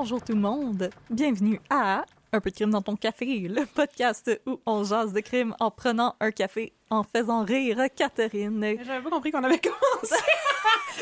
[0.00, 4.30] Bonjour tout le monde, bienvenue à Un peu de crime dans ton café, le podcast
[4.46, 8.76] où on jase de crime en prenant un café, en faisant rire Catherine.
[8.84, 10.14] J'avais pas compris qu'on avait commencé.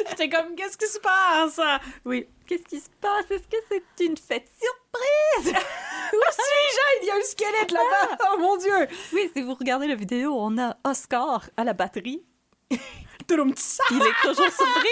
[0.08, 1.60] J'étais comme, qu'est-ce qui se passe?
[2.06, 2.26] Oui.
[2.46, 3.30] Qu'est-ce qui se passe?
[3.30, 5.52] Est-ce que c'est une fête surprise?
[6.14, 7.02] Où suis-je?
[7.02, 8.16] Il y a un squelette là-bas.
[8.32, 8.88] Oh mon Dieu.
[9.12, 12.24] oui, si vous regardez la vidéo, on a Oscar à la batterie.
[12.70, 14.88] Il est toujours surpris.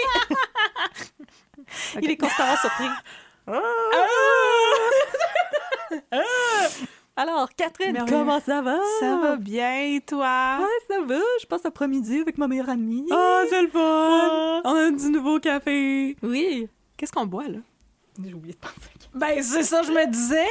[2.01, 2.87] Il est constamment surpris.
[7.17, 8.77] Alors, Catherine, comment ça va?
[8.99, 10.59] Ça va bien, toi?
[10.59, 11.21] Ouais, ça va.
[11.39, 13.07] Je passe l'après-midi avec ma meilleure amie.
[13.09, 14.61] Oh, c'est le fun.
[14.65, 16.17] On a du nouveau café.
[16.21, 16.67] Oui.
[16.97, 17.59] Qu'est-ce qu'on boit, là?
[18.23, 18.75] J'ai oublié de penser.
[19.13, 20.47] Ben, c'est ça, je me disais.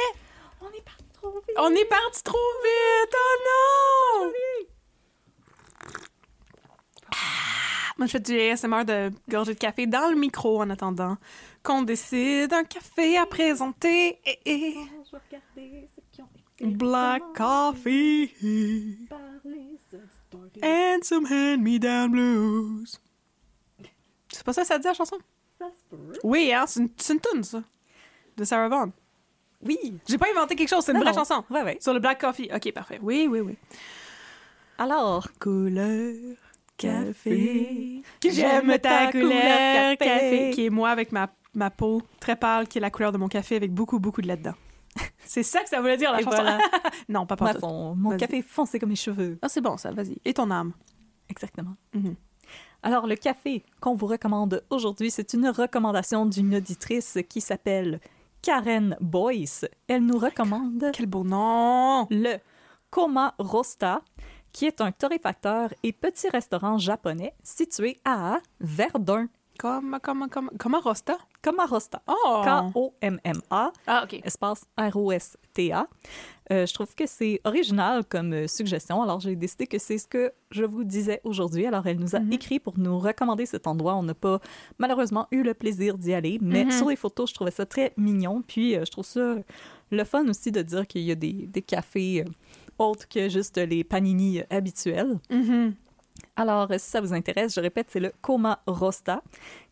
[0.61, 1.55] On est parti trop vite.
[1.57, 3.15] On est parti trop vite.
[3.15, 4.31] Oh non!
[7.11, 11.17] Ah, Moi, je fais du ASMR de gorgée de café dans le micro en attendant
[11.63, 14.19] qu'on décide un café à présenter.
[14.25, 14.73] Et, et-
[15.05, 18.31] Je vais regarder ceux qui ont été Black coffee
[20.63, 22.99] and some hand-me-down blues.
[24.31, 25.17] C'est pas ça que ça dit la chanson?
[25.57, 26.19] Ça se peut.
[26.23, 27.63] Oui, hein, c'est une, une toune, ça.
[28.35, 28.91] De Sarah Vaughan.
[29.63, 29.77] Oui.
[30.07, 31.19] J'ai pas inventé quelque chose, c'est une Non, vraie non.
[31.19, 31.45] chanson.
[31.49, 31.77] Ouais, ouais.
[31.79, 32.49] Sur le black coffee.
[32.53, 32.99] Ok, parfait.
[33.01, 33.55] Oui, oui, oui.
[34.77, 36.35] Alors, Couleur
[36.77, 38.01] café.
[38.23, 39.97] J'aime ta couleur café.
[39.97, 40.51] café.
[40.53, 43.27] Qui est moi avec ma, ma peau très pâle, qui est la couleur de mon
[43.27, 44.55] café avec beaucoup, beaucoup de lait dedans.
[45.25, 46.35] C'est ça que ça voulait dire, la Et chanson.
[46.37, 46.59] voilà.
[47.09, 49.37] non, pas pour son- mon café est foncé comme mes cheveux.
[49.41, 50.17] Ah, c'est bon, ça, vas-y.
[50.25, 50.73] Et ton âme.
[51.29, 51.75] Exactement.
[51.93, 52.15] Mhm.
[52.83, 57.99] Alors, le café qu'on vous recommande aujourd'hui, c'est une recommandation d'une auditrice qui s'appelle
[58.43, 59.65] Karen Boyce.
[59.87, 62.07] Elle nous recommande Quel beau nom!
[62.11, 62.35] le
[62.91, 64.01] Koma Rosta,
[64.55, 69.27] qui est un torréfacteur et petit restaurant japonais situé à Verdun.
[69.59, 71.17] Comment, comment, comment, comment Rosta?
[71.41, 72.01] Koma Rosta.
[72.07, 72.41] Oh!
[72.45, 74.21] K-O-M-M-A, Ah, OK.
[74.23, 75.87] espace R-O-S-T-A.
[76.51, 80.07] Euh, je trouve que c'est original comme euh, suggestion, alors j'ai décidé que c'est ce
[80.07, 81.65] que je vous disais aujourd'hui.
[81.65, 83.95] Alors elle nous a écrit pour nous recommander cet endroit.
[83.95, 84.39] On n'a pas
[84.77, 88.41] malheureusement eu le plaisir d'y aller, mais sur les photos, je trouvais ça très mignon.
[88.47, 89.35] Puis euh, je trouve ça
[89.91, 92.31] le fun aussi de dire qu'il y a des, des cafés euh,
[92.77, 95.19] autres que juste les panini habituels.
[95.29, 95.73] Mhm.
[96.37, 99.21] Alors, si ça vous intéresse, je répète, c'est le Koma Rosta,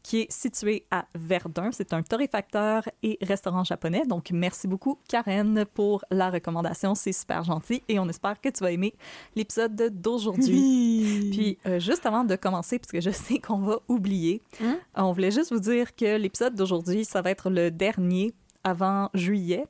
[0.02, 1.72] qui est situé à Verdun.
[1.74, 4.06] C'est un torréfacteur et restaurant japonais.
[4.06, 6.96] Donc, merci beaucoup, Karen, pour la recommandation.
[6.96, 8.94] C'est super gentil et on espère que tu vas aimer
[9.36, 11.30] l'épisode d'aujourd'hui.
[11.32, 14.80] Puis, euh, juste avant de commencer, parce que je sais qu'on va oublier, Hein?
[14.96, 18.34] on voulait juste vous dire que l'épisode d'aujourd'hui, ça va être le dernier
[18.64, 19.66] avant juillet,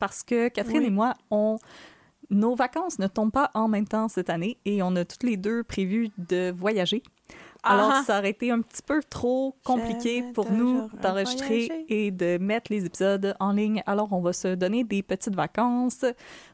[0.00, 0.86] parce que Catherine Oui.
[0.86, 1.58] et moi, on
[2.30, 5.36] nos vacances ne tombent pas en même temps cette année et on a toutes les
[5.36, 7.02] deux prévu de voyager.
[7.64, 8.02] Alors, Ah.
[8.06, 12.86] ça aurait été un petit peu trop compliqué pour nous d'enregistrer et de mettre les
[12.86, 13.82] épisodes en ligne.
[13.86, 16.04] Alors, on va se donner des petites vacances,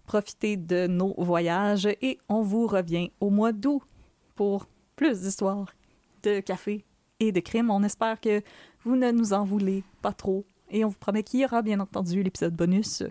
[0.06, 3.82] profiter de nos voyages et on vous revient au mois d'août
[4.34, 4.66] pour
[4.96, 5.66] plus d'histoires
[6.22, 6.84] de café
[7.20, 7.70] et de crimes.
[7.70, 8.40] On espère que
[8.82, 10.44] vous ne nous en voulez pas trop.
[10.70, 13.02] Et on vous promet qu'il y aura bien entendu l'épisode bonus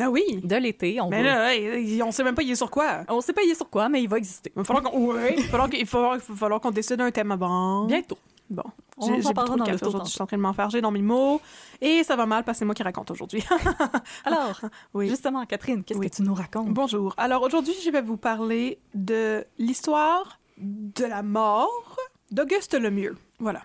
[0.00, 0.22] Ah oui!
[0.42, 1.00] de l'été.
[1.00, 3.04] On Mais là, hey, on sait même pas il est sur quoi.
[3.08, 4.50] on sait pas il est sur quoi, mais il va exister.
[4.54, 7.84] Il va falloir qu'on ouais, va falloir qu'on décide un thème avant.
[7.86, 8.18] Bientôt.
[8.50, 8.62] Bon,
[8.98, 10.08] On j'ai j'ai parlera trop de café aujourd'hui.
[10.08, 11.40] Je suis en train de m'enfarger dans mes mots.
[11.80, 13.42] Et ça va mal parce que c'est moi qui raconte aujourd'hui.
[14.24, 14.60] Alors,
[14.94, 15.08] oui.
[15.08, 16.10] justement, Catherine, qu'est-ce Oui.
[16.10, 16.68] que tu nous racontes?
[16.68, 17.14] Bonjour.
[17.16, 21.96] Alors aujourd'hui, je vais vous parler de l'histoire de la mort
[22.30, 23.16] d'Auguste Lemieux.
[23.38, 23.62] Voilà,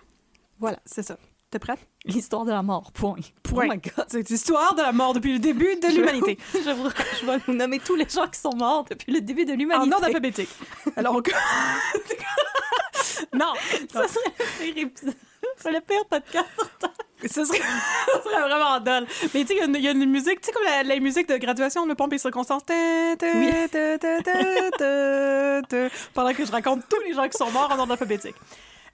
[0.58, 1.18] Voilà, c'est ça.
[1.50, 1.78] T'es prête?
[2.04, 3.16] l'histoire de la mort, point.
[3.42, 3.66] Point.
[3.68, 4.04] Oh my God.
[4.08, 6.36] C'est l'histoire de la mort depuis le début de l'humanité.
[6.54, 6.90] Je, vous-
[7.20, 9.56] je vais vous nommer tous les gens qui sont morts depuis le début de En
[9.56, 9.94] l'humanité.
[9.94, 10.48] ordre alphabétique.
[10.96, 11.22] Alors, on...
[13.36, 13.52] non,
[13.92, 15.14] Ça serait le pire épisode.
[15.64, 16.46] Le pire podcast
[17.26, 19.04] ce serait, ce serait vraiment dole.
[19.34, 20.62] Mais tu sais, il y a une- il y, a une musique, tu sais, comme
[20.62, 22.64] la, la musique de graduation, le pompe et circonstance.
[22.64, 22.74] Ta,
[23.18, 23.50] ta, Oui.
[23.68, 27.72] ta, ta, ta, ta, ta, pendant que je raconte tous les gens qui sont morts
[27.72, 28.36] en ordre alphabétique.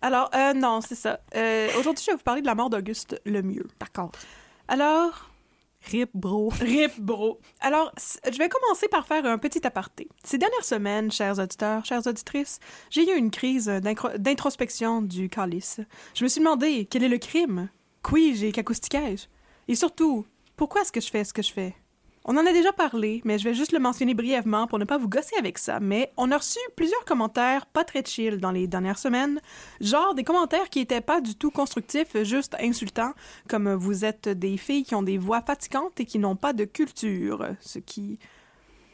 [0.04, 1.18] Alors, euh, non, c'est ça.
[1.34, 3.66] Euh, Aujourd'hui, je vais vous parler de la mort d'Auguste Lemieux.
[3.80, 4.12] D'accord.
[4.68, 5.30] Alors,
[5.80, 6.50] Rip, bro.
[6.60, 7.40] Rip, bro.
[7.60, 10.06] Alors, je vais commencer par faire un petit aparté.
[10.22, 12.60] Ces dernières semaines, chers auditeurs, chères auditrices,
[12.90, 13.64] j'ai eu une crise
[14.18, 15.80] d'introspection du calice.
[16.14, 17.70] Je me suis demandé quel est le crime,
[18.02, 19.24] puis-je et qu'acoustiquais-je,
[19.68, 21.74] et surtout, pourquoi est-ce que je fais ce que je fais?
[22.26, 24.96] On en a déjà parlé, mais je vais juste le mentionner brièvement pour ne pas
[24.96, 25.78] vous gosser avec ça.
[25.78, 29.40] Mais on a reçu plusieurs commentaires pas très chill dans les dernières semaines,
[29.82, 33.12] genre des commentaires qui étaient pas du tout constructifs, juste insultants,
[33.46, 36.64] comme vous êtes des filles qui ont des voix fatigantes et qui n'ont pas de
[36.64, 38.18] culture, ce qui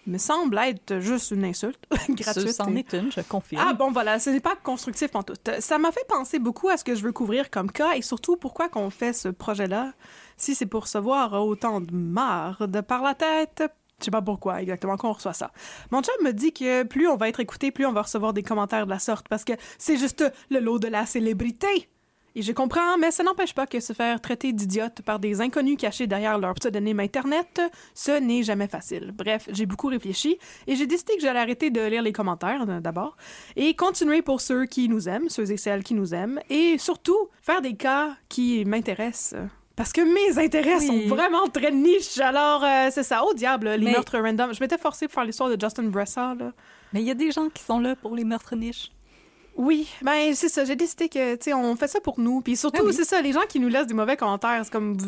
[0.09, 1.79] me semble être juste une insulte
[2.09, 2.49] gratuite.
[2.49, 3.65] Ce- C'en est une, je confirme.
[3.65, 5.35] ah bon, voilà, ce n'est pas constructif en tout.
[5.61, 8.37] Ça m'a fait penser beaucoup à ce que je veux couvrir comme cas et surtout
[8.37, 9.93] pourquoi qu'on fait ce projet-là.
[10.41, 13.63] Si c'est pour recevoir autant de marde par la tête,
[13.99, 15.51] je sais pas pourquoi exactement qu'on reçoit ça.
[15.91, 18.43] Mon chum me dit que plus on va être écouté, plus on va recevoir des
[18.43, 21.91] commentaires de la sorte parce que c'est juste le lot de la célébrité.
[22.35, 25.77] Et je comprends, mais ça n'empêche pas que se faire traiter d'idiote par des inconnus
[25.77, 27.61] cachés derrière leur pseudonyme Internet,
[27.93, 29.13] ce n'est jamais facile.
[29.13, 32.81] Bref, j'ai beaucoup réfléchi et j'ai décidé que j'allais arrêter de lire les commentaires euh,
[32.81, 33.19] d'abord
[33.57, 37.29] et continuer pour ceux qui nous aiment, ceux et celles qui nous aiment, et surtout
[37.43, 39.35] faire des cas qui m'intéressent.
[39.81, 40.87] Parce que mes intérêts Oui.
[40.87, 42.19] sont vraiment très niches.
[42.19, 43.25] Alors, euh, c'est ça.
[43.25, 44.53] Au diable, les Mais- meurtres random.
[44.53, 46.53] Je m'étais forcée pour faire l'histoire de Justin Bressa, là.
[46.93, 48.91] Mais il y a des gens qui sont là pour les meurtres niches.
[49.57, 50.67] Oui, ben c'est ça.
[50.67, 52.43] J'ai décidé que, tu sais, on fait ça pour nous.
[52.43, 52.93] Puis surtout, Ah oui.
[52.93, 54.99] c'est ça, les gens qui nous laissent des mauvais commentaires, c'est comme,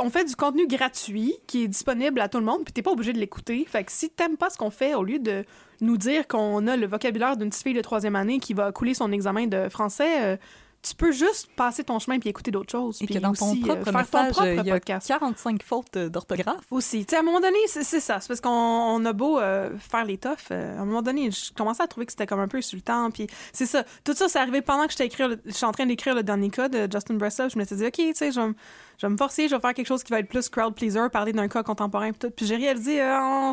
[0.00, 2.92] on fait du contenu gratuit qui est disponible à tout le monde, puis t'es pas
[2.92, 3.66] obligé de l'écouter.
[3.68, 5.44] Fait que si t'aimes pas ce qu'on fait, au lieu de
[5.82, 8.94] nous dire qu'on a le vocabulaire d'une petite fille de troisième année qui va couler
[8.94, 10.36] son examen de français, euh,
[10.86, 13.00] tu peux juste passer ton chemin puis écouter d'autres choses.
[13.00, 15.08] Et puis que dans ton euh, propre faire ton propre il y a podcast.
[15.08, 16.60] 45 fautes d'orthographe.
[16.70, 17.06] Aussi.
[17.06, 18.20] Tu sais, à un moment donné, c'est ça.
[18.20, 20.36] C'est parce qu'on on a beau euh, faire les toughs.
[20.50, 23.10] euh, à un moment donné, je commençais à trouver que c'était comme un peu insultant.
[23.10, 23.84] Puis c'est ça.
[24.04, 27.14] Tout ça, c'est arrivé pendant que j'étais en train d'écrire le dernier cas de Justin
[27.14, 27.48] Bressa.
[27.48, 28.54] Je me suis dit, OK, tu sais, je vais me-
[28.98, 31.08] je vais me forcer, je vais faire quelque chose qui va être plus crowd pleaser,
[31.10, 32.10] parler d'un cas contemporain.
[32.12, 32.30] Puis tout.
[32.30, 33.52] Puis j'ai réalisé, euh, en-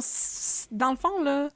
[0.71, 1.49] dans le fond, là,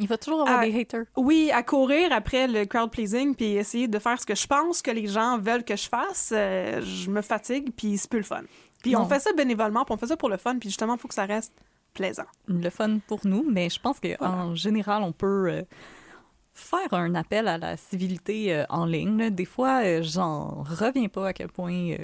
[0.00, 1.04] Il va toujours avoir Ah, des haters.
[1.16, 4.80] oui, à courir après le crowd pleasing puis essayer de faire ce que je pense
[4.82, 8.24] que les gens veulent que je fasse, euh, je me fatigue puis c'est plus le
[8.24, 8.42] fun.
[8.82, 10.98] Puis on fait ça bénévolement, puis on fait ça pour le fun, puis justement, il
[10.98, 11.52] faut que ça reste
[11.92, 12.24] plaisant.
[12.48, 14.54] le fun pour nous, mais je pense qu'en Voilà.
[14.54, 15.62] général, on peut euh,
[16.54, 19.18] faire un appel à la civilité euh, en ligne.
[19.18, 19.28] là.
[19.30, 21.98] Des fois, euh, j'en reviens pas à quel point euh,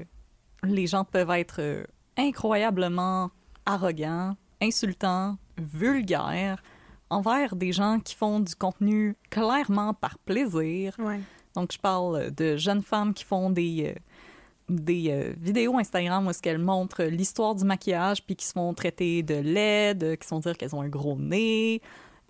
[0.64, 1.86] les gens peuvent être
[2.18, 3.30] incroyablement
[3.64, 6.62] arrogants, insultants, vulgaires
[7.10, 10.94] envers des gens qui font du contenu clairement par plaisir.
[10.98, 11.20] Ouais.
[11.54, 14.00] Donc, je parle de jeunes femmes qui font des, euh,
[14.68, 18.74] des euh, vidéos Instagram où est-ce qu'elles montrent l'histoire du maquillage puis qui se font
[18.74, 21.80] traiter de laide, qui se font dire qu'elles ont un gros nez.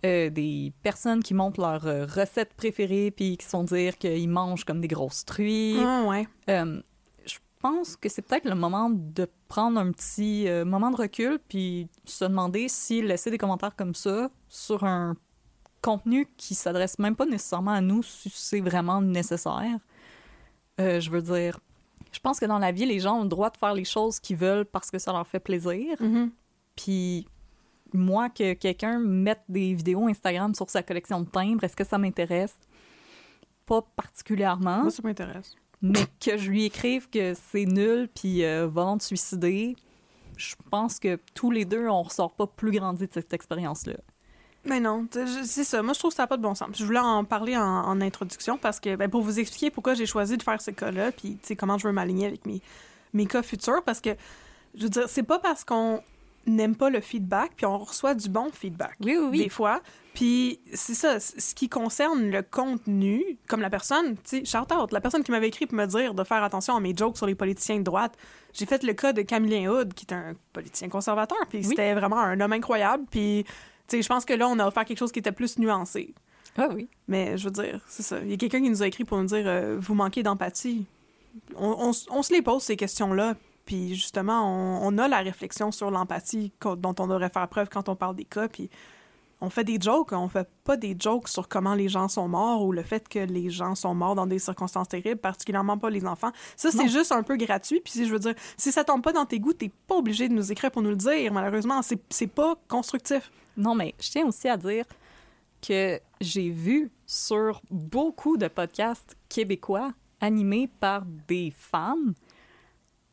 [0.04, 4.28] Euh, des personnes qui montrent leurs euh, recettes préférées puis qui se font dire qu'ils
[4.28, 5.78] mangent comme des grosses truies.
[5.80, 6.26] Ah, ouais.
[7.56, 11.40] Je pense que c'est peut-être le moment de prendre un petit euh, moment de recul
[11.48, 15.16] puis se demander si laisser des commentaires comme ça sur un
[15.82, 19.78] contenu qui s'adresse même pas nécessairement à nous, si c'est vraiment nécessaire.
[20.80, 21.58] Euh, je veux dire,
[22.12, 24.20] je pense que dans la vie, les gens ont le droit de faire les choses
[24.20, 25.96] qu'ils veulent parce que ça leur fait plaisir.
[26.00, 26.30] Mhm.
[26.76, 27.26] Puis
[27.94, 31.98] moi, que quelqu'un mette des vidéos Instagram sur sa collection de timbres, est-ce que ça
[31.98, 32.58] m'intéresse?
[33.64, 35.56] Pas particulièrement Moi, ça m'intéresse.
[35.82, 39.76] Mais que je lui écrive que c'est nul puis euh, va te suicider,
[40.36, 43.96] je pense que tous les deux, on ressort pas plus grandi de cette expérience-là.
[44.64, 45.80] Mais non, c'est ça.
[45.82, 46.70] Moi, je trouve que ça n'a pas de bon sens.
[46.74, 50.36] Je voulais en parler en, introduction parce que, ben, pour vous expliquer pourquoi j'ai choisi
[50.36, 52.60] de faire ce cas-là, puis, comment je veux m'aligner avec mes,
[53.12, 54.10] mes cas futurs, parce que,
[54.74, 56.02] je veux dire, c'est pas parce qu'on
[56.46, 58.94] n'aime pas le feedback, puis on reçoit du bon feedback.
[59.00, 59.38] Oui, oui, oui.
[59.44, 59.80] Des fois.
[60.14, 64.90] Puis, c'est ça, ce qui concerne le contenu, comme la personne, tu sais, shout out,
[64.92, 67.26] la personne qui m'avait écrit pour me dire de faire attention à mes jokes sur
[67.26, 68.16] les politiciens de droite,
[68.54, 71.64] j'ai fait le cas de Camillien Hood, qui est un politicien conservateur, puis Oui.
[71.64, 73.52] c'était vraiment un homme incroyable, puis tu
[73.98, 76.14] sais, je pense que là, on a offert quelque chose qui était plus nuancé.
[76.56, 76.88] Ah oui.
[77.08, 78.18] Mais je veux dire, c'est ça.
[78.20, 80.86] Il y a quelqu'un qui nous a écrit pour nous dire euh, Vous manquez d'empathie.
[81.54, 83.34] on, on s- on se les pose, ces questions-là.
[83.66, 87.88] Puis justement, on, on a la réflexion sur l'empathie dont on devrait faire preuve quand
[87.88, 88.48] on parle des cas.
[88.48, 88.70] Puis
[89.40, 92.64] on fait des jokes, on fait pas des jokes sur comment les gens sont morts
[92.64, 96.06] ou le fait que les gens sont morts dans des circonstances terribles, particulièrement pas les
[96.06, 96.32] enfants.
[96.56, 97.80] Ça, c'est juste un peu gratuit.
[97.80, 100.28] Puis si je veux dire, si ça tombe pas dans tes goûts, t'es pas obligé
[100.28, 101.32] de nous écrire pour nous le dire.
[101.32, 103.30] Malheureusement, c'est pas constructif.
[103.56, 104.84] Non, mais je tiens aussi à dire
[105.66, 112.14] que j'ai vu sur beaucoup de podcasts québécois animés par des femmes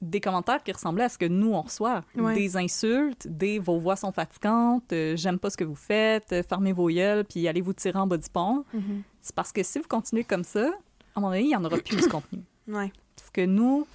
[0.10, 2.04] des commentaires qui ressemblaient à ce que nous, on reçoit.
[2.16, 2.36] Ouais.
[2.36, 6.44] Des insultes, des «vos voix sont fatigantes euh, j'aime pas ce que vous faites, euh,
[6.44, 8.66] fermez vos gueules, puis allez vous tirer en bas du pont
[9.22, 11.64] C'est parce que si vous continuez comme ça, à un moment donné, il y en
[11.64, 12.44] aura plus ce contenu.
[12.68, 12.92] Ouais.
[13.16, 13.86] Parce que nous,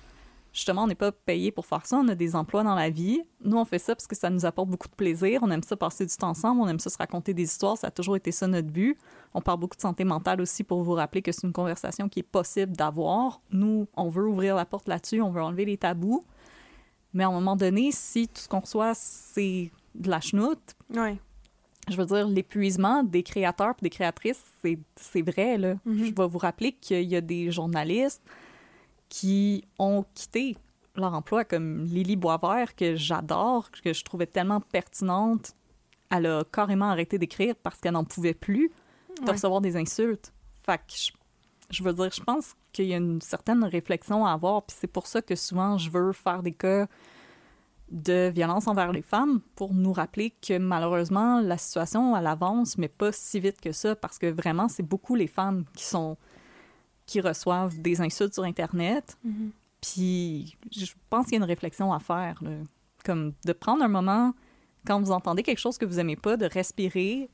[0.52, 1.97] justement, on n'est pas payé pour faire ça.
[1.99, 3.23] On a des emplois dans la vie.
[3.45, 5.40] Nous, on fait ça parce que ça nous apporte beaucoup de plaisir.
[5.43, 6.61] On aime ça passer du temps ensemble.
[6.61, 7.76] On aime ça se raconter des histoires.
[7.76, 8.97] Ça a toujours été ça notre but.
[9.35, 12.21] On parle beaucoup de santé mentale aussi pour vous rappeler que c'est une conversation qui
[12.21, 13.40] est possible d'avoir.
[13.50, 15.21] Nous, on veut ouvrir la porte là-dessus.
[15.21, 16.25] On veut enlever les tabous.
[17.14, 21.19] Mais à un moment donné, si tout ce qu'on reçoit, c'est de la chenoute, Ouais.
[21.90, 24.43] je veux dire, l'épuisement des créateurs et des créatrices,
[24.97, 25.57] c'est, vrai.
[25.57, 25.75] Là.
[25.85, 26.05] Mhm.
[26.05, 28.23] Je vais vous rappeler qu'il y a des journalistes
[29.09, 30.57] qui ont quitté
[30.97, 35.53] leur emploi, comme Lily Boisvert, que j'adore, que je trouvais tellement pertinente.
[36.11, 38.71] Elle a carrément arrêté d'écrire parce qu'elle n'en pouvait plus
[39.21, 39.33] de Ouais.
[39.33, 40.33] recevoir des insultes.
[40.65, 41.11] Fait que je,
[41.71, 44.87] je veux dire, je pense qu'il y a une certaine réflexion à avoir, puis c'est
[44.87, 46.87] pour ça que souvent je veux faire des cas
[47.91, 52.88] de violence envers les femmes pour nous rappeler que malheureusement la situation elle avance mais
[52.88, 56.19] pas si vite que ça parce que vraiment c'est beaucoup les femmes qui sont
[57.09, 59.17] qui reçoivent des insultes sur internet
[59.81, 62.50] puis je pense qu'il y a une réflexion à faire là.
[63.05, 64.33] comme de prendre un moment
[64.87, 67.29] quand vous entendez quelque chose que vous aimez pas de respirer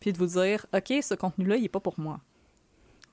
[0.00, 2.20] puis de vous dire ok ce contenu là il est pas pour moi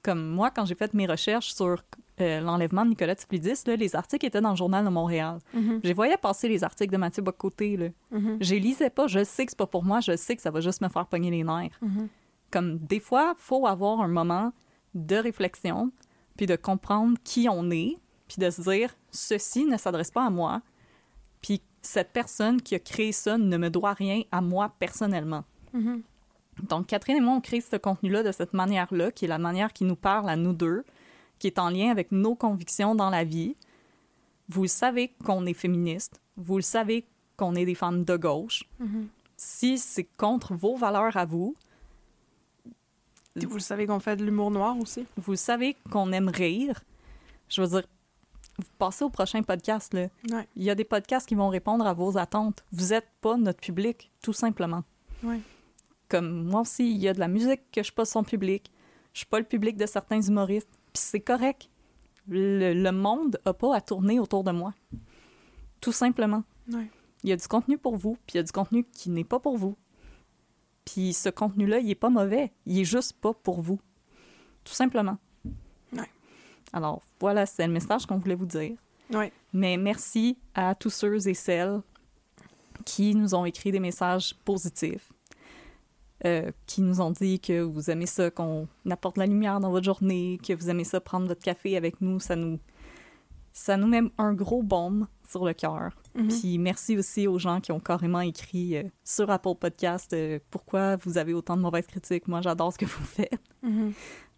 [0.01, 1.82] comme moi quand j'ai fait mes recherches sur
[2.22, 5.39] euh, l'enlèvement de Nicolas Tiflidis, là, les articles étaient dans le journal de Montréal.
[5.82, 7.75] Je les voyais passer les articles de Mathieu Bocoté.
[7.75, 7.88] Là.
[8.39, 9.08] Je les lisais pas.
[9.08, 10.00] Je sais que c'est pas pour moi.
[10.00, 11.79] Je sais que ça va juste me faire pogner les nerfs.
[12.51, 14.53] Comme des fois, faut avoir un moment
[14.93, 15.91] de réflexion,
[16.37, 17.97] puis de comprendre qui on est,
[18.27, 20.61] puis de se dire ceci ne s'adresse pas à moi,
[21.41, 25.43] puis cette personne qui a créé ça ne me doit rien à moi personnellement.
[26.69, 29.73] Donc, Catherine et moi, on crée ce contenu-là de cette manière-là, qui est la manière
[29.73, 30.83] qui nous parle à nous deux,
[31.39, 33.55] qui est en lien avec nos convictions dans la vie.
[34.49, 36.21] Vous le savez qu'on est féministe.
[36.37, 37.05] Vous le savez
[37.37, 38.63] qu'on est des femmes de gauche.
[39.35, 41.55] Si c'est contre vos valeurs à vous,
[43.35, 45.05] Vous le savez qu'on fait de l'humour noir aussi.
[45.17, 46.83] vous le savez qu'on aime rire,
[47.49, 47.87] je veux dire,
[48.59, 49.93] vous passez au prochain podcast.
[49.93, 50.07] Là.
[50.31, 50.47] Ouais.
[50.55, 52.63] Il y a des podcasts qui vont répondre à vos attentes.
[52.71, 54.83] Vous n'êtes pas notre public, tout simplement.
[55.23, 55.39] Ouais.
[56.09, 58.71] Comme moi aussi, il y a de la musique que je suis pas son public.
[59.13, 60.69] Je suis pas le public de certains humoristes.
[60.93, 61.69] Puis c'est correct.
[62.27, 64.73] Le, le monde a pas à tourner autour de moi.
[65.81, 66.43] Tout simplement.
[66.71, 66.87] Ouais.
[67.23, 69.23] Il y a du contenu pour vous, puis il y a du contenu qui n'est
[69.23, 69.75] pas pour vous.
[70.85, 72.51] Puis ce contenu-là, il est pas mauvais.
[72.65, 73.79] Il est juste pas pour vous.
[74.63, 75.17] Tout simplement.
[75.93, 76.09] Ouais.
[76.71, 78.77] Alors, voilà, c'est le message qu'on voulait vous dire.
[79.11, 79.31] Ouais.
[79.53, 81.81] Mais merci à tous ceux et celles
[82.85, 85.11] qui nous ont écrit des messages positifs,
[86.25, 89.85] euh, qui nous ont dit que vous aimez ça, qu'on apporte la lumière dans votre
[89.85, 92.19] journée, que vous aimez ça prendre votre café avec nous.
[92.19, 92.59] Ça nous,
[93.51, 95.91] ça nous met un gros baume sur le cœur.
[96.13, 100.96] Puis merci aussi aux gens qui ont carrément écrit euh, sur Apple Podcast euh, pourquoi
[100.98, 102.27] vous avez autant de mauvaises critiques.
[102.27, 103.39] Moi, j'adore ce que vous faites.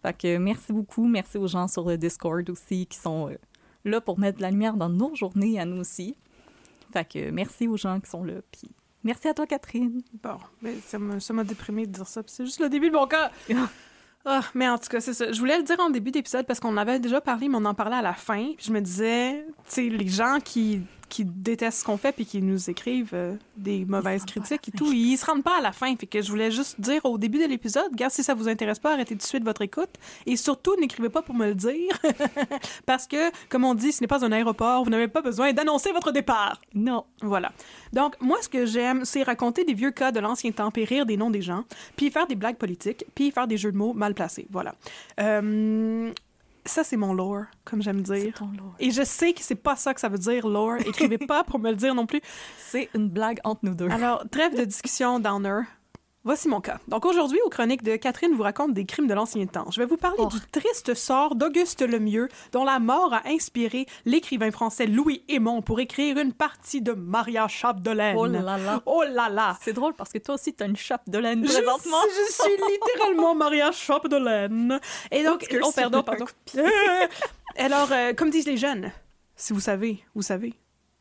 [0.02, 1.06] Fait que merci beaucoup.
[1.06, 3.36] Merci aux gens sur le Discord aussi qui sont euh,
[3.84, 6.16] là pour mettre de la lumière dans nos journées à nous aussi.
[6.92, 8.34] Fait que merci aux gens qui sont là.
[8.50, 8.70] Puis
[9.04, 10.02] merci à toi, Catherine.
[10.22, 12.22] Bon, mais ça m'a ça m'a déprimé de dire ça.
[12.22, 13.30] puis C'est juste le début de mon cas.
[14.28, 15.30] Ah, mais en tout cas, c'est ça.
[15.30, 17.74] Je voulais le dire en début d'épisode parce qu'on avait déjà parlé, mais on en
[17.74, 18.54] parlait à la fin.
[18.56, 22.26] Puis je me disais, tu sais, les gens qui, qui détestent ce qu'on fait puis
[22.26, 25.72] qui nous écrivent euh, des mauvaises critiques et tout, ils se rendent pas à la
[25.72, 25.94] fin.
[25.96, 28.78] Fait que je voulais juste dire au début de l'épisode, gars, si ça vous intéresse
[28.78, 29.90] pas, arrêtez tout de suite votre écoute.
[30.26, 31.98] Et surtout, n'écrivez pas pour me le dire.
[32.86, 35.92] parce que, comme on dit, ce n'est pas un aéroport, vous n'avez pas besoin d'annoncer
[35.92, 36.60] votre départ.
[36.74, 37.04] Non.
[37.22, 37.52] Voilà.
[37.92, 41.06] Donc, moi, ce que j'aime, c'est raconter des vieux cas de l'ancien temps, puis rire
[41.06, 41.64] des noms des gens,
[41.96, 44.46] puis faire des blagues politiques, puis faire des jeux de mots mal placés.
[44.50, 44.74] Voilà.
[45.20, 46.12] Euh,
[46.66, 48.16] ça, c'est mon lore, comme j'aime dire.
[48.16, 48.74] C'est ton lot.
[48.78, 50.76] Et je sais que c'est pas ça que ça veut dire, lore.
[50.86, 52.20] Écrivez pas pour me le dire non plus.
[52.58, 53.88] C'est une blague entre nous deux.
[53.88, 55.62] Alors, trêve de discussion, Downer.
[56.26, 56.80] Voici mon cas.
[56.88, 59.70] Donc aujourd'hui, aux chroniques de Catherine vous raconte des crimes de l'ancien temps.
[59.70, 60.26] Je vais vous parler Oh.
[60.26, 65.78] du triste sort d'Auguste Lemieux, dont la mort a inspiré l'écrivain français Louis Aymon pour
[65.78, 68.16] écrire une partie de Maria Chapdelaine.
[68.18, 68.82] Oh là là.
[68.86, 69.56] Oh là là!
[69.62, 71.96] C'est drôle parce que toi aussi, t'as une chape de laine Je, présentement.
[72.10, 74.80] je suis littéralement Maria Chapdelaine.
[75.12, 76.26] Et donc, oh, pardon, je vais pardon.
[77.56, 78.90] Alors, euh, comme disent les jeunes,
[79.36, 80.54] si vous savez, vous savez.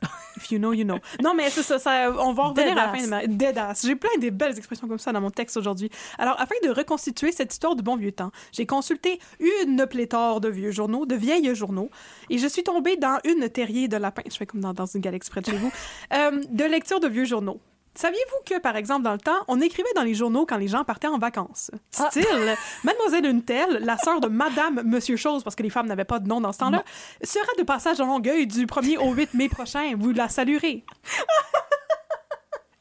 [0.37, 0.99] If you know, you know.
[1.23, 3.25] Non, mais c'est ça, ça, on va en revenir à la fin de ma...
[3.25, 3.85] Deadass.
[3.85, 5.89] J'ai plein de belles expressions comme ça dans mon texte aujourd'hui.
[6.17, 10.49] Alors, afin de reconstituer cette histoire du bon vieux temps, j'ai consulté une pléthore de
[10.49, 11.89] vieux journaux, de vieilles journaux,
[12.29, 15.01] et je suis tombée dans une terrier de lapin, je fais comme dans, dans une
[15.01, 15.71] galaxie près de chez vous,
[16.13, 17.59] euh, de lecture de vieux journaux.
[17.95, 20.83] Saviez-vous que, par exemple, dans le temps, on écrivait dans les journaux quand les gens
[20.83, 21.71] partaient en vacances?
[21.97, 22.09] Ah.
[22.11, 22.25] Style,
[22.83, 26.19] Mademoiselle une telle, la sœur de Madame Monsieur Chose, parce que les femmes n'avaient pas
[26.19, 26.83] de nom dans ce temps-là,
[27.23, 29.93] sera de passage à Longueuil du 1er au 8 mai prochain.
[29.97, 30.83] Vous la saluerez.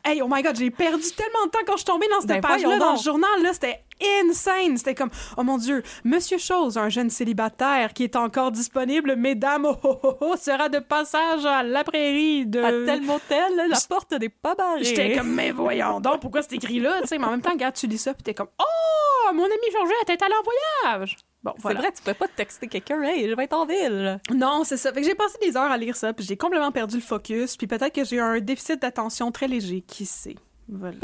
[0.07, 2.29] Hey, oh my god, j'ai perdu tellement de temps quand je suis tombée dans cette
[2.29, 3.43] Ben, page-là dans le journal.
[3.43, 3.85] Là, c'était
[4.21, 4.77] insane.
[4.77, 5.09] C'était comme,
[5.39, 9.99] oh mon Dieu, Monsieur Chose, un jeune célibataire qui est encore disponible, mesdames, oh, oh,
[10.03, 12.61] oh, oh, sera de passage à la prairie de...
[12.63, 14.85] À tel motel, la porte n'est pas barrée.
[14.85, 17.01] J'étais comme, mais voyons donc, pourquoi c'est écrit là?
[17.01, 19.45] Tu sais, mais en même temps, regarde, tu lis ça, puis t'es comme, oh, mon
[19.45, 21.17] ami Georgette est allé en voyage.
[21.45, 21.81] Bon, C'est voilà.
[21.81, 24.19] vrai, tu peux pas te texter quelqu'un, hey, je vais être en ville.
[24.35, 24.93] Non, c'est ça.
[24.93, 27.57] Fait que j'ai passé des heures à lire ça, puis j'ai complètement perdu le focus,
[27.59, 30.37] puis peut-être que j'ai un déficit d'attention très léger, qui sait.
[30.69, 30.97] Voilà.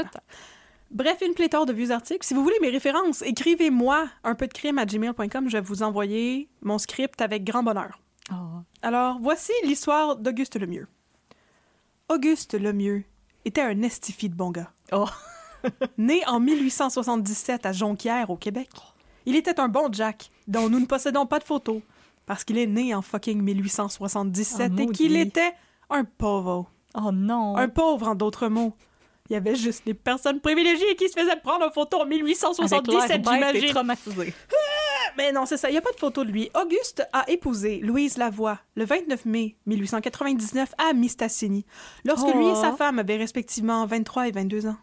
[0.89, 2.25] Bref, une pléthore de vieux articles.
[2.25, 5.47] Si vous voulez mes références, écrivez-moi un peu de crime à gmail.com.
[5.47, 7.99] Je vais vous envoyer mon script avec grand bonheur.
[8.81, 10.87] Alors, voici l'histoire d'Auguste Lemieux.
[12.09, 13.03] Auguste Lemieux
[13.45, 14.71] était un estifi de bon gars.
[14.91, 15.05] Oh.
[15.97, 18.69] Né en 1877 à Jonquière, au Québec,
[19.25, 21.81] il était un bon Jack, dont nous ne possédons pas de photos,
[22.25, 25.53] parce qu'il est né en fucking 1877 Ah, et qu'il était
[25.89, 26.69] un pauvre.
[26.95, 27.55] Oh non.
[27.57, 28.73] Un pauvre, en d'autres mots.
[29.29, 32.15] Il y avait juste des personnes privilégiées qui se faisaient prendre en photo en Avec
[32.17, 33.69] l'air 1877, bête et j'imagine.
[33.69, 34.33] traumatisé.
[35.17, 36.49] Mais non, c'est ça, il n'y a pas de photo de lui.
[36.53, 41.65] Auguste a épousé Louise Lavoie le 29 mai 1899 à Mistassini,
[42.05, 42.77] lorsque lui et sa Oh.
[42.77, 44.77] femme avaient respectivement 23 et 22 ans.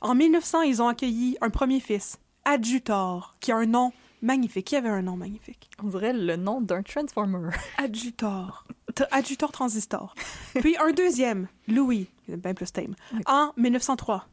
[0.00, 3.92] En 1900, ils ont accueilli un premier fils, Adjutor, qui a un nom
[4.22, 4.66] magnifique.
[4.66, 5.70] Qui avait un nom magnifique?
[5.82, 7.50] On dirait le nom d'un Transformer.
[7.78, 8.64] Adjutor.
[9.10, 10.14] Adjutor transistor.
[10.54, 12.94] Puis un deuxième, Louis, bien plus tame,
[13.26, 14.26] en 1903.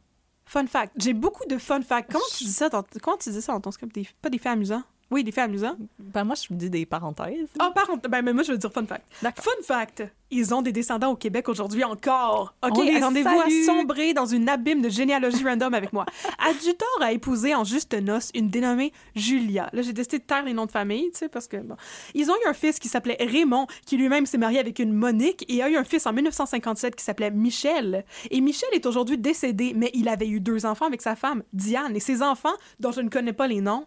[0.46, 0.92] Fun fact.
[0.96, 2.10] J'ai beaucoup de fun facts.
[2.10, 3.94] Comment tu dis ça dans, comment tu dis ça dans ton script?
[3.94, 4.82] Des- pas des faits amusants?
[5.10, 5.76] Oui, des faits amusants.
[5.98, 7.48] Ben moi, je me dis des parenthèses.
[7.58, 9.04] Ah, contre, ben, mais moi, je veux dire fun fact.
[9.40, 12.54] Fun fact, ils ont des descendants au Québec aujourd'hui encore.
[12.62, 16.04] OK, attendez-vous à sombrer dans une abîme de généalogie random avec moi.
[16.50, 19.70] Adjutor a épousé en juste noces une dénommée Julia.
[19.72, 21.76] Là, j'ai décidé de taire les noms de famille, tu sais, parce que, bon.
[22.14, 25.46] Ils ont eu un fils qui s'appelait Raymond, qui lui-même s'est marié avec une Monique,
[25.48, 28.04] et a eu un fils en 1957 qui s'appelait Michel.
[28.30, 31.96] Et Michel est aujourd'hui décédé, mais il avait eu deux enfants avec sa femme, Diane.
[31.96, 33.84] Et ses enfants, dont je ne connais pas les noms,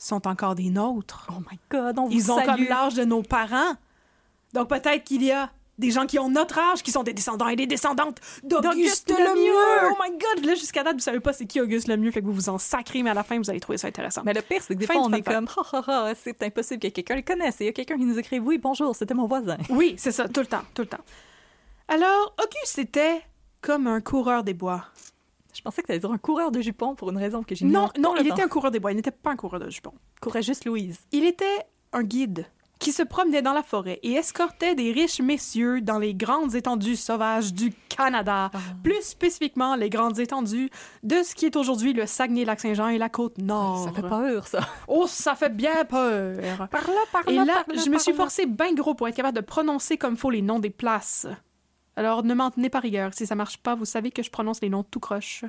[0.00, 1.28] sont encore des nôtres.
[1.30, 2.48] Oh my God, on vous Ils ont salue.
[2.48, 3.74] comme l'âge de nos parents.
[4.54, 7.48] Donc peut-être qu'il y a des gens qui ont notre âge, qui sont des descendants
[7.48, 9.90] et des descendantes d'Auguste Lemieux.
[9.90, 10.44] Oh my God!
[10.44, 12.58] Là, jusqu'à date, vous savez pas c'est qui Auguste Lemieux, fait que vous vous en
[12.58, 14.22] sacrez, mais à la fin, vous allez trouver ça intéressant.
[14.24, 16.42] Mais le pire, c'est que des Fin fois, on est comme, ha ha ha, c'est
[16.42, 17.56] impossible que quelqu'un le connaisse.
[17.60, 19.56] Il y a quelqu'un qui nous écrit, oui, bonjour, c'était mon voisin.
[19.70, 21.04] Oui, c'est ça, tout le temps, tout le temps.
[21.88, 23.22] Alors, Auguste était
[23.62, 24.84] comme un coureur des bois.
[25.60, 27.92] Je pensais que tu allais dire un coureur de jupons pour une raison que j'ignore.
[27.98, 29.92] Non, non, il était un coureur des bois, il n'était pas un coureur de jupons.
[30.22, 31.00] courait juste Louise.
[31.12, 32.46] Il était un guide
[32.78, 36.96] qui se promenait dans la forêt et escortait des riches messieurs dans les grandes étendues
[36.96, 38.50] sauvages du Canada,
[38.82, 40.70] plus spécifiquement les grandes étendues
[41.02, 43.84] de ce qui est aujourd'hui le Saguenay-Lac-Saint-Jean et la côte nord.
[43.84, 44.60] Ça fait peur, ça.
[44.88, 46.38] Oh, ça fait bien peur.
[46.70, 48.16] Par là, par Et là, là, par là, je me suis là.
[48.16, 51.26] forcée bien gros pour être capable de prononcer comme faut les noms des places.
[52.00, 53.12] Alors, ne m'en tenez pas rigueur.
[53.12, 55.44] Si ça marche pas, vous savez que je prononce les noms tout croche,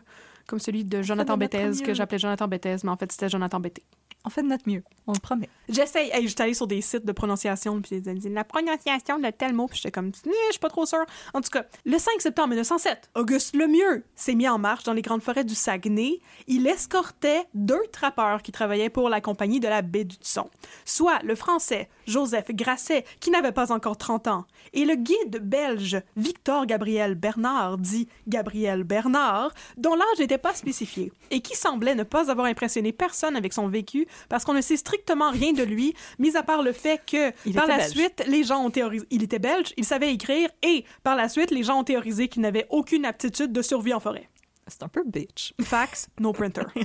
[0.48, 1.48] comme celui de Jonathan mieux.
[1.48, 3.84] que j'appelais Jonathan Béthez, mais en fait, c'était Jonathan Bété.
[4.24, 5.50] On fait de notre mieux, on le promet.
[5.68, 6.12] J'essaye.
[6.12, 9.54] Hey, j'étais allée sur des sites de prononciation, puis ils disaient la prononciation de tel
[9.54, 11.06] mot, puis j'étais comme, Eh, je suis pas trop sûre.
[11.34, 15.02] En tout cas, le 5 septembre 1907, Auguste Lemieux s'est mis en marche dans les
[15.02, 16.20] grandes forêts du Saguenay.
[16.48, 20.50] Il escortait deux trappeurs qui travaillaient pour la compagnie de la baie du Son,
[20.86, 26.02] soit le français Joseph Grasset, qui n'avait pas encore 30 ans, et le guide belge
[26.16, 32.04] Victor Gabriel Bernard, dit Gabriel Bernard, dont l'âge n'était pas spécifié, et qui semblait ne
[32.04, 35.94] pas avoir impressionné personne avec son vécu, parce qu'on ne sait strictement rien de lui,
[36.20, 37.92] mis à part le fait que, Il par la belge.
[37.92, 39.06] suite, les gens ont théorisé...
[39.10, 42.42] Il était belge, il savait écrire, et par la suite, les gens ont théorisé qu'il
[42.42, 44.30] n'avait aucune aptitude de survie en forêt.
[44.68, 45.54] C'est un peu bitch.
[45.62, 46.64] Fax, no printer.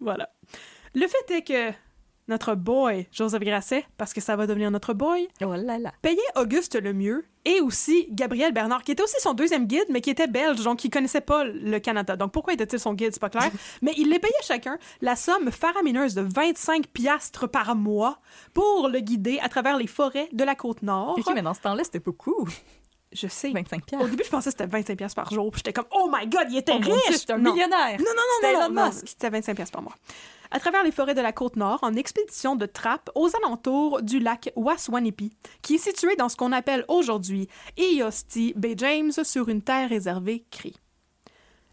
[0.00, 0.30] voilà.
[0.94, 1.72] Le fait est que
[2.30, 5.92] notre boy, Joseph Grasset, parce que ça va devenir notre boy, Oh là là.
[6.00, 10.10] payait Auguste Lemieux et aussi Gabriel Bernard, qui était aussi son deuxième guide, mais qui
[10.10, 12.16] était belge, donc qui connaissait pas le Canada.
[12.16, 13.50] Donc pourquoi était-il son guide, c'est pas clair.
[13.82, 18.18] mais il les payait chacun la somme faramineuse de 25 piastres par mois
[18.54, 21.16] pour le guider à travers les forêts de la côte nord.
[21.18, 22.48] Ok, mais dans ce temps-là, c'était beaucoup.
[23.12, 23.50] Je sais.
[23.50, 25.50] 25 Au début, je pensais que c'était 25 pièces par jour.
[25.50, 27.16] Puis j'étais comme, oh my God, il était Oh riche!
[27.16, 27.52] c'est un Non.
[27.52, 27.98] millionnaire.
[27.98, 29.08] Non, non, C'était non, non, Elon non, non, Musk.
[29.08, 29.94] c'était 25 pièces par mois.
[30.52, 34.18] À travers les forêts de la côte nord, en expédition de trappe aux alentours du
[34.18, 35.30] lac Waswanipi,
[35.62, 40.44] qui est situé dans ce qu'on appelle aujourd'hui Eosti Bay James sur une terre réservée
[40.50, 40.74] CRI.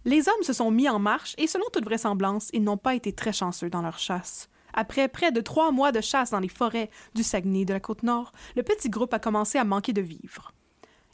[0.05, 3.13] Les hommes se sont mis en marche et selon toute vraisemblance, ils n'ont pas été
[3.13, 4.47] très chanceux dans leur chasse.
[4.73, 8.03] Après près de trois mois de chasse dans les forêts du Saguenay de la côte
[8.03, 10.53] nord, le petit groupe a commencé à manquer de vivres.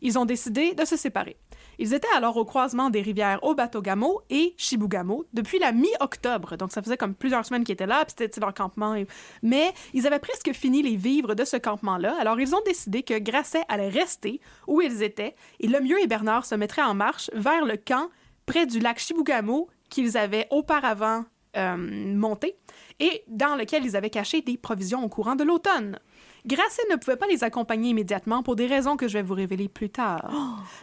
[0.01, 1.37] Ils ont décidé de se séparer.
[1.79, 6.57] Ils étaient alors au croisement des rivières Obatogamo et Shibugamo depuis la mi-octobre.
[6.57, 8.95] Donc, ça faisait comme plusieurs semaines qu'ils étaient là, puis c'était leur campement.
[9.41, 12.15] Mais ils avaient presque fini les vivres de ce campement-là.
[12.19, 16.45] Alors, ils ont décidé que Grasset allait rester où ils étaient et Lemieux et Bernard
[16.45, 18.09] se mettraient en marche vers le camp
[18.45, 22.55] près du lac Shibugamo qu'ils avaient auparavant euh, monté
[22.99, 25.99] et dans lequel ils avaient caché des provisions au courant de l'automne.
[26.45, 29.69] Grasset ne pouvait pas les accompagner immédiatement pour des raisons que je vais vous révéler
[29.69, 30.31] plus tard.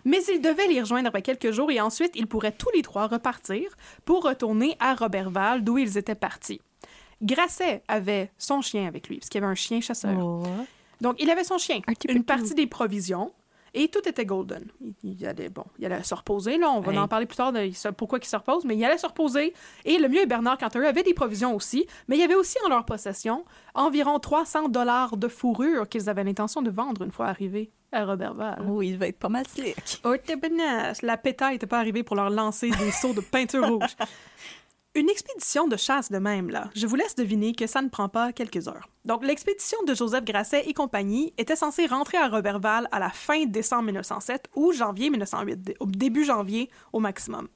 [0.04, 3.06] Mais il devait les rejoindre après quelques jours et ensuite ils pourraient tous les trois
[3.06, 6.60] repartir pour retourner à Robertval d'où ils étaient partis.
[7.22, 10.18] Grasset avait son chien avec lui, parce qu'il y avait un chien chasseur.
[10.18, 10.42] Oh.
[11.00, 13.32] Donc, il avait son chien, Un une partie des provisions,
[13.74, 14.64] et tout était golden.
[14.80, 16.98] Il, il allait, bon, il allait se reposer, là, on va Hey.
[16.98, 19.54] en parler plus tard de pourquoi il se repose, mais il allait se reposer.
[19.85, 22.35] Et le mieux Bernard, quant à eux, avaient des provisions aussi, mais il y avait
[22.35, 27.12] aussi en leur possession environ 300 dollars de fourrure qu'ils avaient l'intention de vendre une
[27.12, 28.62] fois arrivés à Robertval.
[28.68, 30.00] Oh, il va être pas mal slick.
[30.04, 30.14] Oh!
[31.02, 33.96] La pétaille n'était pas arrivée pour leur lancer des seaux de peinture rouge.
[34.96, 38.09] Une expédition de chasse de même, là, je vous laisse deviner que ça ne prend
[38.09, 38.88] pas quelques heures.
[39.05, 43.44] Donc, l'expédition de Joseph Grasset et compagnie était censée rentrer à Robertval à la fin
[43.46, 47.46] décembre 1907 ou janvier 1908, dé- au début janvier au maximum.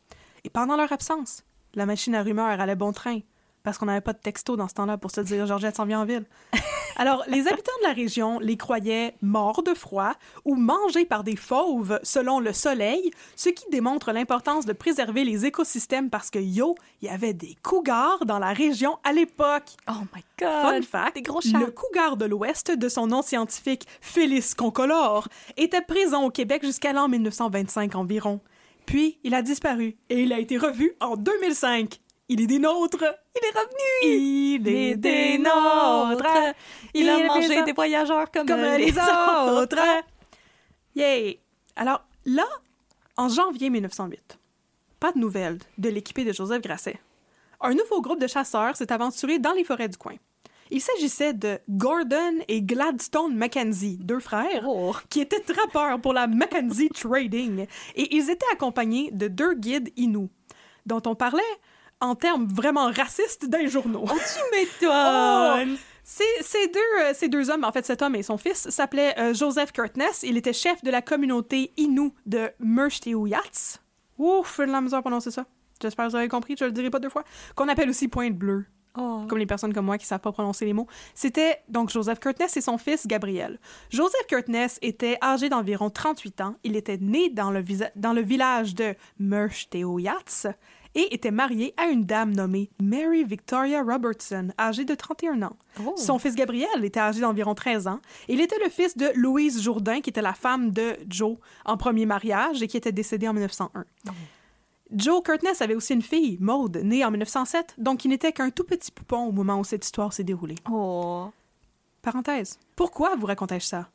[0.44, 1.42] Et pendant leur absence,
[1.74, 3.18] la machine à rumeurs allait bon train,
[3.64, 6.00] parce qu'on n'avait pas de texto dans ce temps-là pour se dire Georgette s'en vient
[6.00, 6.26] en ville.
[6.96, 10.12] Alors, les habitants de la région les croyaient morts de froid
[10.44, 15.44] ou mangés par des fauves selon le soleil, ce qui démontre l'importance de préserver les
[15.46, 19.70] écosystèmes parce que, yo, il y avait des cougars dans la région à l'époque.
[19.88, 20.48] Oh my God.
[20.62, 21.58] Fun fact, Des gros chats.
[21.58, 26.92] le cougar de l'Ouest, de son nom scientifique Félix concolore, était présent au Québec jusqu'à
[26.92, 28.40] l'an 1925 environ.
[28.86, 31.98] Puis, il a disparu et il a été revu en 2005.
[32.28, 33.04] Il est des nôtres.
[33.36, 34.56] Il est revenu.
[34.56, 36.54] Il est des nôtres.
[36.94, 39.78] Il a mangé des voyageurs comme, comme les autres.
[40.96, 41.40] Yay!
[41.76, 42.46] Alors là,
[43.16, 44.38] en janvier 1908,
[45.00, 46.98] pas de nouvelles de l'équipée de Joseph Grasset.
[47.60, 50.14] Un nouveau groupe de chasseurs s'est aventuré dans les forêts du coin.
[50.70, 54.94] Il s'agissait de Gordon et Gladstone Mackenzie, deux frères, Oh.
[55.10, 57.66] qui étaient trappeurs pour la Mackenzie Trading.
[57.96, 60.30] Et ils étaient accompagnés de deux guides Inuits,
[60.86, 61.42] dont on parlait
[62.04, 64.04] en termes vraiment racistes dans les journaux.
[64.06, 65.76] Tu m'étonnes.
[66.06, 69.14] Ces, ces deux, euh, ces deux hommes, en fait, cet homme et son fils, s'appelaient
[69.18, 70.22] euh, Joseph Kurtness.
[70.22, 73.78] Il était chef de la communauté Innu de Merchteuiats.
[74.18, 75.46] Ouf, de la misère à prononcer ça.
[75.80, 77.24] J'espère que vous avez compris, je le dirai pas deux fois.
[77.54, 79.24] Qu'on appelle aussi Pointe Bleue, Oh.
[79.28, 80.86] comme les personnes comme moi qui savent pas prononcer les mots.
[81.16, 83.58] C'était donc Joseph Kurtness et son fils Gabriel.
[83.90, 86.54] Joseph Kurtness était âgé d'environ 38 ans.
[86.62, 87.64] Il était né dans le,
[87.96, 90.46] dans le village de Merchteuiats
[90.94, 95.56] et était marié à une dame nommée Mary Victoria Robertson, âgée de 31 ans.
[95.84, 95.94] Oh.
[95.96, 98.00] Son fils Gabriel était âgé d'environ 13 ans.
[98.28, 102.06] Il était le fils de Louise Jourdain, qui était la femme de Joe en premier
[102.06, 103.84] mariage et qui était décédée en 1901.
[104.92, 108.64] Joe Kurtness avait aussi une fille, Maude, née en 1907, donc il n'était qu'un tout
[108.64, 110.56] petit poupon au moment où cette histoire s'est déroulée.
[110.70, 111.30] Oh.
[112.02, 112.58] Parenthèse.
[112.76, 113.88] Pourquoi vous racontais-je ça?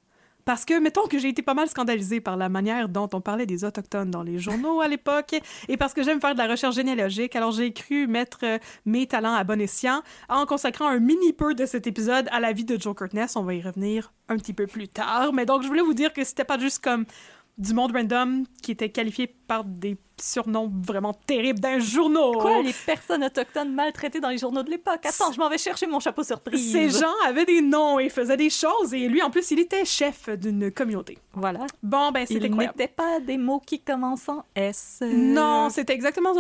[0.46, 3.46] Parce que, mettons que j'ai été pas mal scandalisée par la manière dont on parlait
[3.46, 5.36] des Autochtones dans les journaux à l'époque,
[5.68, 9.06] et parce que j'aime faire de la recherche généalogique, alors j'ai cru mettre euh, mes
[9.06, 12.66] talents à bon escient en consacrant un mini peu de cet épisode à la vie
[12.66, 13.36] de Joe Kurtness.
[13.36, 16.14] On va y revenir un petit peu plus tard, mais donc je voulais vous dire
[16.14, 17.06] que c'était pas juste comme
[17.60, 22.34] du monde random qui était qualifié par des surnoms vraiment terribles d'un journaux.
[22.40, 25.06] Quoi, les personnes autochtones maltraitées dans les journaux de l'époque?
[25.06, 26.72] Attends, je m'en vais chercher mon chapeau surprise.
[26.72, 29.86] Ces gens avaient des noms et faisaient des choses, et lui, en plus, il était
[29.86, 31.18] chef d'une communauté.
[31.34, 31.66] Voilà.
[31.84, 32.78] Bon, ben, Il c'était incroyable.
[32.78, 35.02] n'était pas des mots qui commencent en S.
[35.02, 36.34] Non, c'était exactement,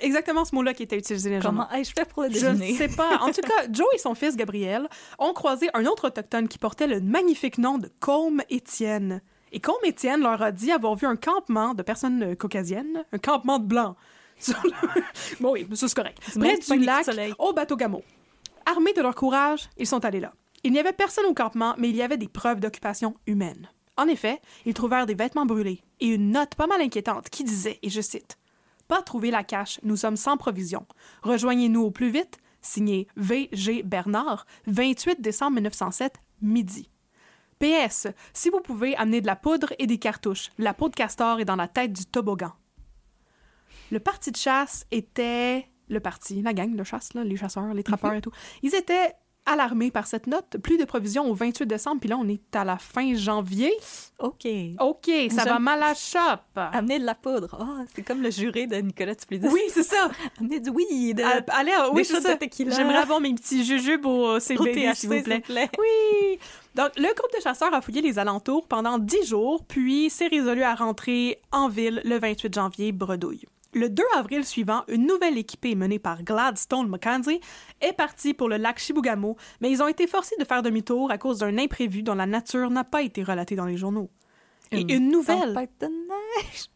[0.00, 1.38] exactement ce mot-là qui était utilisé les.
[1.38, 3.18] Comment ai-je fait pour le Je ne sais pas.
[3.20, 6.86] En tout cas, Joe et son fils Gabriel ont croisé un autre autochtone qui portait
[6.86, 9.22] le magnifique nom de Combe Étienne.
[9.54, 13.60] Et Combe Étienne leur a dit avoir vu un campement de personnes caucasiennes, un campement
[13.60, 13.96] de blancs.
[14.38, 14.70] sur le-
[15.40, 16.18] bon, oui, ça c'est correct.
[16.38, 17.06] Près du lac,
[17.38, 18.02] au bateau Gamo.
[18.66, 20.32] Armés de leur courage, ils sont allés là.
[20.64, 23.68] Il n'y avait personne au campement, mais il y avait des preuves d'occupation humaine.
[23.96, 27.78] En effet, ils trouvèrent des vêtements brûlés et une note pas mal inquiétante qui disait,
[27.84, 28.38] et je cite,
[28.88, 30.84] Pas trouver la cache, nous sommes sans provision.
[31.22, 32.38] Rejoignez-nous au plus vite.
[32.60, 33.82] Signé V.G.
[33.84, 36.90] Bernard, 28 décembre 1907, midi.
[37.64, 40.50] PS, si vous pouvez, amener de la poudre et des cartouches.
[40.58, 42.52] La peau de castor est dans la tête du toboggan.
[43.90, 45.66] Le parti de chasse était...
[45.88, 48.30] Le parti, la gang de chasse, là, les chasseurs, les trappeurs et tout.
[48.62, 49.12] Ils étaient
[49.46, 50.56] alarmés par cette note.
[50.62, 53.72] Plus de provisions au 28 décembre, puis là, on est à la fin janvier.
[54.18, 54.46] OK.
[54.80, 56.40] OK, ça va mal à la shop.
[56.56, 57.56] Amener de la poudre.
[57.60, 59.48] Ah, c'est comme le juré de Nicolas Tuplidis.
[59.48, 60.10] Oui, c'est ça.
[60.40, 61.20] Amener du weed.
[61.20, 62.36] Euh, allez, euh, oui, c'est ça.
[62.58, 65.40] J'aimerais avoir mes petits jujubes au Au CBD, s'il vous plaît.
[65.40, 65.70] plaît.
[65.78, 66.38] Oui!
[66.74, 70.62] Donc, le groupe de chasseurs a fouillé les alentours pendant 10 jours, puis s'est résolu
[70.62, 73.44] à rentrer en ville le 28 janvier, bredouille.
[73.74, 77.40] Le 2 avril suivant, une nouvelle équipée menée par Gladstone Mackenzie
[77.80, 81.18] est partie pour le lac Chibougamau, mais ils ont été forcés de faire demi-tour à
[81.18, 84.10] cause d'un imprévu dont la nature n'a pas été relatée dans les journaux.
[84.70, 86.70] Et une nouvelle, de neige.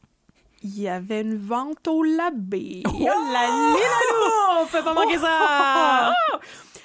[0.64, 2.82] il y avait une vente au labé.
[2.86, 3.76] Oh là
[4.10, 6.12] Oh, on peut pas manquer ça!
[6.32, 6.36] Oh!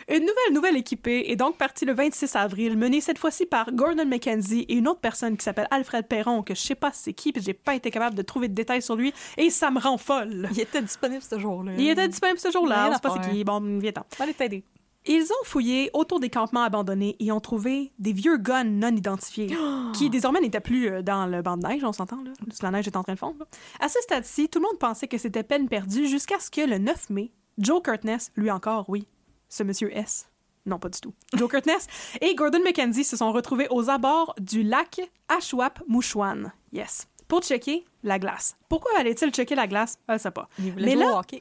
[0.10, 4.06] Une nouvelle nouvelle équipée est donc partie le 26 avril, menée cette fois-ci par Gordon
[4.06, 7.32] McKenzie et une autre personne qui s'appelle Alfred Perron, que je sais pas c'est qui,
[7.32, 9.98] puis j'ai pas été capable de trouver de détails sur lui, et ça me rend
[9.98, 10.50] folle.
[10.52, 11.74] Il était disponible ce jour-là.
[11.78, 13.44] Il était disponible ce jour-là, on sait pas c'est qui.
[13.44, 14.06] Bon, viens-t'en.
[14.20, 14.64] Allez t'aider.
[15.06, 19.48] Ils ont fouillé autour des campements abandonnés et ont trouvé des vieux guns non identifiés,
[19.94, 22.32] qui désormais n'étaient plus euh, dans le banc de neige, on s'entend, là.
[22.62, 23.40] La neige est en train de fondre.
[23.40, 23.46] là.
[23.82, 26.78] À ce stade-ci, tout le monde pensait que c'était peine perdue jusqu'à ce que le
[26.78, 29.06] 9 mai, Joe Curtness, lui encore, oui,
[29.54, 30.28] ce monsieur S,
[30.66, 31.88] non pas du tout, Joe Curtness
[32.22, 36.52] et Gordon McKenzie se sont retrouvés aux abords du lac Ashwap-Mouchouane.
[36.72, 37.08] Yes.
[37.28, 38.56] Pour checker la glace.
[38.70, 39.98] Pourquoi allait-il checker la glace?
[40.10, 40.48] Je sais pas.
[40.60, 41.40] Il voulait Mais jouer là, au hockey.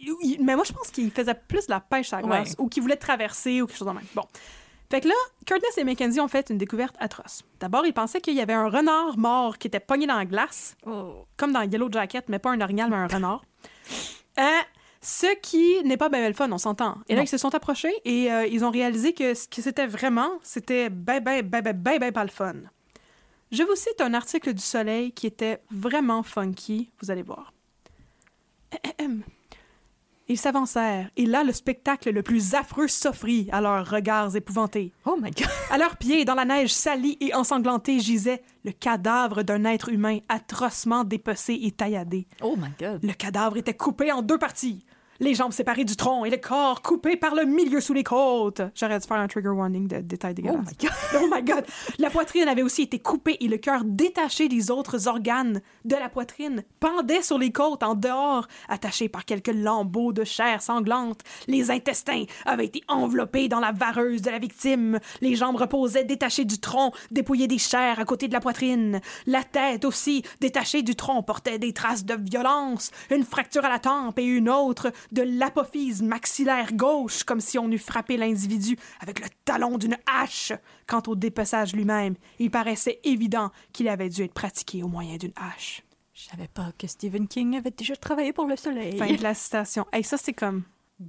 [0.00, 2.54] il- il- mais moi, je pense qu'il faisait plus de la pêche à la glace
[2.58, 4.04] ou qu'il voulait traverser ou quelque chose de même.
[4.14, 4.22] Bon.
[4.90, 5.14] Fait que là,
[5.46, 7.42] Curtis et Mackenzie ont fait une découverte atroce.
[7.60, 10.76] D'abord, ils pensaient qu'il y avait un renard mort qui était pogné dans la glace,
[10.84, 11.26] Oh.
[11.36, 13.44] comme dans Yellow Jacket, mais pas un orignal, mais un renard.
[14.38, 14.42] Euh,
[15.02, 16.98] ce qui n'est pas bien le fun, on s'entend.
[17.08, 17.24] Et là, Non.
[17.24, 20.90] ils se sont approchés et euh, ils ont réalisé que ce que c'était vraiment, c'était
[20.90, 22.54] ben, ben, ben, ben, ben, ben pas le fun.
[23.50, 27.52] Je vous cite un article du Soleil qui était vraiment funky, vous allez voir.
[30.28, 34.92] Ils s'avancèrent, et là, le spectacle le plus affreux s'offrit à leurs regards épouvantés.
[35.04, 35.48] Oh my God.
[35.72, 40.18] À leurs pieds, dans la neige salie et ensanglantée, gisait le cadavre d'un être humain
[40.28, 42.28] atrocement dépecé et tailladé.
[42.42, 43.04] Oh my God.
[43.04, 44.84] Le cadavre était coupé en deux parties.
[45.20, 48.62] Les jambes séparées du tronc et le corps coupé par le milieu sous les côtes.
[48.74, 50.64] J'aurais dû faire un trigger warning de détails Oh dégueulasses.
[50.66, 50.90] my God.
[51.22, 51.64] Oh my God!
[51.98, 56.08] La poitrine avait aussi été coupée et le cœur détaché des autres organes de la
[56.08, 61.20] poitrine pendait sur les côtes en dehors, attaché par quelques lambeaux de chair sanglante.
[61.48, 65.00] Les intestins avaient été enveloppés dans la vareuse de la victime.
[65.20, 69.00] Les jambes reposaient détachées du tronc, dépouillées des chairs à côté de la poitrine.
[69.26, 73.78] La tête aussi, détachée du tronc, portait des traces de violence, une fracture à la
[73.80, 79.20] tempe et une autre de l'apophyse maxillaire gauche, comme si on eût frappé l'individu avec
[79.20, 80.52] le talon d'une hache.
[80.86, 85.32] Quant au dépeçage lui-même, il paraissait évident qu'il avait dû être pratiqué au moyen d'une
[85.36, 85.82] hache.
[86.12, 88.98] Je savais pas que Stephen King avait déjà travaillé pour le soleil.
[88.98, 89.86] Fin de la citation.
[89.92, 90.64] Hey, ça, c'est comme...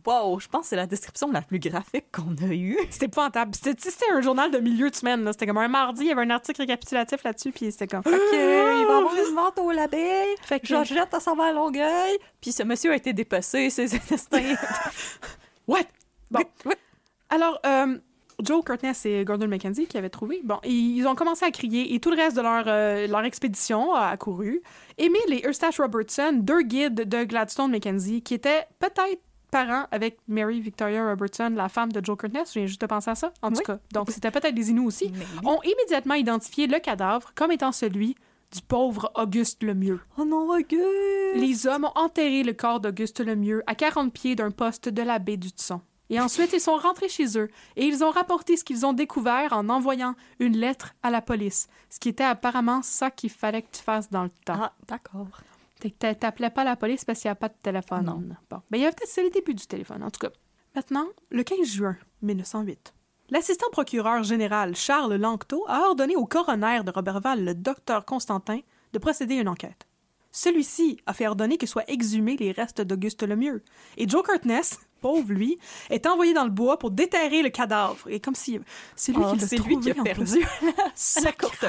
[0.06, 2.78] Wow, je pense que c'est la description la plus graphique qu'on a eue.
[2.90, 3.54] C'était épouvantable.
[3.56, 5.24] C'était c'était un journal de milieu de semaine.
[5.24, 5.34] là.
[5.34, 8.00] C'était comme un mardi, il y avait un article récapitulatif là-dessus, puis c'était comme...
[8.06, 10.24] OK, il va avoir une vente au labé.
[10.44, 12.18] Fait que- Georgette, elle s'en va à Longueuil.
[12.40, 14.56] Puis ce monsieur a été dépecé, ses intestins.
[15.68, 15.80] What?
[16.30, 16.40] Bon.
[17.30, 17.98] Alors, euh,
[18.42, 22.00] Joe Curtness et Gordon McKenzie qui avaient trouvé, bon, ils ont commencé à crier et
[22.00, 24.62] tout le reste de leur, euh, leur expédition a accouru.
[24.98, 29.20] Emile et Eustache Robertson, deux guides de Gladstone Mackenzie, qui étaient peut-être
[29.52, 32.54] parents avec Mary Victoria Robertson, la femme de Joe Curtness.
[32.54, 33.80] Je viens juste de penser à ça, en tout cas.
[33.94, 35.12] Donc, c'était peut-être des Inuits aussi.
[35.46, 38.16] Ont immédiatement identifié le cadavre comme étant celui
[38.52, 40.02] du pauvre Auguste Lemieux.
[40.18, 40.82] oh non, Auguste!
[41.36, 45.20] Les hommes ont enterré le corps d'Auguste Lemieux à 40 pieds d'un poste de la
[45.20, 45.82] baie du Tson.
[46.10, 49.54] Et ensuite, ils sont rentrés chez eux et ils ont rapporté ce qu'ils ont découvert
[49.54, 51.70] en envoyant une lettre à la police.
[51.90, 54.60] Ce qui était apparemment ça qu'il fallait que tu fasses dans le temps.
[54.60, 55.28] Ah, d'accord.
[55.89, 58.06] T'appelais pas la police parce qu'il n'y a pas de téléphone.
[58.06, 58.22] Non.
[58.50, 58.62] Bon.
[58.70, 60.32] Ben, il y avait peut-être le début du téléphone, en tout cas.
[60.76, 62.94] Maintenant, le 15 juin 1908.
[63.30, 68.60] L'assistant procureur général Charles Lanctot a ordonné au coroner de Robertval, le docteur Constantin,
[68.94, 69.88] de procéder à une enquête.
[70.32, 73.63] Celui-ci a fait ordonner que soient exhumés les restes d'Auguste Lemieux.
[73.98, 78.08] Et Joe Curtness, pauvre lui, est envoyé dans le bois pour déterrer le cadavre.
[78.08, 78.60] Et comme si
[78.96, 80.39] c'est lui Ah, qui l'a lui qui a perdu.
[81.24, 81.65] la courte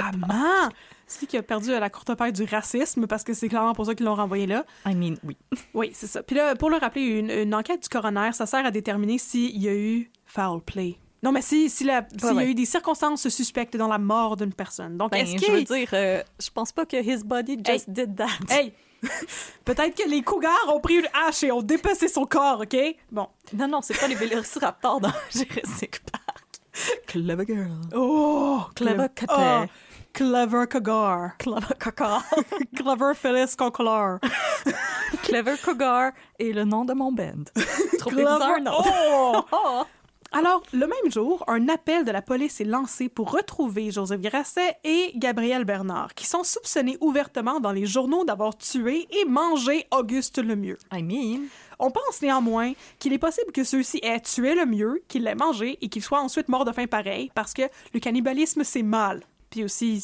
[1.29, 3.94] Qui a perdu à la courte paille du racisme parce que c'est clairement pour ça
[3.94, 4.64] qu'ils l'ont renvoyé là.
[4.87, 5.37] I mean, oui.
[5.75, 6.22] Oui, c'est ça.
[6.22, 9.61] Puis là, pour le rappeler, une, une enquête du coroner, ça sert à déterminer s'il
[9.61, 10.96] y a eu foul play.
[11.22, 14.37] Non, mais si, si la- s'il y a eu des circonstances suspectes dans la mort
[14.37, 14.96] d'une personne.
[14.96, 18.16] Donc, Ben, est-ce je veux dire, euh, je pense pas que his body just did
[18.16, 18.27] that.
[18.51, 18.72] Hey!
[19.64, 22.77] Peut-être que les cougars ont pris une hache et ont dépecé son corps, OK?
[23.11, 23.29] Bon.
[23.53, 26.61] Non, non, c'est pas les vélociraptors dans Jurassic Park.
[27.07, 27.81] Clever girl.
[27.94, 29.31] Oh, Clever clev- Kate.
[29.33, 29.64] oh,
[30.12, 31.37] clever Cougar.
[31.38, 32.25] Clever Cogar.
[32.77, 34.18] clever Phyllis Concolor.
[35.22, 37.44] Clever Cogar est le nom de mon band.
[37.98, 38.72] Trop bizarre, non?
[38.85, 39.40] Oh!
[39.53, 39.85] Oh!
[40.35, 44.79] Alors, le même jour, un appel de la police est lancé pour retrouver Joseph Grasset
[44.83, 50.38] et Gabriel Bernard, qui sont soupçonnés ouvertement dans les journaux d'avoir tué et mangé Auguste
[50.38, 50.79] Lemieux.
[50.90, 51.48] I mean,
[51.79, 55.77] On pense néanmoins qu'il est possible que ceux-ci aient tué le mieux, qu'il l'ait mangé
[55.83, 59.20] et qu'il soit ensuite mort de faim pareil, parce que le cannibalisme, c'est mal.
[59.53, 60.03] Puis aussi,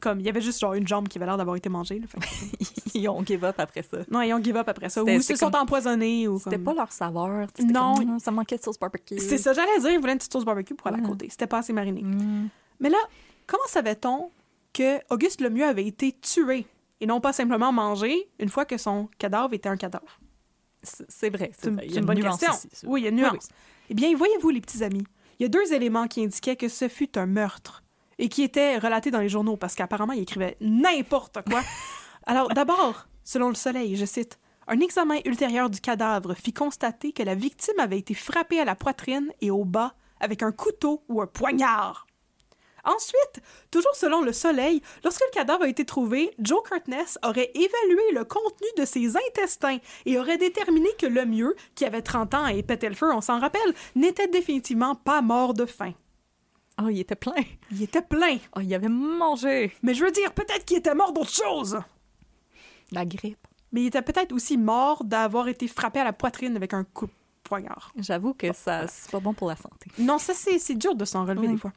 [0.00, 2.00] comme, il y avait juste genre une jambe qui avait l'air d'avoir été mangée.
[2.00, 2.18] là, fait
[2.94, 3.98] ils ont give up après ça.
[4.10, 5.04] non, ils ont give up après ça.
[5.04, 6.26] Ou ils se sont empoisonnés.
[6.26, 7.46] ou C'était comme- pas leur saveur.
[7.60, 7.94] Non.
[7.94, 9.18] comme, ça manquait de sauce barbecue.
[9.20, 11.28] C'est ça, j'allais dire, ils voulaient une petite sauce barbecue pour aller à côté.
[11.30, 12.02] C'était pas assez mariné.
[12.02, 12.48] Mm.
[12.80, 12.98] Mais là,
[13.46, 14.30] comment savait-on
[14.72, 16.66] que Auguste Lemieux avait été tué
[17.00, 20.18] et non pas simplement mangé une fois que son cadavre était un cadavre?
[20.82, 21.52] C'est vrai.
[21.56, 22.68] C'est une, bonne nuance question.
[22.72, 23.32] ici, oui, il y a une nuance.
[23.32, 23.86] Oui, oui.
[23.90, 25.04] Eh bien, voyez-vous, les petits amis,
[25.38, 27.84] il y a deux éléments qui indiquaient que ce fut un meurtre
[28.18, 31.62] et qui étaient relatés dans les journaux parce qu'apparemment, il écrivait n'importe quoi.
[32.26, 37.22] Alors, d'abord, selon le Soleil, je cite, un examen ultérieur du cadavre fit constater que
[37.22, 41.20] la victime avait été frappée à la poitrine et au bas avec un couteau ou
[41.20, 42.06] un poignard.
[42.84, 48.02] Ensuite, toujours selon le Soleil, lorsque le cadavre a été trouvé, Joe Curtness aurait évalué
[48.12, 52.46] le contenu de ses intestins et aurait déterminé que le mieux, qui avait 30 ans
[52.48, 55.92] et pétait le feu, on s'en rappelle, n'était définitivement pas mort de faim.
[56.84, 57.32] Oh, il était plein.
[57.70, 58.38] Il était plein.
[58.56, 59.72] Oh, il avait mangé.
[59.82, 61.80] Mais je veux dire, peut-être qu'il était mort d'autre chose.
[62.90, 63.46] La grippe.
[63.72, 67.06] Mais il était peut-être aussi mort d'avoir été frappé à la poitrine avec un coup
[67.06, 67.92] de poignard.
[67.96, 69.90] J'avoue que ça, c'est pas bon pour la santé.
[69.98, 71.72] Non, ça, c'est dur de s'en relever des fois.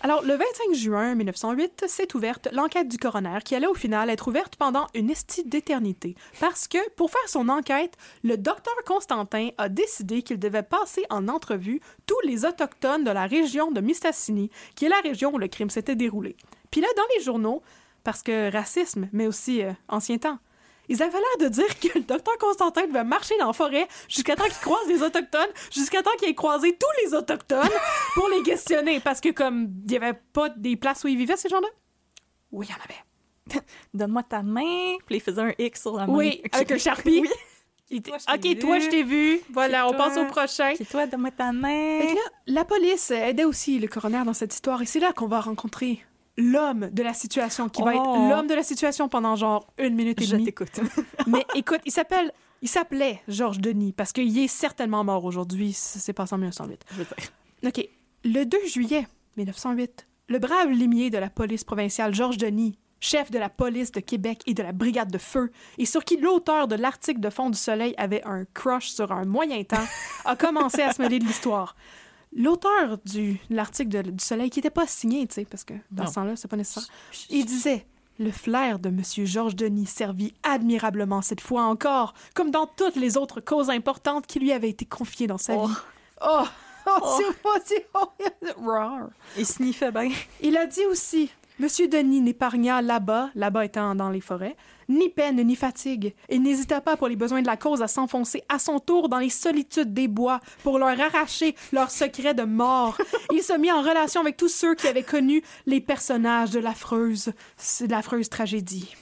[0.00, 4.28] Alors, le 25 juin 1908, s'est ouverte l'enquête du coroner qui allait au final être
[4.28, 6.14] ouverte pendant une estie d'éternité.
[6.38, 11.26] Parce que, pour faire son enquête, le docteur Constantin a décidé qu'il devait passer en
[11.26, 15.48] entrevue tous les Autochtones de la région de Mistassini, qui est la région où le
[15.48, 16.36] crime s'était déroulé.
[16.70, 17.62] Puis là, dans les journaux,
[18.04, 20.38] parce que racisme, mais aussi euh, ancien temps,
[20.88, 24.36] ils avaient l'air de dire que le docteur Constantin devait marcher dans la forêt jusqu'à
[24.36, 27.68] temps qu'il croise les Autochtones, jusqu'à temps qu'il ait croisé tous les Autochtones
[28.14, 29.00] pour les questionner.
[29.00, 31.68] Parce que, comme, il n'y avait pas des places où ils vivaient, ces gens-là?
[32.52, 33.62] Oui, il y en avait.
[33.94, 34.96] Donne-moi ta main.
[35.06, 36.14] Puis il faisait un X sur la main.
[36.14, 36.94] Oui, avec un.
[37.04, 37.28] Oui.
[37.90, 39.40] Il Toi, t'ai ok, toi, je t'ai vu.
[39.50, 40.72] Voilà, on passe au prochain.
[40.74, 42.00] Puis toi, donne-moi ta main.
[42.00, 45.26] Que là, la police aidait aussi le coroner dans cette histoire et c'est là qu'on
[45.26, 46.04] va rencontrer
[46.38, 47.98] l'homme de la situation qui va Oh.
[47.98, 50.44] être l'homme de la situation pendant genre une minute et Je demie.
[50.46, 50.80] t'écoute.
[51.26, 55.72] Mais écoute, il s'appelle, il s'appelait Georges Denis parce qu'il est certainement mort aujourd'hui.
[55.74, 56.80] Ça s'est passé en 1908.
[56.92, 57.16] Je veux dire.
[57.66, 57.88] OK.
[58.24, 63.38] Le 2 juillet 1908, le brave limier de la police provinciale Georges Denis, chef de
[63.38, 66.74] la police de Québec et de la brigade de feu, et sur qui l'auteur de
[66.74, 69.86] l'article de Fond du Soleil avait un crush sur un moyen temps,
[70.24, 71.76] a commencé à se mêler de l'histoire.
[72.36, 76.04] L'auteur du l'article de- du Soleil, qui n'était pas signé, tu sais, parce que dans
[76.04, 76.08] Non.
[76.10, 76.84] ce temps-là, c'est pas nécessaire,
[77.30, 77.86] il disait
[78.20, 79.00] Le flair de M.
[79.26, 84.40] Georges Denis servit admirablement cette fois encore, comme dans toutes les autres causes importantes qui
[84.40, 85.66] lui avaient été confiées dans sa Oh.
[85.68, 85.74] vie.
[86.26, 86.42] Oh,
[86.86, 87.18] oh, oh.
[89.36, 90.10] Il sniffait bien.
[90.40, 94.56] Il a dit aussi Monsieur Denis n'épargna là-bas, là-bas étant dans les forêts,
[94.88, 98.42] ni peine ni fatigue, et n'hésita pas pour les besoins de la cause à s'enfoncer
[98.48, 102.98] à son tour dans les solitudes des bois pour leur arracher leurs secrets de mort.
[103.32, 107.32] Il se mit en relation avec tous ceux qui avaient connu les personnages de l'affreuse,
[107.80, 108.94] de l'affreuse tragédie.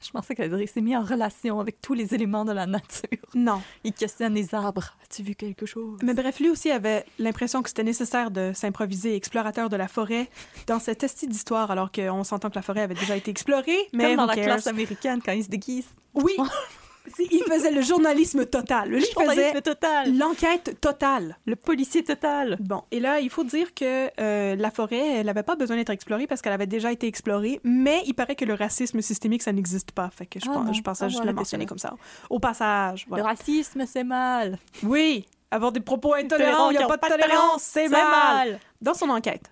[0.00, 3.08] Je pensais qu'elle s'est mis en relation avec tous les éléments de la nature.
[3.34, 3.60] Non.
[3.84, 4.94] Il questionne les arbres.
[5.02, 5.98] As-tu vu quelque chose?
[6.02, 10.28] Mais bref, lui aussi avait l'impression que c'était nécessaire de s'improviser explorateur de la forêt
[10.66, 13.78] dans cette estie d'histoire, alors qu'on s'entend que la forêt avait déjà été explorée.
[13.92, 15.90] Mais Comme dans la classe américaine quand ils se déguisent.
[16.14, 16.36] Oui,
[17.18, 18.88] il faisait le journalisme total.
[18.90, 20.16] Lui, il Journalisme faisait total.
[20.16, 21.36] l'enquête totale.
[21.46, 22.56] Le policier total.
[22.60, 25.90] Bon, et là, il faut dire que euh, la forêt, elle n'avait pas besoin d'être
[25.90, 29.52] explorée parce qu'elle avait déjà été explorée, mais il paraît que le racisme systémique, ça
[29.52, 30.10] n'existe pas.
[30.10, 31.94] Fait que je, Ah pense, je pensais Ah, juste voilà, le mentionner comme ça.
[32.30, 34.58] Au passage, Le racisme, c'est mal.
[34.82, 38.58] Oui, avoir des propos intolérants, il n'y a pas de tolérance, c'est mal.
[38.80, 39.50] Dans son enquête,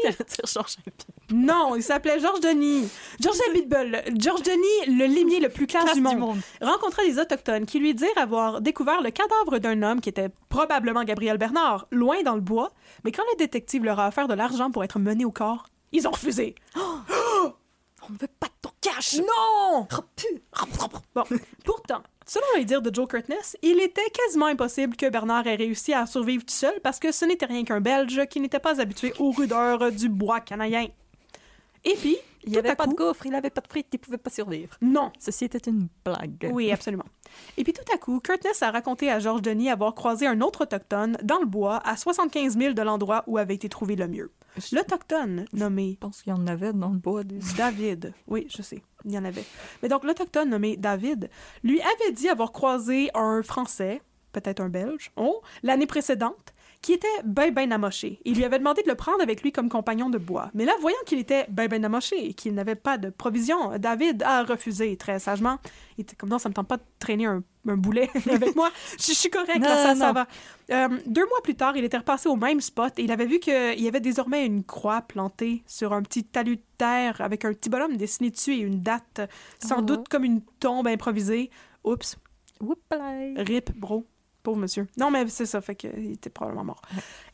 [1.34, 2.88] Non, il s'appelait Georges Denis.
[3.20, 4.02] Georges Abitbol.
[4.18, 7.80] Georges Denis, le limier le plus classe, Classe du, du monde, rencontra des autochtones qui
[7.80, 12.36] lui dirent avoir découvert le cadavre d'un homme qui était probablement Gabriel Bernard, loin dans
[12.36, 12.72] le bois.
[13.04, 16.08] Mais quand le détective leur a offert de l'argent pour être mené au corps, ils
[16.08, 16.56] ont refusé.
[18.10, 19.16] On ne veut pas de ton cash.
[19.18, 19.88] Non!
[21.14, 21.24] Bon,
[21.66, 25.94] pourtant, selon les dires de Joe Curtness, il était quasiment impossible que Bernard ait réussi
[25.94, 29.14] à survivre tout seul parce que ce n'était rien qu'un Belge qui n'était pas habitué
[29.20, 30.88] aux rudeurs du bois canadien.
[31.84, 34.00] Et puis, Il n'y avait pas coup- de gaufre, il n'avait pas de frites, il
[34.00, 34.76] pouvait pas survivre.
[34.82, 35.12] Non.
[35.20, 36.50] Ceci était une blague.
[36.54, 37.06] Oui, absolument.
[37.58, 40.62] Et puis tout à coup, Curtness a raconté à George Denis avoir croisé un autre
[40.64, 44.32] autochtone dans le bois à 75 000 de l'endroit où avait été trouvé le mieux.
[44.72, 47.24] L'autochtone nommé Je pense qu'il y en avait dans le bois.
[47.24, 47.40] Des...
[47.58, 49.44] David, oui, je sais, il y en avait.
[49.84, 51.30] Mais donc l'autochtone nommé David
[51.64, 57.08] lui avait dit avoir croisé un Français, peut-être un Belge, oh, l'année précédente, qui était
[57.26, 58.20] ben ben amoché.
[58.24, 60.50] Il lui avait demandé de le prendre avec lui comme compagnon de bois.
[60.54, 64.24] Mais là, voyant qu'il était ben ben amoché et qu'il n'avait pas de provision, David
[64.24, 65.58] a refusé très sagement.
[65.98, 68.70] Il était comme non, ça me tente pas de traîner un, un boulet avec moi.
[69.00, 70.28] Je, je suis correct, là, ça, Non, ça va.
[70.72, 73.40] Euh, deux mois plus tard, il était repassé au même spot et il avait vu
[73.40, 77.54] qu'il y avait désormais une croix plantée sur un petit talus de terre avec un
[77.54, 79.22] petit bonhomme dessiné dessus et une date,
[79.60, 79.82] sans Oh.
[79.82, 81.50] doute comme une tombe improvisée.
[81.84, 82.18] Oups,
[83.38, 84.06] rip, bro.
[84.44, 84.88] Pauvre monsieur.
[84.98, 86.82] Non, mais c'est ça, fait qu'il était probablement mort.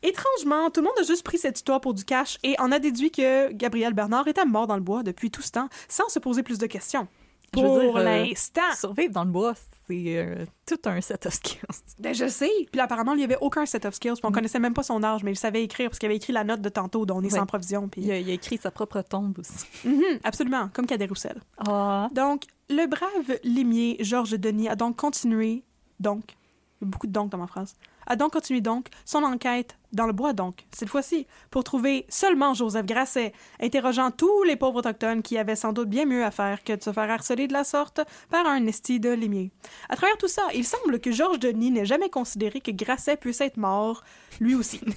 [0.02, 2.80] Étrangement, tout le monde a juste pris cette histoire pour du cash et en a
[2.80, 6.20] déduit que Gabriel Bernard était mort dans le bois depuis tout ce temps, sans se
[6.20, 7.08] poser plus de questions.
[7.52, 8.62] Pour euh, l'instant.
[8.76, 9.54] Survivre dans le bois,
[9.86, 11.60] c'est euh, tout un set of skills.
[12.00, 12.50] Ben, je sais.
[12.72, 14.14] Puis là, apparemment, il n'y avait aucun set of skills.
[14.14, 14.34] Puis on Mm.
[14.34, 16.62] connaissait même pas son âge, mais il savait écrire parce qu'il avait écrit la note
[16.62, 17.38] de tantôt dont on est Ouais.
[17.38, 17.88] sans provision.
[17.90, 18.02] Puis...
[18.02, 19.66] Il a, il a écrit sa propre tombe aussi.
[19.86, 21.40] Mhm, absolument, comme Cadet Roussel.
[21.60, 22.10] Ah.
[22.12, 25.64] Donc, le brave limier Georges Denis a donc continué,
[26.00, 26.24] donc,
[26.84, 27.76] beaucoup de donc dans ma phrase,
[28.06, 32.54] a donc continué donc son enquête dans le bois donc, cette fois-ci, pour trouver seulement
[32.54, 36.64] Joseph Grasset, interrogeant tous les pauvres autochtones qui avaient sans doute bien mieux à faire
[36.64, 39.52] que de se faire harceler de la sorte par un esti de limier.
[39.90, 43.42] À travers tout ça, il semble que Georges Denis n'ait jamais considéré que Grasset puisse
[43.42, 44.04] être mort,
[44.40, 44.82] lui aussi.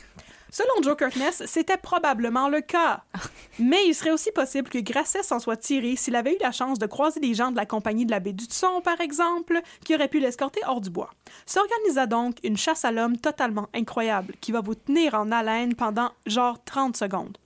[0.57, 3.03] Selon Joe Kirkness, c'était probablement le cas.
[3.59, 6.79] Mais il serait aussi possible que Grasset s'en soit tiré s'il avait eu la chance
[6.79, 9.95] de croiser des gens de la compagnie de la baie du Tson, par exemple, qui
[9.95, 11.11] auraient pu l'escorter hors du bois.
[11.45, 16.11] S'organisa donc une chasse à l'homme totalement incroyable qui va vous tenir en haleine pendant
[16.25, 17.37] genre 30 secondes.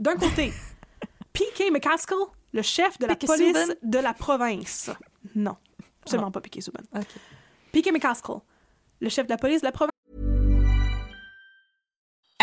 [0.00, 0.50] D'un côté,
[1.34, 1.70] P.K.
[1.70, 2.16] McCaskill,
[2.54, 4.88] le chef de la police de la province.
[5.34, 5.58] Non,
[6.06, 6.62] seulement pas P.K.
[6.62, 6.84] Subban.
[7.72, 7.92] P.K.
[7.92, 8.36] McCaskill,
[9.02, 9.90] le chef de la police de la province.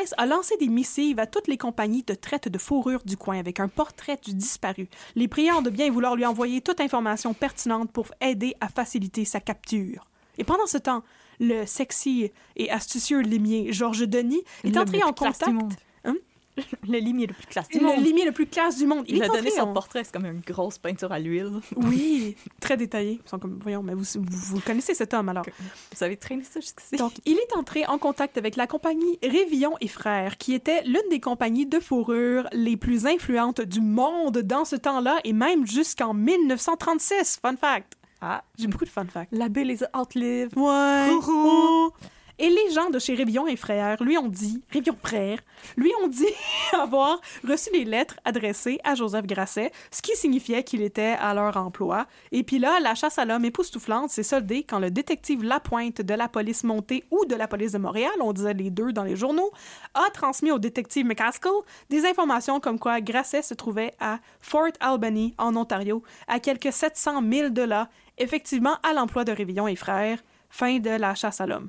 [0.00, 3.38] presse a lancé des missives à toutes les compagnies de traite de fourrure du coin
[3.38, 7.92] avec un portrait du disparu, les priant de bien vouloir lui envoyer toute information pertinente
[7.92, 10.06] pour aider à faciliter sa capture.
[10.38, 11.02] Et pendant ce temps,
[11.38, 15.44] le sexy et astucieux limier Georges Denis est Le entré en contact.
[16.04, 16.16] Hein?
[16.88, 18.04] Le limier le plus classe du Le monde.
[18.04, 19.04] limier le plus classe du monde.
[19.08, 21.60] Il, a donné son portrait, c'est comme une grosse peinture à l'huile.
[21.76, 23.20] Oui, très détaillé.
[23.24, 25.44] Ils sont comme, voyons, mais vous, vous, connaissez cet homme alors.
[25.96, 26.96] Vous avez traîné ça jusqu'ici?
[26.96, 31.08] Donc, il est entré en contact avec la compagnie Révillon et Frères, qui était l'une
[31.10, 36.14] des compagnies de fourrure les plus influentes du monde dans ce temps-là, et même jusqu'en
[36.14, 37.40] 1936.
[37.42, 37.96] Fun fact.
[38.20, 39.30] Ah, J'ai beaucoup de fun facts.
[39.32, 40.56] l'abbé les a outlived.
[40.56, 41.08] Ouais.
[41.08, 41.92] Coucou.
[42.42, 45.40] Et les gens de chez Révillon et Frères lui ont dit, Révillon Frères,
[45.76, 46.24] lui ont dit
[46.72, 51.58] avoir reçu des lettres adressées à Joseph Grasset, ce qui signifiait qu'il était à leur
[51.58, 52.06] emploi.
[52.32, 56.14] Et puis là, la chasse à l'homme époustouflante s'est soldée quand le détective Lapointe de
[56.14, 59.16] la police montée ou de la police de Montréal, on disait les deux dans les
[59.16, 59.50] journaux,
[59.92, 61.60] a transmis au détective McCaskill
[61.90, 67.22] des informations comme quoi Grasset se trouvait à Fort Albany, en Ontario, à quelques 700
[67.30, 70.20] 000 de là, effectivement à l'emploi de Révillon et Frères.
[70.48, 71.68] Fin de la chasse à l'homme.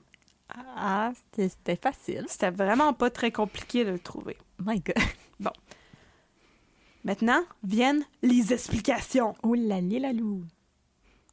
[0.76, 2.26] Ah, c'était facile.
[2.28, 4.38] C'était vraiment pas très compliqué de le trouver.
[4.60, 5.52] My God.
[7.04, 9.34] Maintenant viennent les explications.
[9.44, 10.12] Oh là là.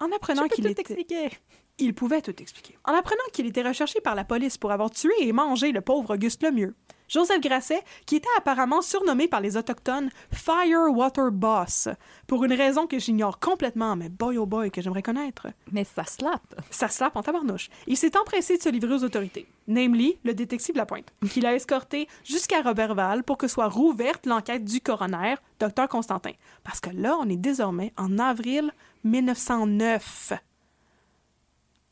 [0.00, 0.80] En apprenant qu'il était...
[0.80, 1.30] expliquer.
[1.78, 2.76] Il pouvait tout expliquer.
[2.84, 6.14] En apprenant qu'il était recherché par la police pour avoir tué et mangé le pauvre
[6.14, 6.74] Auguste Lemieux,
[7.08, 11.88] Joseph Grasset, qui était apparemment surnommé par les Autochtones Firewater Boss,
[12.26, 15.48] pour une raison que j'ignore complètement, mais boy oh boy que j'aimerais connaître.
[15.72, 16.42] Mais ça slap.
[16.70, 17.70] Ça slappe en tabarnouche.
[17.86, 22.08] Il s'est empressé de se livrer aux autorités, namely le détective Lapointe, qui l'a escorté
[22.24, 26.32] jusqu'à Robertval pour que soit rouverte l'enquête du coroner, Dr Constantin.
[26.62, 28.70] Parce que là, on est désormais en avril
[29.04, 30.34] 1909.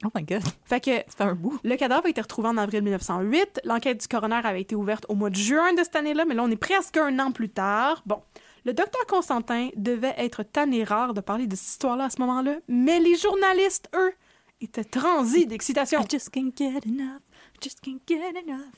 [0.05, 0.43] Oh my God.
[0.65, 1.59] Fait que Ça fait un bout.
[1.65, 3.61] le cadavre a été retrouvé en avril 1908.
[3.65, 6.43] L'enquête du coroner avait été ouverte au mois de juin de cette année-là, mais là,
[6.43, 8.03] on est presque un an plus tard.
[8.05, 8.23] Bon,
[8.65, 12.57] le docteur Constantin devait être tanné rare de parler de cette histoire-là à ce moment-là,
[12.69, 14.13] mais les journalistes, eux,
[14.61, 16.01] étaient transis d'excitation.
[16.03, 17.23] I just can't get enough.
[17.63, 18.75] Just can't get enough.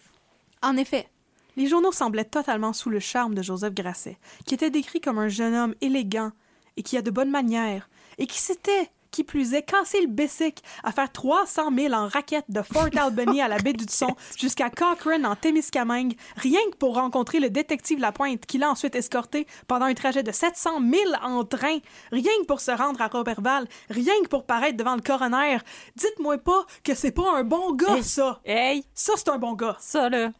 [0.62, 1.08] En effet,
[1.56, 5.28] les journaux semblaient totalement sous le charme de Joseph Grasset, qui était décrit comme un
[5.28, 6.30] jeune homme élégant
[6.76, 7.88] et qui a de bonnes manières,
[8.18, 12.44] et qui s'était, qui plus est, cassé le bessic à faire 300 000 en raquette
[12.48, 16.94] de Fort Albany à la baie du Son jusqu'à Cochrane en Témiscamingue, rien que pour
[16.94, 21.44] rencontrer le détective Lapointe qui l'a ensuite escorté pendant un trajet de 700 000 en
[21.44, 21.78] train,
[22.12, 25.58] rien que pour se rendre à Robertval, rien que pour paraître devant le coroner.
[25.96, 28.02] Dites-moi pas que c'est pas un bon gars, Hey.
[28.04, 28.40] ça!
[28.44, 29.76] Hey, Ça, c'est un bon gars.
[29.80, 30.30] ça là,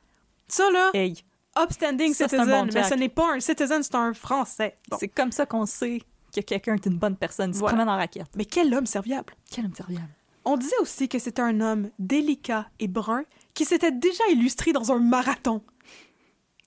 [0.47, 1.17] Ça, là, hey.
[1.59, 2.87] upstanding Ça, citizen, bon mais Jack.
[2.87, 4.79] ce n'est pas un citizen, c'est un Français.
[4.91, 4.97] Bon.
[5.01, 6.01] C'est comme ça qu'on sait
[6.35, 7.51] que quelqu'un est une bonne personne.
[7.51, 7.77] Il se Voilà.
[7.77, 8.29] promène en raquette.
[8.37, 9.35] Mais quel homme serviable!
[9.51, 10.09] Quel homme serviable.
[10.45, 13.25] On disait aussi que c'était un homme délicat et brun
[13.55, 15.63] qui s'était déjà illustré dans un marathon.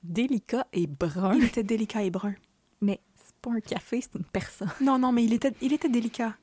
[0.04, 1.36] Délicat et brun.
[1.36, 2.34] Il était délicat et brun.
[2.82, 4.70] Mais c'est pas un café, c'est une personne.
[4.82, 6.36] Non, non, mais il était, il était délicat.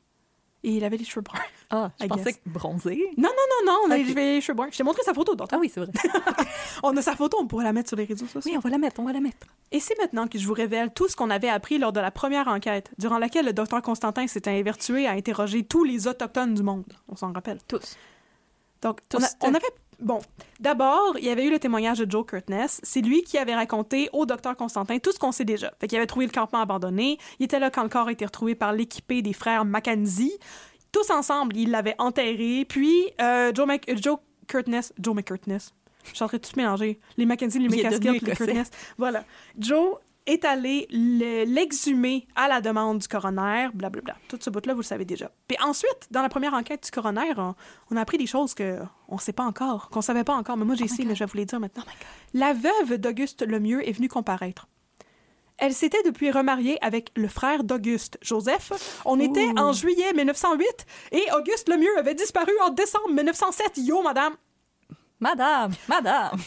[0.65, 1.39] Et il avait les cheveux bruns.
[1.71, 2.41] Ah, je I pensais guess.
[2.45, 2.97] que bronzé.
[3.17, 4.07] Non, non, non, non, on a Ok.
[4.15, 4.69] les cheveux bruns.
[4.73, 5.55] Je t'ai montré sa photo, d'autres.
[5.55, 5.93] Ah oui, c'est vrai.
[6.83, 8.51] On a sa photo, on pourrait la mettre sur les réseaux sociaux.
[8.51, 9.47] oui, on va la mettre, on va la mettre.
[9.73, 12.11] Et c'est maintenant que je vous révèle tout ce qu'on avait appris lors de la
[12.11, 16.63] première enquête, durant laquelle le docteur Constantin s'était évertué à interroger tous les autochtones du
[16.63, 16.85] monde.
[17.09, 17.59] On s'en rappelle.
[17.69, 17.97] Tous.
[18.83, 19.19] Donc, Tous.
[19.19, 19.67] on, a- on avait.
[20.01, 20.21] Bon,
[20.61, 22.81] d'abord, il y avait eu le témoignage de Joe Curtness.
[22.85, 25.73] C'est lui qui avait raconté au docteur Constantin tout ce qu'on sait déjà.
[25.81, 27.19] Fait qu'il avait trouvé le campement abandonné.
[27.41, 30.33] Il était là quand le corps a été retrouvé par l'équipé des frères Mackenzie.
[30.93, 32.65] Tous ensemble, ils l'avaient enterré.
[32.69, 34.93] Puis, euh, Joe, Mc- euh, Joe Curtness.
[35.01, 35.75] Joe McCurtness.
[36.05, 37.01] Je suis en train de tout mélanger.
[37.19, 38.21] Les Mackenzie, les McCaskill, les.
[38.21, 38.71] Curtness.
[38.97, 39.25] Voilà.
[39.59, 39.97] Joe
[40.29, 44.15] est allé le- l'exhumer à la demande du coroner, blablabla.
[44.29, 45.31] Tout ce bout-là, vous le savez déjà.
[45.49, 47.55] Puis ensuite, dans la première enquête du coroner, on,
[47.91, 50.65] on a appris des choses que on sait pas encore, qu'on savait pas encore, mais
[50.65, 51.85] moi j'ai su, mais je vais vous les dire maintenant.
[52.35, 54.69] la veuve d'Auguste Lemieux est venue comparaître.
[55.61, 59.01] Elle s'était depuis remariée avec le frère d'Auguste, Joseph.
[59.05, 60.67] On était en juillet 1908
[61.11, 63.79] et Auguste Lemieux avait disparu en décembre 1907.
[63.79, 64.35] Yo, madame!
[65.19, 66.39] Madame, madame.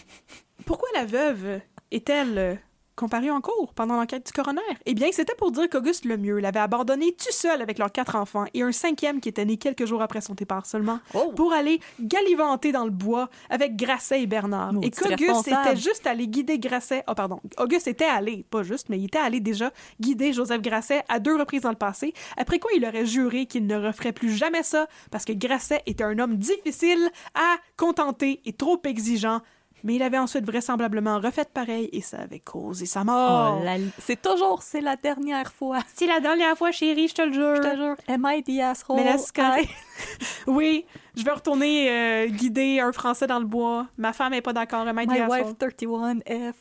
[0.66, 1.60] Pourquoi la veuve
[1.92, 2.62] est-elle
[3.02, 4.62] comparue en cours pendant l'enquête du coroner?
[4.86, 8.46] Eh bien, c'était pour dire qu'Auguste Lemieux l'avait abandonné tout seul avec leurs quatre enfants
[8.54, 11.32] et un cinquième qui était né quelques jours après son départ seulement Oh.
[11.36, 14.74] pour aller galivanter dans le bois avec Grasset et Bernard.
[14.84, 17.04] Et qu'Auguste était juste allé guider Grasset.
[17.08, 17.40] Oh, pardon.
[17.58, 21.36] Auguste était allé, pas juste, mais il était allé déjà guider Joseph Grasset à deux
[21.36, 24.88] reprises dans le passé, après quoi il aurait juré qu'il ne referait plus jamais ça
[25.10, 29.42] parce que Grasset était un homme difficile à contenter et trop exigeant.
[29.84, 33.58] Mais il avait ensuite vraisemblablement refait pareil et ça avait causé sa mort.
[33.60, 35.80] Oh, la- C'est toujours, c'est la dernière fois.
[35.96, 37.56] C'est la dernière fois, chérie, je te le jure.
[37.58, 37.96] Je te jure.
[38.08, 38.98] Am I the asshole?
[38.98, 39.18] Mais là.
[39.60, 39.68] I-
[40.48, 43.88] Oui, je vais retourner euh, guider un Français dans le bois.
[43.98, 44.86] Ma femme est pas d'accord.
[44.86, 45.42] M'a dit My à ça.
[45.44, 46.54] wife 31F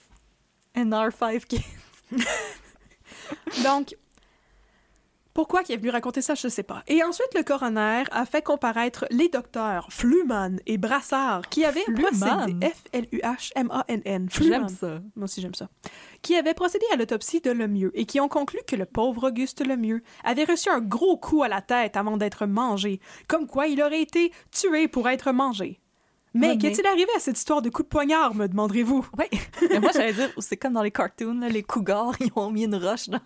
[0.76, 1.64] and R5 kids.
[3.64, 3.94] Donc,
[5.33, 6.83] pourquoi il est venu raconter ça, je sais pas.
[6.89, 12.39] Et ensuite, le coroner a fait comparaître les docteurs Fluman et Brassard, qui avaient Fluman?
[12.39, 12.66] procédé...
[12.66, 14.28] F-L-U-H-M-A-N-N.
[14.31, 15.01] J'aime ça.
[15.14, 15.68] Moi aussi, j'aime ça.
[16.22, 19.64] Qui avaient procédé à l'autopsie de Lemieux et qui ont conclu que le pauvre Auguste
[19.64, 23.81] Lemieux avait reçu un gros coup à la tête avant d'être mangé, comme quoi il
[23.83, 25.81] aurait été tué pour être mangé.
[26.35, 29.05] Mais qu'est-il arrivé à cette histoire de coup de poignard, me demanderez-vous?
[29.18, 29.41] Oui.
[29.68, 32.64] Mais moi, j'allais dire, c'est comme dans les cartoons, là, les cougars, ils ont mis
[32.64, 33.20] une roche dans,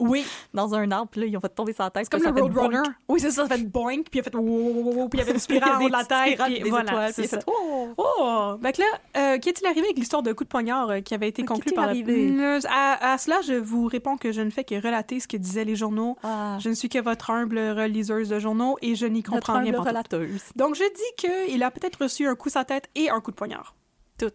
[0.00, 0.24] Oui,
[0.54, 2.06] dans un arbre, puis là, ils ont fait tomber sa tête.
[2.10, 2.78] c'est comme le Roadrunner.
[2.82, 2.94] boink.
[3.08, 5.32] Oui, c'est ça, ça fait boing, puis il a fait wow, puis il y avait
[5.32, 7.40] une spirale de la tête, puis des voilà, étoiles, c'est puis il a ça.
[7.40, 7.88] fait, oh!
[7.96, 8.54] Oh!
[8.62, 8.86] Que là,
[9.34, 11.72] euh, qu'est-il arrivé avec l'histoire de coup de poignard euh, qui avait été Mais conclue
[11.72, 12.58] par la...
[12.68, 15.64] À, à cela, je vous réponds que je ne fais que relater ce que disaient
[15.64, 16.16] les journaux.
[16.22, 19.62] Ah, Je ne suis que votre humble reliseuse de journaux et je n'y comprends rien.
[19.74, 19.88] humble pantoute.
[20.12, 20.42] relateuse.
[20.54, 23.36] Donc, je dis qu'il a peut-être reçu un coup la tête et un coup de
[23.36, 23.74] poignard.
[24.18, 24.30] Tout.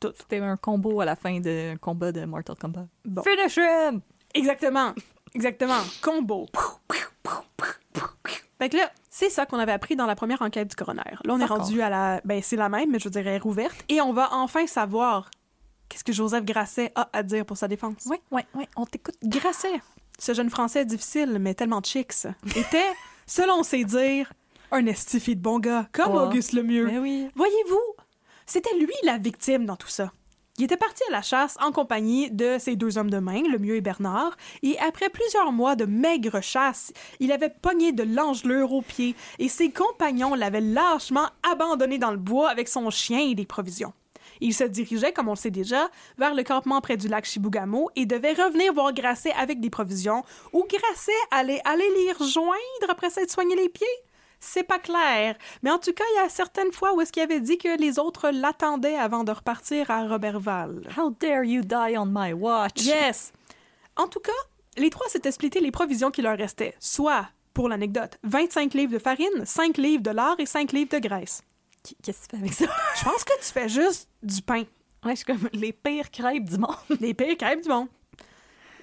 [0.00, 0.12] Tout.
[0.18, 2.86] C'était un combo à la fin d'un combat de Mortal Kombat.
[3.04, 3.22] Bon.
[3.22, 4.00] Finish him!
[4.34, 4.92] Exactement.
[5.34, 5.80] Exactement.
[6.02, 6.46] Combo.
[8.58, 11.02] Fait que là, c'est ça qu'on avait appris dans la première enquête du coroner.
[11.24, 12.20] Là, on est rendu à la...
[12.24, 13.76] Ben, c'est la même, mais je dirais rouverte.
[13.88, 15.30] Et on va enfin savoir
[15.88, 18.04] qu'est-ce que Joseph Grasset a à dire pour sa défense.
[18.06, 19.16] Oui, oui, oui, on t'écoute.
[19.24, 19.80] Grasset,
[20.18, 22.26] ce jeune Français difficile, mais tellement chicks,
[22.56, 22.92] était,
[23.26, 24.32] selon ses dires,
[24.70, 26.20] un estifi de bon gars, comme Oh.
[26.20, 26.86] Auguste Lemieux.
[26.86, 27.28] Mais oui.
[27.34, 27.94] Voyez-vous,
[28.46, 30.12] c'était lui la victime dans tout ça.
[30.56, 33.58] Il était parti à la chasse en compagnie de ses deux hommes de main, le
[33.58, 38.70] mieux et Bernard, et après plusieurs mois de maigre chasse, il avait pogné de l'engelure
[38.72, 43.34] aux pieds et ses compagnons l'avaient lâchement abandonné dans le bois avec son chien et
[43.34, 43.92] des provisions.
[44.40, 45.88] Il se dirigeait, comme on le sait déjà,
[46.18, 50.22] vers le campement près du lac Chibougamau et devait revenir voir Grasset avec des provisions,
[50.52, 52.54] où Grasset allait aller les rejoindre
[52.88, 53.86] après s'être soigné les pieds.
[54.46, 55.36] C'est pas clair.
[55.62, 57.78] Mais en tout cas, il y a certaines fois où est-ce qu'il avait dit que
[57.78, 60.82] les autres l'attendaient avant de repartir à Robertval.
[60.98, 62.84] How dare you die on my watch?
[62.84, 63.32] Yes!
[63.96, 64.32] En tout cas,
[64.76, 68.98] les trois s'étaient splittés les provisions qui leur restaient, soit, pour l'anecdote, 25 livres de
[68.98, 71.42] farine, 5 livres de lard et 5 livres de graisse.
[71.86, 72.64] Qu- Qu'est-ce que tu fais avec ça?
[72.98, 74.64] Je pense que tu fais juste du pain.
[75.04, 76.74] Ouais, je suis comme les pires crêpes du monde.
[77.00, 77.88] Les pires crêpes du monde.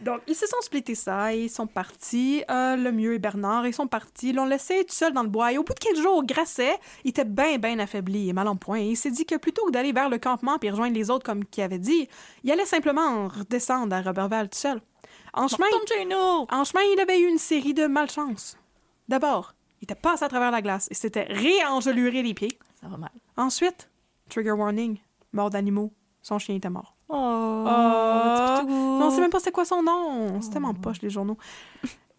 [0.02, 2.44] Donc, ils se sont splittés ça et ils sont partis.
[2.50, 4.30] Euh, le mieux et Bernard, ils sont partis.
[4.30, 5.54] Ils l'ont laissé tout seul dans le bois.
[5.54, 8.56] Et au bout de quelques jours, Grasset, il était bien, bien affaibli et mal en
[8.56, 8.80] point.
[8.80, 11.24] Et il s'est dit que plutôt que d'aller vers le campement puis rejoindre les autres
[11.24, 12.10] comme qu'il avait dit,
[12.44, 14.82] il allait simplement redescendre à Robertval tout seul.
[15.34, 15.68] En chemin,
[16.50, 18.58] en chemin, il avait eu une série de malchances.
[19.08, 22.58] D'abord, il était passé à travers la glace et s'était réengeluré les pieds.
[22.82, 23.12] Ça va mal.
[23.38, 23.90] Ensuite,
[24.30, 24.98] trigger warning,
[25.32, 25.94] mort d'animaux.
[26.22, 26.96] Son chien était mort.
[27.12, 28.70] Oh, toutou.
[29.00, 30.40] Non, on sait même pas c'était quoi son nom.
[30.42, 31.38] C'était tellement poche, les journaux.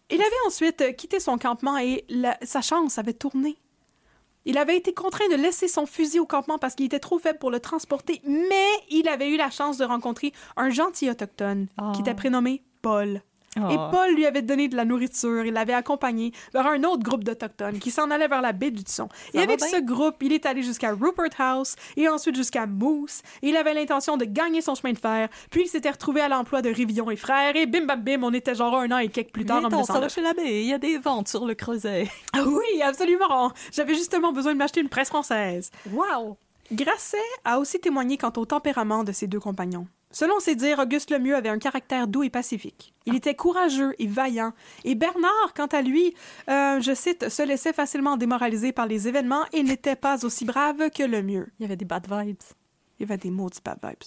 [0.09, 3.57] Il avait ensuite quitté son campement et la- sa chance avait tourné.
[4.45, 7.39] Il avait été contraint de laisser son fusil au campement parce qu'il était trop faible
[7.39, 12.01] pour le transporter, mais il avait eu la chance de rencontrer un gentil autochtone qui
[12.01, 13.21] était prénommé Paul.
[13.55, 13.87] Et Oh.
[13.91, 17.77] Paul lui avait donné de la nourriture, il l'avait accompagné vers un autre groupe d'Autochtones
[17.79, 19.09] qui s'en allait vers la baie du Son.
[19.33, 19.67] Et avec bien.
[19.67, 23.21] ce groupe, il est allé jusqu'à Rupert House et ensuite jusqu'à Moose.
[23.41, 26.29] Et il avait l'intention de gagner son chemin de fer, puis il s'était retrouvé à
[26.29, 29.09] l'emploi de Rivillon et frères, et bim bam bim, on était genre un an et
[29.09, 30.13] quelques plus tard en Viens-t'en, ça va 1909.
[30.13, 32.07] chez l'abbé, il y a des ventes sur le creuset.
[32.33, 33.51] Ah oui, absolument!
[33.71, 35.69] J'avais justement besoin de m'acheter une presse française.
[35.91, 36.37] Wow!
[36.71, 39.85] Grasset a aussi témoigné quant au tempérament de ses deux compagnons.
[40.13, 42.93] Selon ses dires, Auguste Lemieux avait un caractère doux et pacifique.
[43.07, 44.53] Il était courageux et vaillant.
[44.83, 46.13] Et Bernard, quant à lui,
[46.49, 50.91] euh, je cite, se laissait facilement démoraliser par les événements et n'était pas aussi brave
[50.91, 51.51] que Lemieux.
[51.57, 52.37] Il y avait des bad vibes.
[52.99, 54.03] Il y avait des maudits bad vibes.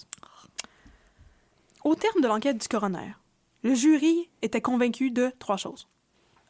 [1.83, 3.15] Au terme de l'enquête du coroner,
[3.63, 5.89] le jury était convaincu de trois choses.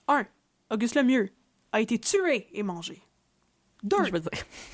[0.08, 0.28] Un,
[0.70, 1.32] Auguste Lemieux
[1.72, 3.02] a été tué et mangé.
[3.82, 4.30] Deux, Je veux dire.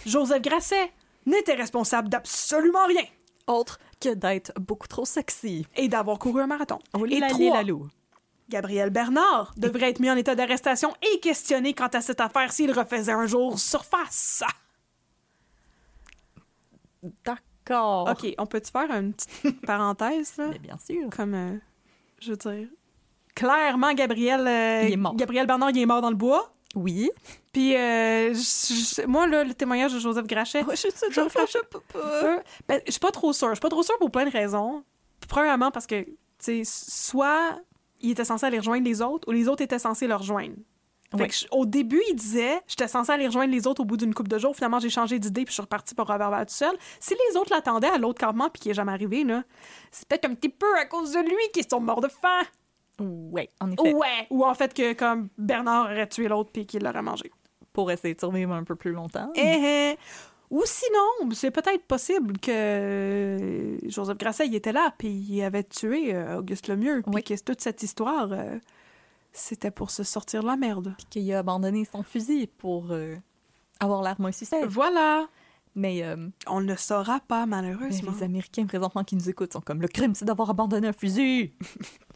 [0.06, 0.92] Joseph Grasset
[1.26, 3.06] n'était responsable d'absolument rien
[3.48, 5.66] Autre que d'être beaucoup trop sexy.
[5.76, 6.80] et d'avoir couru un marathon.
[6.94, 7.64] Oh, et la trois.
[8.50, 12.72] Gabriel Bernard devrait être mis en état d'arrestation et questionné quant à cette affaire s'il
[12.72, 14.44] refaisait un jour surface.
[17.26, 18.10] D'accord.
[18.10, 20.48] OK, on peut-tu faire une petite parenthèse, là?
[20.52, 21.10] Mais bien sûr.
[21.10, 21.58] Comme, euh,
[22.20, 22.68] je veux dire...
[23.36, 25.16] Clairement, Gabriel, euh, Il est mort.
[25.16, 26.54] Gabriel Bernard, il est mort dans le bois.
[26.76, 27.12] Oui.
[27.52, 30.64] Puis, euh, je- moi, là, le témoignage de Joseph Grachet...
[31.48, 32.00] je peux pas.
[32.00, 33.50] Euh, ben, je suis pas trop sûre.
[33.50, 34.84] Je suis pas trop sûre pour plein de raisons.
[35.28, 37.60] Premièrement, parce que, tu sais, soit
[38.02, 40.56] il était censé aller rejoindre les autres, ou les autres étaient censés le rejoindre.
[41.16, 43.98] Fait que je- au début, il disait j'étais censé aller rejoindre les autres au bout
[43.98, 44.56] d'une couple de jours.
[44.56, 46.76] Finalement, j'ai changé d'idée puis je suis reparti pour Robert tout seul.
[47.00, 49.44] Si les autres l'attendaient à l'autre campement puis qu'il est jamais arrivé, là,
[49.92, 52.42] c'est peut-être un petit peu à cause de lui qu'ils sont morts de faim.
[53.00, 53.94] Ouais, en effet.
[53.94, 54.28] Ouais.
[54.30, 57.32] Ou en fait que comme Bernard aurait tué l'autre puis qu'il l'aurait mangé.
[57.74, 59.32] Pour essayer de survivre un peu plus longtemps.
[59.36, 59.98] Eh, eh.
[60.52, 65.64] Ou sinon, c'est peut-être possible que euh, Joseph Grasset il était là, puis il avait
[65.64, 67.24] tué euh, Auguste Lemieux, puis Oui.
[67.24, 68.60] que toute cette histoire, euh,
[69.32, 70.96] c'était pour se sortir de la merde.
[71.10, 73.16] Qu'il a abandonné son fusil pour euh,
[73.80, 74.68] avoir l'air moins suspect.
[74.68, 75.26] Voilà.
[75.76, 78.12] Mais, euh, On ne le saura pas, mais malheureusement.
[78.16, 81.54] les Américains présentement qui nous écoutent sont comme le crime, c'est d'avoir abandonné un fusil.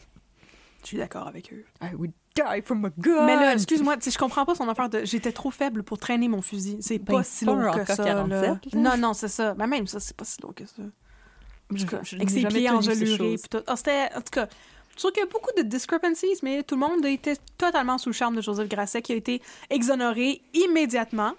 [0.87, 1.65] Je suis d'accord avec eux.
[1.81, 3.25] I would die from a gun.
[3.25, 6.41] Mais là, excuse-moi, je comprends pas son affaire de j'étais trop faible pour traîner mon
[6.41, 6.77] fusil.
[6.79, 8.03] C'est Ben, pas si un que AK-47, ça.
[8.25, 8.59] là.
[8.73, 9.53] Non, non, c'est ça.
[9.57, 10.75] Mais même ça, c'est pas si lourd que ça.
[10.77, 13.35] je, En tout cas, je avec ses pieds engelurés.
[13.67, 14.47] Ah, c'était, en tout cas,
[14.91, 18.07] je trouve qu'il y a beaucoup de discrepancies, mais tout le monde était totalement sous
[18.07, 21.33] le charme de Joseph Grasset, qui a été exonéré immédiatement.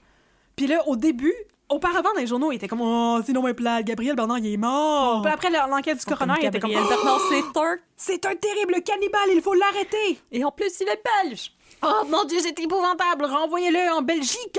[0.56, 1.32] Puis là, au début,
[1.68, 4.52] auparavant, dans les journaux, il était comme Oh, c'est non, mais plate, Gabriel Bernard, il
[4.52, 5.22] est mort.
[5.22, 7.76] Puis après l'enquête du coroner, il était comme Oh, Bernard, c'est un...
[7.96, 10.20] C'est un terrible cannibale, il faut l'arrêter.
[10.30, 11.52] Et en plus, il est belge.
[11.82, 14.58] Oh mon Dieu, c'est épouvantable, renvoyez-le en Belgique.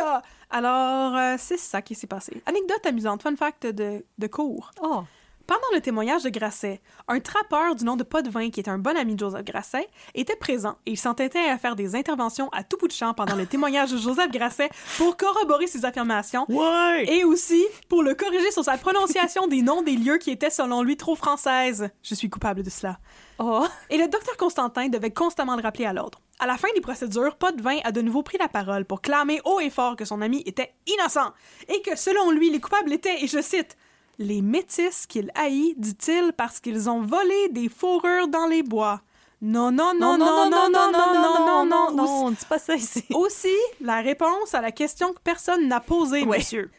[0.50, 2.42] Alors, euh, c'est ça qui s'est passé.
[2.46, 4.72] Anecdote amusante, fun fact de, de cours.
[4.82, 5.04] Oh.
[5.50, 8.96] Pendant le témoignage de Grasset, un trappeur du nom de Potvin, qui est un bon
[8.96, 12.78] ami de Joseph Grasset, était présent et il s'entêtait à faire des interventions à tout
[12.78, 14.70] bout de champ pendant le témoignage de Joseph Grasset
[15.00, 17.06] pour corroborer ses affirmations Ouais.
[17.12, 20.84] et aussi pour le corriger sur sa prononciation des noms des lieux qui étaient selon
[20.84, 21.90] lui trop françaises.
[22.04, 23.00] Je suis coupable de cela.
[23.40, 23.66] Oh.
[23.90, 26.22] Et le docteur Constantin devait constamment le rappeler à l'ordre.
[26.38, 29.60] À la fin des procédures, Potvin a de nouveau pris la parole pour clamer haut
[29.60, 31.34] et fort que son ami était innocent
[31.70, 33.76] et que selon lui, les coupables étaient, et je cite,
[34.20, 39.02] les métis qu'il haït, dit-il, parce qu'ils ont volé des fourrures dans les bois.
[39.42, 42.76] Non, non, non, non, non, non, non, non, non, non, non, on dit pas ça
[42.76, 43.06] ici.
[43.14, 46.70] Aussi, la réponse à la question que personne n'a posée, monsieur.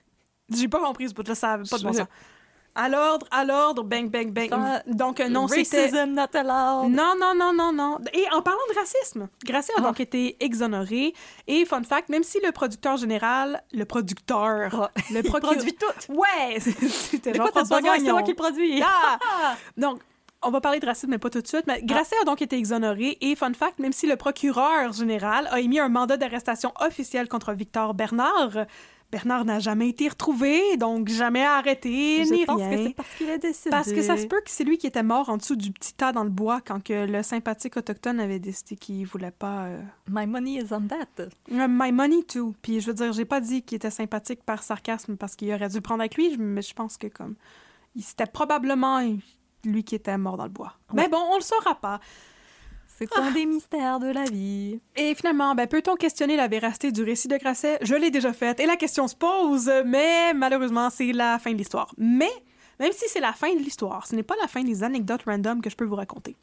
[0.54, 2.06] J'ai pas compris ce bout-là, ça pas de bon sens.
[2.74, 4.48] À l'ordre, à l'ordre, bang, bang, bang.
[4.50, 5.86] Ça- Donc, euh, non, c'était...
[5.86, 6.90] Racism not allowed.
[6.92, 7.98] Non, non, non, non, non.
[8.12, 9.82] Et en parlant de racisme, Grasset a Ah.
[9.82, 11.12] donc été exonéré.
[11.48, 15.00] Et fun fact, même si le producteur général, le producteur, Ah.
[15.10, 16.12] le Il produit tout.
[16.12, 17.94] Ouais, c'était Jean-François besoin?
[17.98, 18.22] C'est Gagnon.
[18.22, 18.82] qui le produis.
[18.84, 19.18] Ah!
[19.76, 20.00] Donc,
[20.42, 21.64] on va parler de racisme, mais pas tout de suite.
[21.66, 23.18] Mais Grasset a donc été exonéré.
[23.20, 27.52] Et fun fact, même si le procureur général a émis un mandat d'arrestation officiel contre
[27.52, 28.64] Victor Bernard,
[29.12, 32.70] Bernard n'a jamais été retrouvé, donc jamais arrêté, Je ni pense rien.
[32.70, 33.70] que c'est parce qu'il est décédé.
[33.70, 35.94] Parce que ça se peut que c'est lui qui était mort en dessous du petit
[35.94, 39.64] tas dans le bois quand que le sympathique autochtone avait décidé qu'il voulait pas.
[39.64, 41.06] euh, My money is on that.
[41.20, 41.28] Euh,
[41.68, 42.54] My money too.
[42.62, 45.68] Puis je veux dire, j'ai pas dit qu'il était sympathique par sarcasme parce qu'il aurait
[45.68, 47.34] dû prendre avec lui, mais je pense que comme
[47.98, 49.00] c'était probablement
[49.64, 50.74] lui qui était mort dans le bois.
[50.94, 51.98] Mais bon, on le saura pas.
[53.00, 53.22] C'est Ah.
[53.22, 54.78] un des mystères de la vie?
[54.94, 57.78] Et finalement, ben, peut-on questionner la véracité du récit de Grasset?
[57.80, 61.56] Je l'ai déjà faite et la question se pose, mais malheureusement, c'est la fin de
[61.56, 61.94] l'histoire.
[61.96, 62.30] Mais,
[62.78, 65.62] même si c'est la fin de l'histoire, ce n'est pas la fin des anecdotes random
[65.62, 66.36] que je peux vous raconter.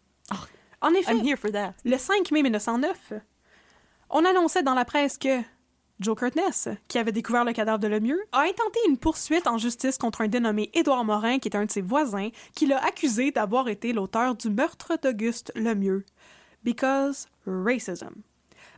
[0.81, 1.73] En effet, I'm here for that.
[1.85, 3.13] le 5 mai 1909,
[4.09, 5.41] on annonçait dans la presse que
[5.99, 9.97] Joe Curtness, qui avait découvert le cadavre de Lemieux, a intenté une poursuite en justice
[9.97, 13.67] contre un dénommé Édouard Morin, qui est un de ses voisins, qui l'a accusé d'avoir
[13.69, 16.03] été l'auteur du meurtre d'Auguste Lemieux.
[16.63, 18.21] Because racism.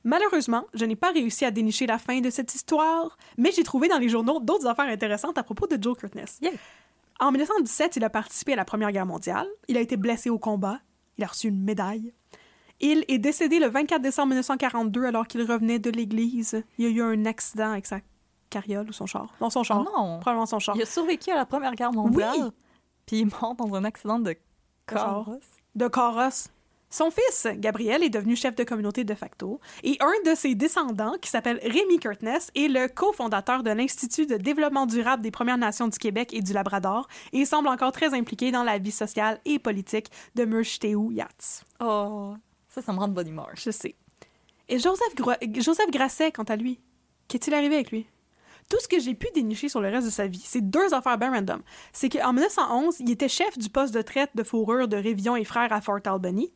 [0.03, 3.87] Malheureusement, je n'ai pas réussi à dénicher la fin de cette histoire, mais j'ai trouvé
[3.87, 6.39] dans les journaux d'autres affaires intéressantes à propos de Joe Curtness.
[6.41, 6.51] Yeah.
[7.19, 9.47] En 1917, il a participé à la Première Guerre mondiale.
[9.67, 10.79] Il a été blessé au combat.
[11.17, 12.13] Il a reçu une médaille.
[12.79, 16.63] Il est décédé le 24 décembre 1942 alors qu'il revenait de l'église.
[16.77, 17.99] Il y a eu un accident avec sa
[18.49, 19.33] carriole ou son char.
[19.41, 19.85] Non, son char.
[19.85, 20.19] Oh non.
[20.19, 20.77] Probablement son char.
[20.77, 22.35] Il a survécu à la Première Guerre mondiale.
[22.37, 22.51] Oui.
[23.05, 24.35] Puis il est mort dans un accident de
[24.87, 25.43] carrosse.
[25.75, 26.47] de carrosse.
[26.91, 31.15] Son fils, Gabriel, est devenu chef de communauté de facto, et un de ses descendants,
[31.21, 35.87] qui s'appelle Rémi Curtness, est le cofondateur de l'Institut de développement durable des Premières Nations
[35.87, 39.59] du Québec et du Labrador, et semble encore très impliqué dans la vie sociale et
[39.59, 41.63] politique de Merchteu Yachts.
[41.79, 42.33] Oh,
[42.67, 43.49] ça, ça me rend de bonne humeur.
[43.53, 43.95] Je sais.
[44.67, 46.79] Et Joseph, Gro- Joseph Grasset, quant à lui,
[47.27, 48.07] qu'est-il arrivé avec lui?
[48.69, 51.17] Tout ce que j'ai pu dénicher sur le reste de sa vie, c'est deux affaires
[51.17, 51.61] bien random.
[51.91, 55.43] C'est qu'en 1911, il était chef du poste de traite de fourrure de Révillon et
[55.43, 56.53] Frères à Fort Albany.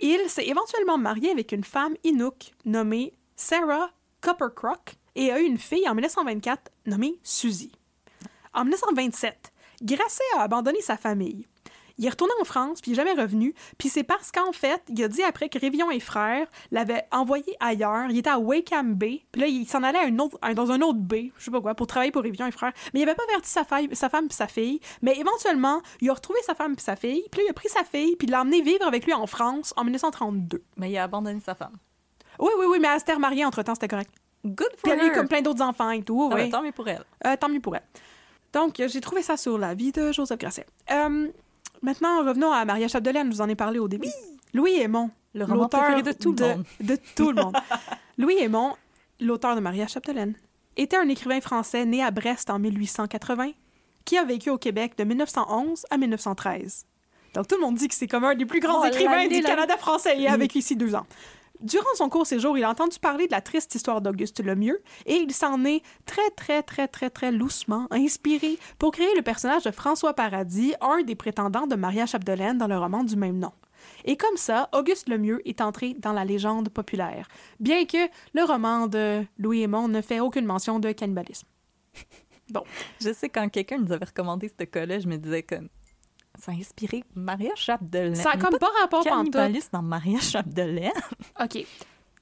[0.00, 3.90] Il s'est éventuellement marié avec une femme Inuk nommée Sarah
[4.20, 7.72] Coppercrock et a eu une fille en 1924 nommée Suzy.
[8.52, 11.46] En 1927, Grasset a abandonné sa famille.
[11.98, 13.54] Il est retourné en France, puis il n'est jamais revenu.
[13.78, 17.56] Puis c'est parce qu'en fait, il a dit après que Révillon et Frères l'avaient envoyé
[17.60, 18.06] ailleurs.
[18.10, 20.72] Il était à Wakeham Bay, puis là, il s'en allait à une autre, à- dans
[20.72, 22.72] un autre baie, je sais pas quoi, pour travailler pour Révillon et Frères.
[22.92, 24.80] Mais il avait pas averti sa, sa femme puis sa fille.
[25.02, 27.68] Mais éventuellement, il a retrouvé sa femme puis sa fille, puis là, il a pris
[27.68, 30.62] sa fille, puis il l'a emmené vivre avec lui en France en 1932.
[30.76, 31.76] Mais il a abandonné sa femme.
[32.40, 34.10] Oui, oui, oui, mais elle s'était remariée entre-temps, c'était correct.
[34.44, 36.42] Good Puis for elle a eu comme plein d'autres enfants et tout, Ah oui.
[36.42, 37.04] ben, tant mieux pour elle.
[37.24, 37.84] Euh, tant mieux pour elle.
[38.52, 40.66] Donc, j'ai trouvé ça sur la vie de Joseph Grasset.
[40.90, 41.28] Euh,
[41.84, 44.08] maintenant, revenons à Maria Chapdelaine, je vous en ai parlé au début.
[44.52, 46.64] Louis Aymon, l'auteur de tout le monde.
[46.80, 47.56] De tout le monde.
[48.18, 48.74] Louis Aymon,
[49.20, 50.34] l'auteur de Maria Chapdelaine,
[50.76, 53.52] était un écrivain français né à Brest en 1880,
[54.04, 56.86] qui a vécu au Québec de 1911 à 1913.
[57.34, 59.42] Donc, tout le monde dit que c'est comme un des plus grands Oh, écrivains du.
[59.42, 60.14] Canada français.
[60.18, 61.06] Il a vécu ici deux ans.
[61.60, 65.14] Durant son court séjour, il a entendu parler de la triste histoire d'Auguste Lemieux et
[65.14, 69.70] il s'en est très, très, très, très, très loucement inspiré pour créer le personnage de
[69.70, 73.52] François Paradis, un des prétendants de Maria Chapdelaine dans le roman du même nom.
[74.04, 77.28] Et comme ça, Auguste Lemieux est entré dans la légende populaire,
[77.60, 81.46] bien que le roman de Louis Aymon ne fait aucune mention de cannibalisme.
[83.00, 85.68] Je sais, quand quelqu'un nous avait recommandé ce cas-là, je me disais comme...
[86.38, 88.14] Ça a inspiré Maria Chapdelaine.
[88.16, 89.32] Ça a comme pas rapport pantoute.
[89.32, 90.90] cannibalisme dans Maria Chapdelaine.
[91.42, 91.64] OK.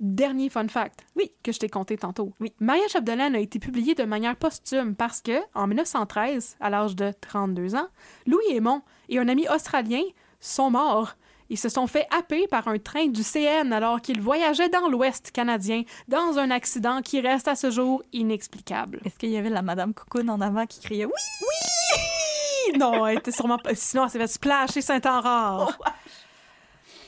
[0.00, 1.06] Dernier fun fact.
[1.16, 1.30] Oui.
[1.42, 2.32] Que je t'ai conté tantôt.
[2.40, 2.52] Oui.
[2.60, 7.12] Maria Chapdelaine a été publiée de manière posthume parce que, en 1913, à l'âge de
[7.20, 7.88] 32 ans,
[8.26, 10.02] Louis Aymon et un ami australien
[10.40, 11.14] sont morts.
[11.50, 15.32] Ils se sont fait happer par un train du CN alors qu'ils voyageaient dans l'Ouest
[15.32, 19.00] canadien dans un accident qui reste à ce jour inexplicable.
[19.04, 21.12] Est-ce qu'il y avait la Madame Cocoon en avant qui criait «Oui!
[22.78, 23.74] Non, elle était sûrement pas.
[23.74, 25.78] Sinon, elle s'est fait splasher Saint-Henrard.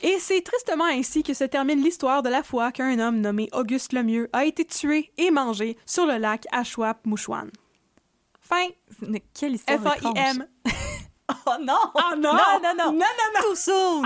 [0.03, 3.93] Et c'est tristement ainsi que se termine l'histoire de la fois qu'un homme nommé Auguste
[3.93, 7.49] Lemieux a été tué et mangé sur le lac Ashwap-Mouchouane.
[8.39, 8.67] Fin.»
[9.33, 10.47] Quelle histoire F-A-I-M.
[11.47, 11.73] Oh non!
[11.95, 12.33] Oh non!
[12.33, 12.91] Non, non, non!
[12.91, 13.41] Non, non, non!
[13.41, 14.03] Tout soon!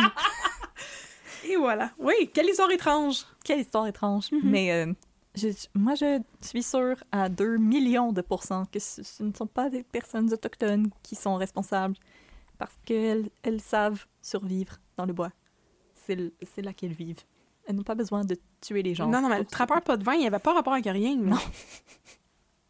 [1.50, 1.92] Et voilà.
[2.00, 3.26] Oui, quelle histoire étrange.
[3.44, 4.28] Quelle histoire étrange.
[4.44, 4.94] Mais euh,
[5.40, 9.48] je- moi, je suis sûre à 2 millions de pourcents que ce, ce ne sont
[9.48, 11.96] pas des personnes autochtones qui sont responsables
[12.58, 15.32] parce qu'elles elles savent survivre dans le bois.
[16.06, 17.24] C'est là qu'elles vivent.
[17.68, 19.08] Elles n'ont pas besoin de tuer les gens.
[19.08, 21.16] non, non, mais le trappeur pas de vin, il n'y avait pas rapport avec rien.
[21.16, 21.38] Non.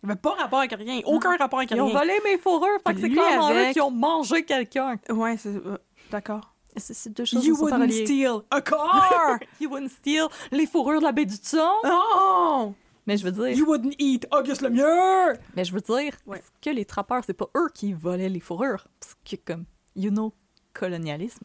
[0.01, 1.01] Il n'y avait pas rapport avec rien.
[1.05, 1.97] Aucun rapport avec Ils ont rien.
[1.99, 4.97] volé mes fourrures, fait que c'est clairement avec- eux qui ont mangé quelqu'un.
[5.09, 5.49] Ouais, c'est.
[5.55, 5.77] euh,
[6.11, 6.53] D'accord.
[6.79, 9.39] C'est deux choses You qui wouldn't steal a car!
[9.59, 11.59] You wouldn't steal les fourrures de la baie du Thon.
[11.85, 12.73] oh!
[13.07, 15.33] Mais je veux dire, You wouldn't eat Auguste Lemieux!
[15.55, 16.41] mais je veux dire, Ouais.
[16.61, 18.87] que les trappeurs, c'est pas eux qui volaient les fourrures?
[18.99, 19.65] Parce que comme,
[19.95, 20.33] you know,
[20.73, 21.43] colonialisme.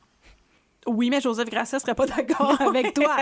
[0.87, 3.17] Oui, mais Joseph Grasset serait pas d'accord avec toi.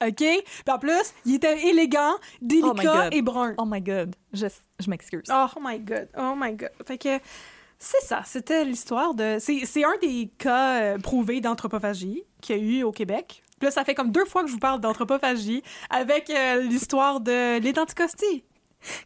[0.00, 0.14] OK?
[0.14, 3.14] Puis en plus, il était élégant, Oh my délicat God.
[3.14, 3.54] et brun.
[3.58, 4.46] Oh my god, je,
[4.78, 5.24] je m'excuse.
[5.28, 6.70] Oh my god, oh my god.
[6.86, 7.18] Fait que
[7.82, 9.38] c'est ça, c'était l'histoire de.
[9.40, 13.42] C'est un des cas euh, prouvés d'anthropophagie qu'il y a eu au Québec.
[13.58, 17.20] Puis là, ça fait comme deux fois que je vous parle d'anthropophagie avec euh, l'histoire
[17.20, 18.44] de l'identicostie.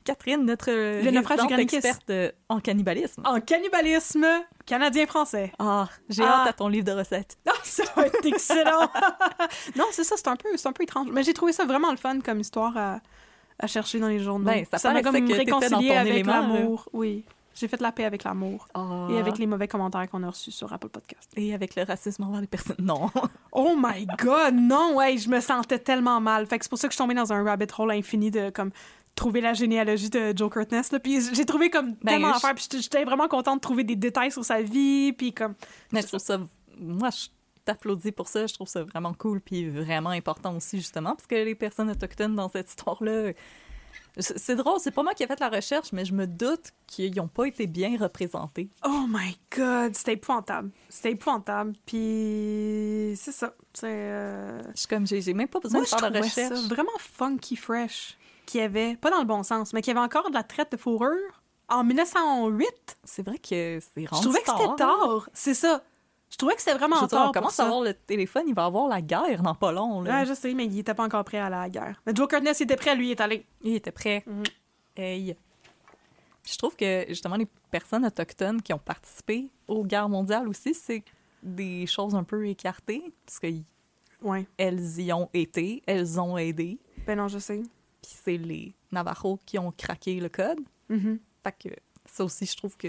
[0.04, 3.22] Catherine, notre euh, Le naufrage experte euh, en cannibalisme.
[3.24, 4.26] En cannibalisme
[4.66, 5.52] canadien-français.
[5.58, 6.42] Ah, j'ai Ah.
[6.42, 7.36] hâte à ton livre de recettes.
[7.46, 8.88] Ah, ça va être excellent!
[9.76, 11.08] non, c'est ça, c'est un, peu, c'est un peu étrange.
[11.12, 13.00] Mais j'ai trouvé ça vraiment le fun comme histoire à,
[13.58, 14.44] à chercher dans les journaux.
[14.44, 16.88] Ben, ça m'a comme réconcilié avec l'amour.
[16.92, 17.24] Oui,
[17.54, 18.68] j'ai fait la paix avec l'amour.
[18.74, 19.06] Ah.
[19.10, 21.30] Et avec les mauvais commentaires qu'on a reçus sur Apple Podcast.
[21.36, 22.76] Et avec le racisme envers les personnes.
[22.78, 23.10] Non.
[23.52, 26.44] Oh my god, non, ouais, je me sentais tellement mal.
[26.46, 28.50] Fait que c'est pour ça que je suis tombée dans un rabbit hole infini de
[28.50, 28.70] comme
[29.14, 30.90] trouver la généalogie de Joe Curtness.
[30.90, 30.98] Là.
[30.98, 32.54] Puis j'ai trouvé comme Ben, tellement je- d'affaires.
[32.56, 35.12] Puis j'étais- j'étais vraiment contente de trouver des détails sur sa vie.
[35.12, 35.54] Puis comme.
[35.92, 36.38] Mais je trouve ça.
[36.80, 37.26] Moi, je
[37.64, 38.44] t'applaudis pour ça.
[38.48, 42.34] Je trouve ça vraiment cool puis vraiment important aussi, justement, parce que les personnes autochtones
[42.34, 43.30] dans cette histoire-là.
[44.18, 47.14] C'est drôle, c'est pas moi qui ai fait la recherche, mais je me doute qu'ils
[47.16, 48.70] n'ont pas été bien représentés.
[48.86, 50.70] Oh my god, c'était épouvantable.
[50.88, 51.72] C'était épouvantable.
[51.84, 53.54] Puis c'est ça.
[53.72, 53.86] C'est.
[53.90, 56.54] euh, Je suis comme, j'ai même pas besoin Moi, de je faire la recherche.
[56.60, 58.16] ça vraiment funky fresh.
[58.46, 60.42] Qu'il y avait, pas dans le bon sens, mais qu'il y avait encore de la
[60.42, 62.68] traite de fourrure en 1908.
[63.04, 64.74] C'est vrai que c'est rendu Je trouvais que c'était hein.
[64.76, 65.28] tard.
[65.32, 65.82] C'est ça.
[66.34, 67.28] Je trouvais que c'était vraiment Je tard.
[67.28, 70.02] on commence à avoir le téléphone, il va avoir la guerre dans pas long.
[70.02, 70.18] Là.
[70.18, 72.02] Ouais, je sais, mais il était pas encore prêt à la guerre.
[72.04, 73.46] Mais Joe Curtness, il était prêt, lui, il est allé.
[73.62, 74.24] Il était prêt.
[74.26, 74.42] Mhm.
[74.96, 75.36] Hey.
[76.44, 81.04] Je trouve que justement les personnes autochtones qui ont participé aux guerres mondiales aussi, c'est
[81.40, 83.38] des choses un peu écartées parce
[84.20, 84.48] Ouais.
[84.58, 86.80] y ont été, elles ont aidé.
[87.06, 87.62] Ben non, je sais.
[88.02, 90.58] Puis c'est les Navajos qui ont craqué le code.
[90.88, 91.20] Mhm.
[91.44, 91.74] Fait que
[92.06, 92.88] ça aussi, je trouve que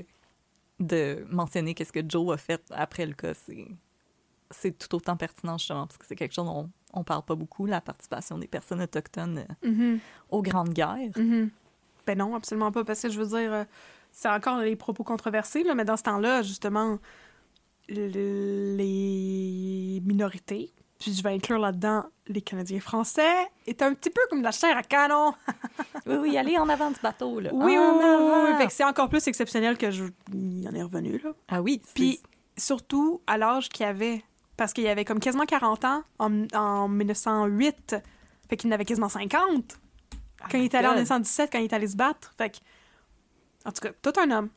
[0.80, 3.34] de mentionner qu'est-ce que Joe a fait après le cas,
[4.52, 7.66] c'est tout autant pertinent justement parce que c'est quelque chose dont on parle pas beaucoup,
[7.66, 10.00] la participation des personnes autochtones euh, Mhm.
[10.30, 11.12] aux grandes guerres.
[11.18, 11.50] Mhm.
[12.06, 13.64] Ben non, absolument pas, parce que je veux dire, euh,
[14.12, 17.00] c'est encore les propos controversés, là, mais dans ce temps-là, justement,
[17.90, 20.72] le- les minorités,
[21.06, 23.36] puis je vais inclure là-dedans les Canadiens français,
[23.68, 25.36] étaient un petit peu comme de la chair à canon.
[26.08, 27.52] Oui, oui, allez en avant du bateau, là.
[27.54, 28.46] Oui, oui, En oui, oui, avant.
[28.52, 28.58] oui.
[28.58, 30.06] Fait que c'est encore plus exceptionnel que je...
[30.34, 31.32] Il en est revenu, là.
[31.48, 32.20] Ah oui, Puis
[32.58, 34.24] surtout à l'âge qu'il avait,
[34.58, 37.98] parce qu'il avait comme quasiment 40 ans en, en 1908,
[38.50, 39.78] fait qu'il en avait quasiment 50
[40.42, 41.02] Ah quand il était allé en God.
[41.02, 42.34] 1917, quand il est allé se battre.
[42.38, 42.58] Fait que,
[43.66, 44.50] en tout cas, tout un homme.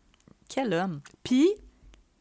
[0.48, 1.00] Quel homme.
[1.22, 1.48] Puis,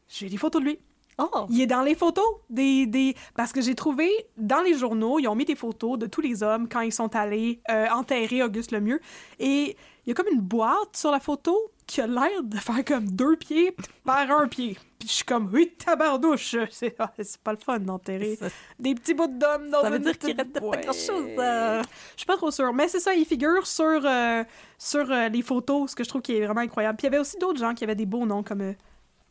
[0.08, 0.78] j'ai des photos de lui.
[1.18, 1.46] Oh!
[1.50, 3.14] Il est dans les photos des, des...
[3.34, 6.42] Parce que j'ai trouvé, dans les journaux, ils ont mis des photos de tous les
[6.42, 9.00] hommes quand ils sont allés euh, enterrer Auguste Lemieux.
[9.40, 11.56] Et il y a comme une boîte sur la photo
[11.86, 14.78] qui a l'air de faire comme deux pieds par un pied.
[14.98, 16.56] Puis je suis comme, oui, tabardouche!
[16.70, 18.38] C'est ah, c'est pas le fun d'enterrer
[18.78, 20.82] des petits bouts d'hommes dans ça veut dire qu'il reste pas boîte.
[20.82, 21.30] grand-chose.
[21.38, 21.82] euh.
[22.12, 22.72] Je suis pas trop sûre.
[22.74, 24.44] Mais c'est ça, il figure sur, euh,
[24.76, 26.96] sur euh, les photos, ce que je trouve qui est vraiment incroyable.
[26.96, 28.74] Puis il y avait aussi d'autres gens qui avaient des beaux noms, comme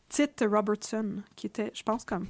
[0.08, 2.26] Tite Robertson, qui était, je pense, comme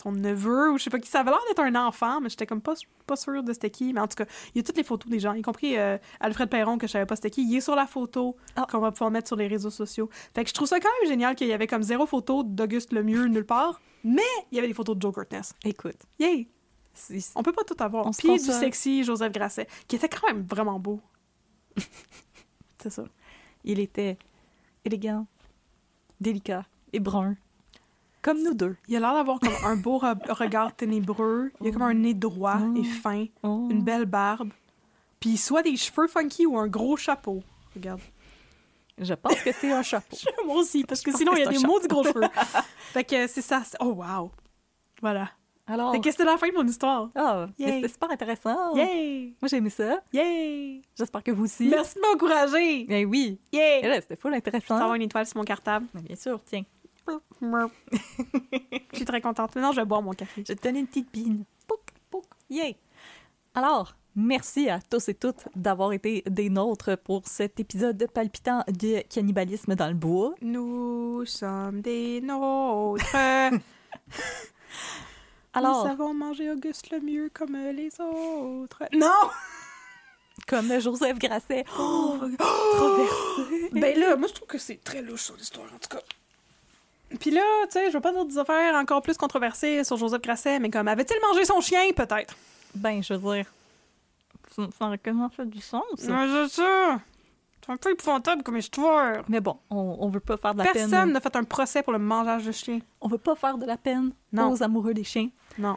[0.00, 1.08] son neveu, ou je sais pas qui.
[1.08, 2.74] Ça avait l'air d'être un enfant, mais j'étais comme pas,
[3.06, 3.92] pas sûre de c'était qui.
[3.92, 5.96] Mais en tout cas, il y a toutes les photos des gens, y compris euh,
[6.20, 7.42] Alfred Perron, que je savais pas c'était qui.
[7.48, 8.66] Il est sur la photo Ah.
[8.70, 10.08] qu'on va pouvoir mettre sur les réseaux sociaux.
[10.34, 12.92] Fait que je trouve ça quand même génial qu'il y avait comme zéro photo d'Auguste
[12.92, 14.22] Lemieux nulle part, mais
[14.52, 15.54] il y avait des photos de Joe Curtness.
[15.64, 16.48] Écoute, Yay!
[17.34, 18.06] On peut pas tout avoir.
[18.06, 21.00] On Puis du sexy Joseph Grasset, qui était quand même vraiment beau.
[22.82, 23.04] c'est ça.
[23.64, 24.16] il était
[24.84, 25.26] élégant,
[26.20, 27.36] délicat et brun.
[28.22, 28.76] Comme nous deux.
[28.88, 31.52] Il a l'air d'avoir comme un beau re- regard ténébreux.
[31.60, 33.68] Il a comme un nez droit et fin, Oh.
[33.70, 34.50] une belle barbe.
[35.20, 37.42] Puis soit des cheveux funky ou un gros chapeau.
[37.74, 38.00] Regarde.
[38.98, 40.16] Je pense que c'est un chapeau.
[40.46, 42.22] Moi aussi, parce que sinon que il y a des mots du gros cheveux.
[42.92, 43.62] fait que c'est ça.
[43.80, 44.30] Oh wow.
[45.02, 45.30] Voilà.
[45.68, 47.10] Alors, Fait que c'était la fin de mon histoire.
[47.16, 47.72] ah, Yay.
[47.72, 48.76] c'était super intéressant.
[48.76, 49.34] Yay!
[49.42, 49.98] Moi, j'ai aimé ça.
[50.12, 50.80] Yay!
[50.96, 51.66] J'espère que vous aussi.
[51.66, 52.84] Merci de m'encourager!
[52.84, 53.40] Ben oui.
[53.52, 53.82] Et Yay!
[53.82, 54.74] là, c'était full Ça intéressant.
[54.76, 55.86] va avoir une étoile sur mon cartable.
[55.92, 56.62] Ben, bien sûr, tiens.
[57.40, 59.54] Je suis très contente.
[59.54, 60.42] Maintenant, je vais boire mon café.
[60.46, 61.44] Je vais te donner une petite bine.
[61.66, 61.80] Pouc,
[62.10, 62.24] pouc.
[62.50, 62.76] Yay!
[63.54, 69.02] Alors, merci à tous et toutes d'avoir été des nôtres pour cet épisode palpitant de
[69.08, 70.34] cannibalisme dans le bois.
[70.42, 73.04] Nous sommes des nôtres.
[75.54, 78.82] Alors, Nous avons mangé Auguste le mieux comme les autres.
[78.92, 79.30] Non!
[80.46, 81.64] comme Joseph Grasset.
[81.78, 82.18] Oh,
[83.72, 86.02] Ben là, moi, je trouve que c'est très louche, son histoire, en tout cas.
[87.20, 90.22] Puis là, tu sais, je veux pas dire des affaires encore plus controversées sur Joseph
[90.22, 92.36] Grasset, mais comme, avait-il mangé son chien, peut-être?
[92.74, 93.46] Ben, je veux dire,
[94.54, 95.82] ça, ça aurait quasiment fait du sens.
[95.92, 95.98] Ouais,
[96.48, 97.00] c'est ça.
[97.64, 99.24] C'est un peu épouvantable comme histoire.
[99.28, 100.88] Mais bon, on, on veut pas faire de la peine.
[100.90, 102.78] Personne n'a fait un procès pour le mangeage de chien.
[103.00, 104.50] On veut pas faire de la peine Non.
[104.52, 105.28] aux amoureux des chiens.
[105.58, 105.76] Non.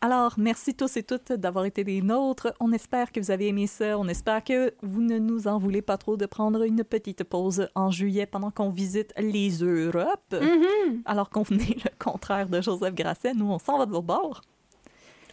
[0.00, 2.54] Alors, merci tous et toutes d'avoir été des nôtres.
[2.60, 3.98] On espère que vous avez aimé ça.
[3.98, 7.68] On espère que vous ne nous en voulez pas trop de prendre une petite pause
[7.74, 10.30] en juillet pendant qu'on visite les Europes.
[10.30, 11.02] Mm-hmm.
[11.04, 13.34] Alors qu'on venait le contraire de Joseph Grasset.
[13.34, 14.42] Nous, on s'en va de l'autre bord.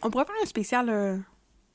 [0.01, 1.17] On pourrait faire un spécial euh,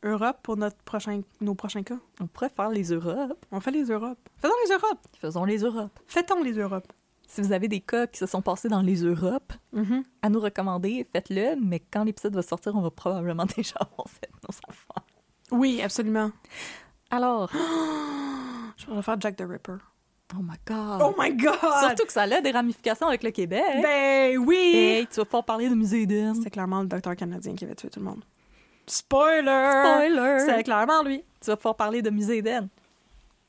[0.03, 1.99] Europe pour notre prochain, nos prochains cas.
[2.21, 3.47] On pourrait faire les Europes.
[3.53, 4.19] On fait les Europes.
[4.41, 5.07] Faisons les Europes.
[5.21, 6.01] Faisons les Europes.
[6.09, 6.93] Fêtons les Europes.
[7.33, 10.03] Si vous avez des cas qui se sont passés dans les Europes Mhm.
[10.23, 11.55] à nous recommander, faites-le.
[11.65, 15.05] Mais quand l'épisode va sortir, on va probablement déjà avoir fait nos affaires.
[15.53, 16.33] Oui, absolument.
[17.11, 17.51] Alors,
[18.77, 19.77] Je vais faire Jack the Ripper.
[20.35, 21.03] oh my God.
[21.03, 21.55] Oh my God!
[21.81, 23.63] Surtout que ça a des ramifications avec le Québec.
[23.83, 24.73] Ben oui!
[24.75, 26.35] Hey, tu vas pas parler de musée d'Eden.
[26.43, 28.25] C'est clairement le docteur canadien qui avait tué tout le monde.
[28.87, 29.71] Spoiler!
[29.85, 30.39] Spoiler!
[30.47, 31.23] C'est clairement lui.
[31.41, 32.69] Tu vas pouvoir parler de musée d'Eden.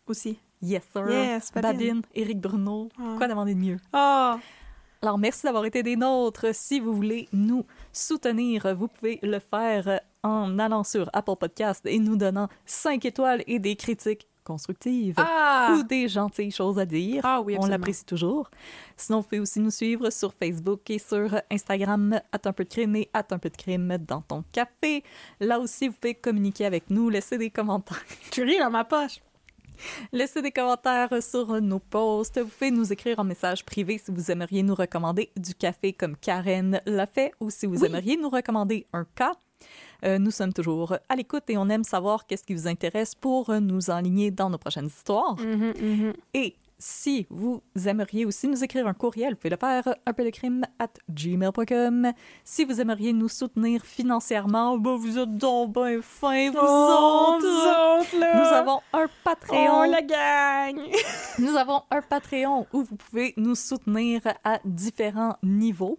[0.07, 0.37] Aussi.
[0.61, 1.09] Yes, sir.
[1.09, 1.71] Yes, Babine.
[1.71, 2.89] Babine, Éric Bruno.
[2.99, 3.15] Ah.
[3.17, 3.77] Quoi demander de mieux?
[3.93, 4.39] Ah!
[5.01, 6.53] Alors, merci d'avoir été des nôtres.
[6.53, 11.97] Si vous voulez nous soutenir, vous pouvez le faire en allant sur Apple Podcast et
[11.97, 15.15] nous donnant 5 étoiles et des critiques constructives.
[15.17, 15.75] Ah!
[15.75, 17.21] ou des gentilles choses à dire.
[17.23, 18.49] Ah oui, On l'apprécie toujours.
[18.97, 22.69] Sinon, vous pouvez aussi nous suivre sur Facebook et sur Instagram, à un peu de
[22.69, 25.03] crime et à un peu de crime dans ton café.
[25.39, 28.03] Là aussi, vous pouvez communiquer avec nous, laisser des commentaires.
[28.31, 29.19] Tu ris dans ma poche.
[30.11, 32.39] Laissez des commentaires sur nos posts.
[32.39, 36.15] Vous pouvez nous écrire en message privé si vous aimeriez nous recommander du café comme
[36.15, 39.33] Karen l'a fait ou si vous aimeriez nous recommander un cas.
[40.03, 43.53] Euh, nous sommes toujours à l'écoute et on aime savoir qu'est-ce qui vous intéresse pour
[43.61, 45.37] nous enligner dans nos prochaines histoires.
[46.33, 50.23] Et si vous aimeriez aussi nous écrire un courriel, vous pouvez le faire un peu
[50.23, 52.11] de crime at gmail.com.
[52.43, 57.45] Si vous aimeriez nous soutenir financièrement, ben vous êtes donc bien fins, vous Oh, autres.
[57.47, 58.35] vous autres, là.
[58.39, 59.81] Nous avons un Patreon.
[59.81, 60.81] Oh, la gang!
[61.39, 65.97] Nous avons un Patreon où vous pouvez nous soutenir à différents niveaux.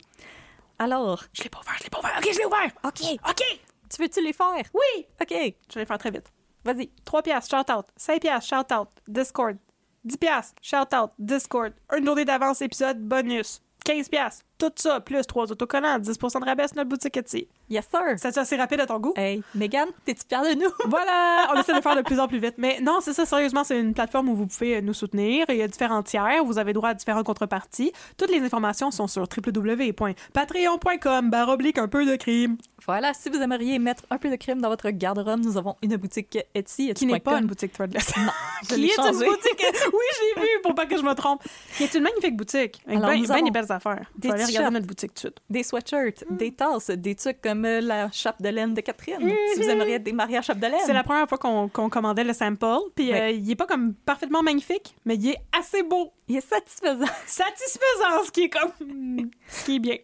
[0.78, 2.14] Alors, Je l'ai pas ouvert, je l'ai pas ouvert.
[2.18, 2.70] OK, je l'ai ouvert.
[2.85, 3.43] OK, OK.
[3.89, 4.64] tu veux-tu les faire?
[4.74, 5.07] Oui.
[5.20, 6.33] OK, Je vais les faire très vite.
[6.64, 6.91] vas-y.
[7.05, 7.87] 3 piastres, shout-out.
[7.97, 8.89] 5 piastres, shout-out.
[9.07, 9.57] Discord.
[10.05, 11.12] 10 piastres, shout-out.
[11.18, 11.72] Discord.
[11.96, 13.62] Une journée d'avance, épisode bonus.
[13.84, 14.44] 15 piastres.
[14.70, 15.98] Tout ça, plus 3 autocollants.
[15.98, 17.48] 10 de rabais sur notre boutique Etsy.
[17.68, 18.00] Yes, sir.
[18.16, 19.12] C'est assez rapide à ton goût?
[19.16, 20.70] Hey, Megan, t'es-tu fière de nous?
[20.88, 22.54] Voilà, on essaie de le faire de plus en plus vite.
[22.58, 25.46] Mais non, c'est ça, sérieusement, c'est une plateforme où vous pouvez nous soutenir.
[25.48, 27.92] Il y a différents tiers, vous avez droit à différentes contreparties.
[28.16, 32.56] Toutes les informations sont sur www.patreon.com, barre oblique un peu de crime,
[32.86, 35.96] Voilà, si vous aimeriez mettre un peu de crime dans votre garde-robe, nous avons une
[35.96, 36.92] boutique Etsy.
[36.94, 38.16] qui n'est pas une boutique Threadless.
[38.16, 38.32] Non,
[38.62, 39.62] je qui est une boutique?
[39.92, 41.42] Oui, j'ai vu, pour pas que je me trompe.
[41.76, 42.82] Qui est une magnifique boutique.
[42.86, 44.10] Avec bien ben des belles affaires.
[44.16, 44.28] des
[44.59, 45.38] regarder notre boutique tout de suite.
[45.50, 46.36] Des sweatshirts, Mm.
[46.36, 49.18] des tasses, des trucs comme euh, la chape de laine de Catherine.
[49.55, 50.80] Si vous aimeriez démarrer à chape de laine.
[50.86, 52.66] C'est la première fois qu'on qu'on commandait le sample.
[52.94, 56.12] Puis euh, il est pas comme parfaitement magnifique, mais il est assez beau.
[56.28, 57.05] Il est satisfaisant.
[57.26, 58.70] Satisfaisant, ce qui est comme.
[58.80, 59.96] hmm, ce qui est bien.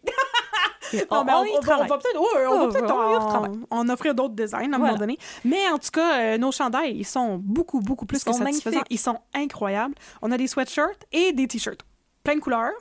[1.11, 2.69] on, Non, mais on on, y on va, on va peut-être ouais, on va Oh,
[2.73, 4.85] peut-être on y en, en offrir d'autres designs à un Voilà.
[4.95, 5.19] moment donné.
[5.45, 8.45] Mais en tout cas, euh, nos chandails, ils sont beaucoup, beaucoup plus Ils que satisfaisants.
[8.71, 8.87] magnifiques.
[8.91, 9.95] Ils sont incroyables.
[10.23, 11.81] On a des sweatshirts et des t-shirts.
[12.25, 12.73] Plein de couleurs.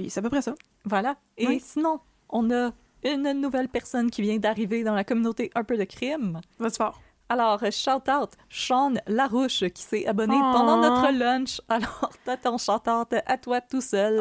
[0.00, 0.54] Puis c'est à peu près ça.
[0.86, 1.16] Voilà.
[1.36, 1.60] Et Oui.
[1.62, 2.70] sinon, on a
[3.04, 6.40] une nouvelle personne qui vient d'arriver dans la communauté Un peu de crime.
[6.58, 6.98] Va-tu fort?
[7.28, 11.60] Alors, shout out Sean Larouche qui s'est abonné pendant notre lunch.
[11.68, 14.18] Alors, t'as ton shout out à toi tout seul.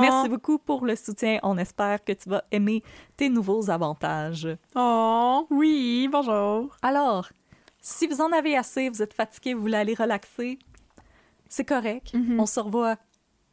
[0.00, 1.40] Merci beaucoup pour le soutien.
[1.42, 2.84] On espère que tu vas aimer
[3.16, 4.46] tes nouveaux avantages.
[4.76, 6.76] Oh, oui, bonjour.
[6.82, 7.28] Alors,
[7.80, 10.60] si vous en avez assez, vous êtes fatigué, vous voulez aller relaxer,
[11.48, 12.14] c'est correct.
[12.14, 12.38] Mhm.
[12.38, 12.94] On se revoit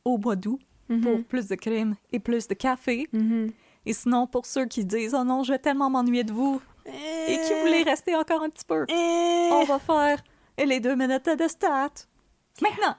[0.06, 3.08] au mois d'août pour plus de crème et plus de café.
[3.14, 3.52] Mhm.
[3.86, 7.38] Et sinon, pour ceux qui disent Oh non, je vais tellement m'ennuyer de vous et
[7.48, 9.50] qui voulaient rester encore un petit peu, Eh.
[9.52, 10.22] on va faire
[10.58, 11.90] les deux minutes de stats.
[12.62, 12.96] Maintenant!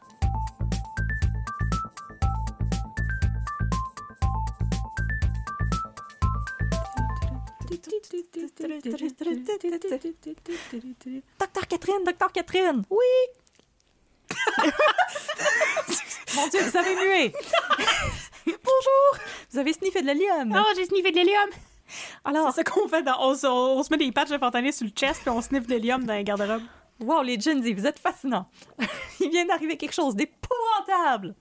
[11.39, 12.83] Docteur Catherine, docteur Catherine!
[12.91, 13.07] Oui!
[16.37, 17.33] Mon Dieu, vous avez mué!
[18.47, 19.25] Bonjour!
[19.51, 20.55] Vous avez sniffé de l'hélium.
[20.57, 21.49] Oh, j'ai sniffé de l'hélium.
[22.25, 23.03] Alors, C'est ça qu'on fait.
[23.03, 25.41] Dans, on, se- on se met des patchs de fentanyl sur le chest puis on
[25.41, 26.63] sniffe de l'hélium dans les garde-robes.
[27.01, 28.47] wow, les Gen Z, vous êtes fascinants.
[29.21, 31.35] Il vient d'arriver quelque chose d'épouvantable.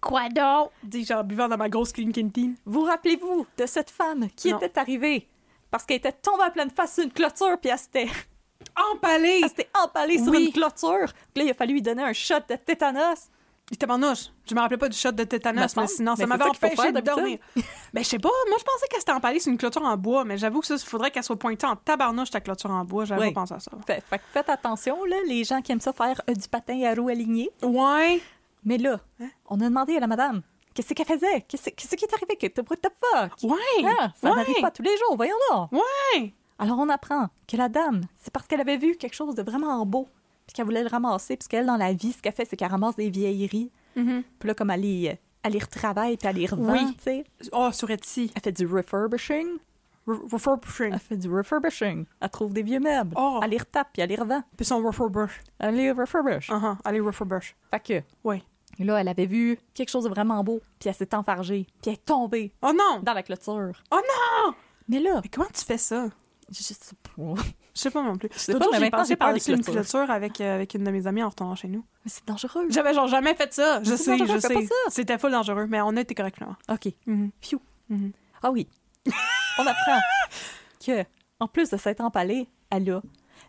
[0.00, 0.70] Quoi donc?
[0.84, 2.54] Dis genre buvant dans ma grosse clean canteen.
[2.64, 4.58] Vous rappelez-vous de cette femme qui Non.
[4.60, 5.28] était arrivée?
[5.70, 8.08] Parce qu'elle était tombée à pleine face sur une clôture puis elle s'était,
[8.92, 9.40] Empalé!
[9.42, 11.12] elle s'était empalée sur une clôture.
[11.34, 13.28] Puis là, il a fallu lui donner un shot de tétanos.
[13.72, 14.30] Il tabarnouche.
[14.48, 17.00] Je me rappelais pas du shot de tétanos, mais sinon, ça Mais m'avait empêché de
[17.00, 17.38] dormir.
[17.94, 18.28] ben, je sais pas.
[18.48, 20.74] Moi, je pensais qu'elle s'était empalée sur une clôture en bois, mais j'avoue que ça,
[20.74, 23.04] il faudrait qu'elle soit pointée en tabarnouche, ta clôture en bois.
[23.04, 23.32] J'avais Oui.
[23.32, 23.70] pas pensé à ça.
[23.86, 24.02] Fait,
[24.32, 27.50] faites attention, là, les gens qui aiment ça faire euh, du patin à roues alignées.
[27.62, 28.20] Ouais.
[28.64, 29.28] Mais là, Hein?
[29.48, 30.42] on a demandé à la madame
[30.74, 33.32] qu'est-ce qu'elle faisait, qu'est-ce qui est arrivé, que what the fuck?
[33.50, 33.56] Ouais.
[34.00, 34.36] Ah, ça ouais.
[34.36, 35.72] n'arrive pas tous les jours, voyons donc.
[35.72, 36.34] Ouais.
[36.58, 39.84] Alors on apprend que la dame, c'est parce qu'elle avait vu quelque chose de vraiment
[39.86, 40.06] beau,
[40.50, 42.70] puis qu'elle voulait le ramasser, puis qu'elle, dans la vie, ce qu'elle fait, c'est qu'elle
[42.70, 43.70] ramasse des vieilleries.
[43.94, 44.24] Mhm.
[44.40, 46.94] Puis là, comme elle les, elle les retravaille, puis elle les revend, Oui.
[46.96, 47.24] tu sais.
[47.52, 48.32] Oh, sur Etsy.
[48.34, 49.46] Elle fait du refurbishing.
[50.08, 50.92] Re- Refurbishing.
[50.92, 52.04] Elle fait du refurbishing.
[52.20, 53.14] Elle trouve des vieux meubles.
[53.16, 53.38] Oh.
[53.44, 54.42] Elle les retape, puis elle les revend.
[54.56, 55.40] Puis son refurbish.
[55.60, 56.50] Elle les refurbish.
[56.50, 56.76] Uh-huh.
[56.84, 57.54] Allez, refurbish.
[57.70, 58.42] Fait que, Ouais.
[58.80, 61.92] là, elle avait vu quelque chose de vraiment beau, puis elle s'est enfargée, puis elle
[61.94, 63.00] est tombée Oh non!
[63.02, 63.82] dans la clôture.
[63.92, 64.54] Oh non!
[64.88, 66.08] Mais là, Mais comment tu fais ça?
[66.50, 66.74] je sais.
[67.74, 68.28] Je sais pas non plus.
[68.34, 71.06] sais L'autre pas, j'ai peur des par-dessus une clôture avec, euh, avec une de mes
[71.06, 71.84] amies en retournant chez nous.
[72.04, 72.66] Mais c'est dangereux.
[72.70, 73.80] J'avais genre jamais fait ça.
[73.82, 74.68] Je C'est sais, je sais.
[74.88, 76.56] C'était full dangereux, mais on a été correct finalement.
[76.68, 76.88] OK.
[77.06, 77.30] Mhm.
[78.42, 78.66] Ah oui.
[79.58, 79.98] On apprend
[80.84, 81.04] que,
[81.40, 83.02] en plus de s'être empalée, elle a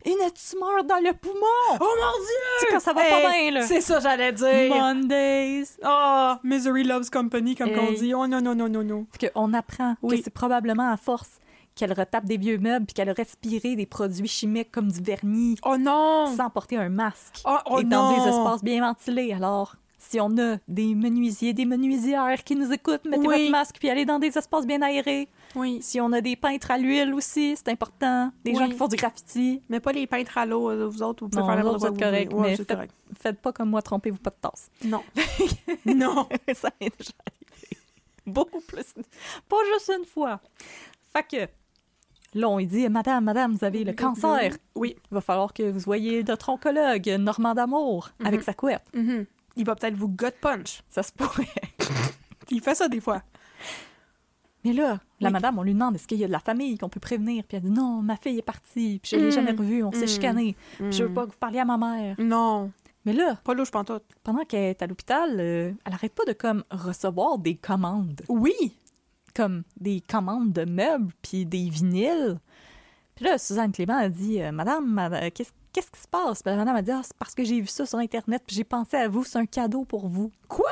[0.05, 1.77] une tumeur dans le poumon.
[1.79, 2.59] Oh mon dieu!
[2.59, 3.61] C'est quand ça va pas bien, là.
[3.61, 4.73] C'est ça, j'allais dire.
[4.75, 5.65] Mondays.
[5.85, 7.95] Oh, Misery Loves Company, comme qu'on Hey.
[7.99, 8.13] dit.
[8.13, 9.05] Oh non, non, non, non, non.
[9.17, 10.17] Puis qu'on apprend Oui.
[10.17, 11.39] que c'est probablement à force
[11.75, 15.57] qu'elle retape des vieux meubles puis qu'elle a respiré des produits chimiques comme du vernis
[15.65, 16.27] Oh non!
[16.35, 18.23] sans porter un masque Oh, oh et dans non!
[18.23, 19.33] des espaces bien ventilés.
[19.33, 23.37] Alors, si on a des menuisiers, des menuisières qui nous écoutent, mettez Oui.
[23.39, 25.29] votre masque puis allez dans des espaces bien aérés.
[25.55, 25.79] Oui.
[25.81, 28.31] Si on a des peintres à l'huile aussi, c'est important.
[28.43, 28.57] Des Oui.
[28.57, 29.61] gens qui font du graffiti.
[29.69, 31.77] Mais pas les peintres à l'eau, euh, vous autres, vous pouvez Non, faire quoi.
[31.77, 32.27] vous êtes voulez.
[32.33, 32.93] Ouais, mais faites- correct.
[33.19, 34.69] Faites pas comme moi, trompez-vous pas de tasse.
[34.83, 35.03] Non.
[35.85, 36.27] non.
[36.55, 37.77] ça m'est déjà arrivé.
[38.25, 38.93] Beaucoup plus.
[39.49, 40.39] Pas juste une fois.
[41.13, 41.51] Fait que,
[42.33, 44.53] là, on lui dit Madame, madame, vous avez le cancer.
[44.75, 44.95] Oui.
[45.11, 48.83] Il va falloir que vous voyez notre oncologue, Normand d'Amour, avec sa couette.
[48.93, 49.25] Mhm.
[49.57, 50.81] Il va peut-être vous gut punch.
[50.89, 51.47] Ça se pourrait.
[52.49, 53.21] Il fait ça des fois.
[54.63, 55.33] Mais là, la Oui.
[55.33, 57.43] madame, on lui demande est-ce qu'il y a de la famille qu'on peut prévenir?
[57.47, 59.31] Puis elle dit non, ma fille est partie, puis je l'ai Mm.
[59.31, 60.07] jamais revue, on s'est Mm.
[60.07, 60.55] chicané.
[60.77, 61.13] Puis Je veux Mm.
[61.15, 62.15] pas que vous parliez à ma mère.
[62.19, 62.71] Non.
[63.05, 64.03] Mais là, Pas louche pantoute.
[64.23, 68.21] pendant qu'elle est à l'hôpital, euh, elle arrête pas de comme recevoir des commandes.
[68.29, 68.53] Oui.
[69.35, 72.39] Comme des commandes de meubles puis des vinyles.
[73.15, 76.41] Puis là, Suzanne Clément a dit euh, Madame, mad- qu'est-ce qu'est-ce qui se passe?
[76.43, 78.55] Puis la madame a dit Ah, c'est parce que j'ai vu ça sur Internet puis
[78.55, 80.31] j'ai pensé à vous, c'est un cadeau pour vous.
[80.47, 80.71] Quoi?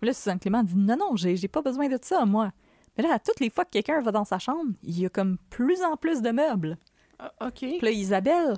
[0.00, 2.52] Puis là, Suzanne Clément a dit Non, non, j'ai j'ai pas besoin de ça, moi.
[2.96, 5.08] Mais là, à toutes les fois que quelqu'un va dans sa chambre, il y a
[5.08, 6.78] comme plus en plus de meubles.
[7.18, 7.58] Ah, OK.
[7.58, 8.56] Puis là, Isabelle,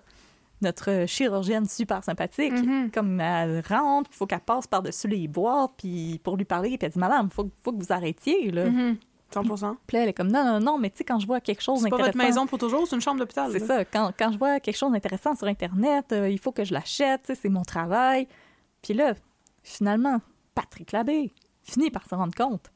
[0.61, 2.91] notre chirurgienne super sympathique, Mhm.
[2.91, 6.87] comme elle rentre, il faut qu'elle passe par-dessus les boîtes puis pour lui parler, puis
[6.87, 8.67] elle dit Madame, faut, faut que vous arrêtiez, là.
[8.69, 8.97] Mhm.
[9.33, 9.43] 100
[9.87, 11.63] Puis là, elle est comme non, non, non, mais tu sais, quand je vois quelque
[11.63, 12.19] chose C'est pas d'intéressant.
[12.19, 13.51] votre maison pour toujours, c'est une chambre d'hôpital.
[13.53, 13.85] C'est ça.
[13.85, 17.33] Quand, quand je vois quelque chose d'intéressant sur Internet, euh, il faut que je l'achète,
[17.41, 18.27] c'est mon travail.
[18.83, 19.15] Puis là,
[19.63, 20.21] finalement,
[20.55, 22.71] Patrick Labbé finit par se rendre compte.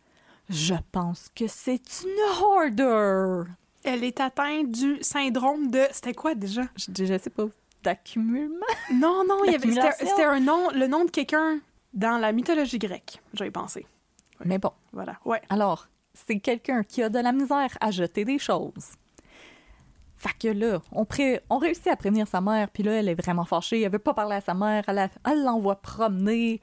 [0.50, 3.50] Je pense que c'est une hoarder.
[3.84, 5.80] Elle est atteinte du syndrome de.
[5.90, 6.62] C'était quoi déjà?
[6.76, 7.46] Je, je sais pas,
[7.82, 8.66] d'accumulement?
[8.92, 11.58] Non, non, c'était un nom, le nom de quelqu'un
[11.94, 13.20] dans la mythologie grecque.
[13.34, 13.86] J'avais pensé.
[14.44, 15.18] Mais bon, Voilà.
[15.24, 15.40] Ouais.
[15.48, 18.92] alors, c'est quelqu'un qui a de la misère à jeter des choses.
[20.16, 23.14] Fait que là, on, pré- on réussit à prévenir sa mère, puis là, elle est
[23.14, 23.80] vraiment fâchée.
[23.82, 26.60] Elle veut pas parler à sa mère, elle, l'envoie promener.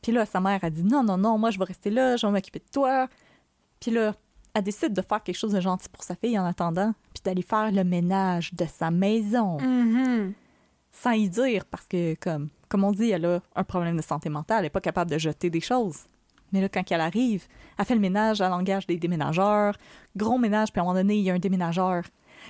[0.00, 2.26] Puis là, sa mère a dit non, non, non, moi, je vais rester là, je
[2.26, 3.08] vais m'occuper de toi.
[3.80, 4.14] Puis là,
[4.54, 7.42] elle décide de faire quelque chose de gentil pour sa fille en attendant, puis d'aller
[7.42, 9.60] faire le ménage de sa maison.
[9.60, 10.32] Mhm.
[10.90, 14.30] Sans y dire, parce que, comme, comme on dit, elle a un problème de santé
[14.30, 16.04] mentale, elle n'est pas capable de jeter des choses.
[16.54, 19.76] Mais là, quand elle arrive, elle fait le ménage, elle engage des déménageurs.
[20.14, 22.04] Gros ménage, puis à un moment donné, il y a un déménageur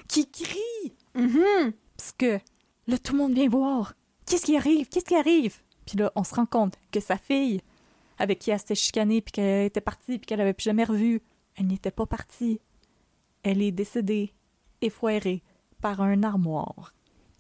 [0.09, 0.94] qui crie.
[1.14, 1.72] Mhm.
[1.96, 2.38] Parce que
[2.86, 3.94] là, tout le monde vient voir.
[4.26, 4.90] Qu'est-ce qui arrive?
[4.90, 5.57] Qu'est-ce qui arrive?
[5.86, 7.62] Puis là, on se rend compte que sa fille,
[8.18, 11.22] avec qui elle s'était chicanée, puis qu'elle était partie, puis qu'elle avait plus jamais revu,
[11.57, 12.61] elle n'était pas partie.
[13.42, 14.34] Elle est décédée,
[14.82, 15.42] effoirée,
[15.80, 16.92] par un armoire.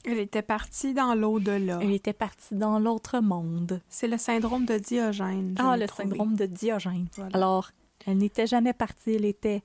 [0.04, 1.78] Elle était partie dans l'au-delà.
[1.80, 3.80] Elle était partie dans l'autre monde.
[3.88, 5.54] C'est le syndrome de Diogène.
[5.58, 6.08] Ah, le trouvé.
[6.08, 7.06] syndrome de Diogène.
[7.16, 7.34] Voilà.
[7.34, 7.70] Alors,
[8.06, 9.62] elle n'était jamais partie, elle était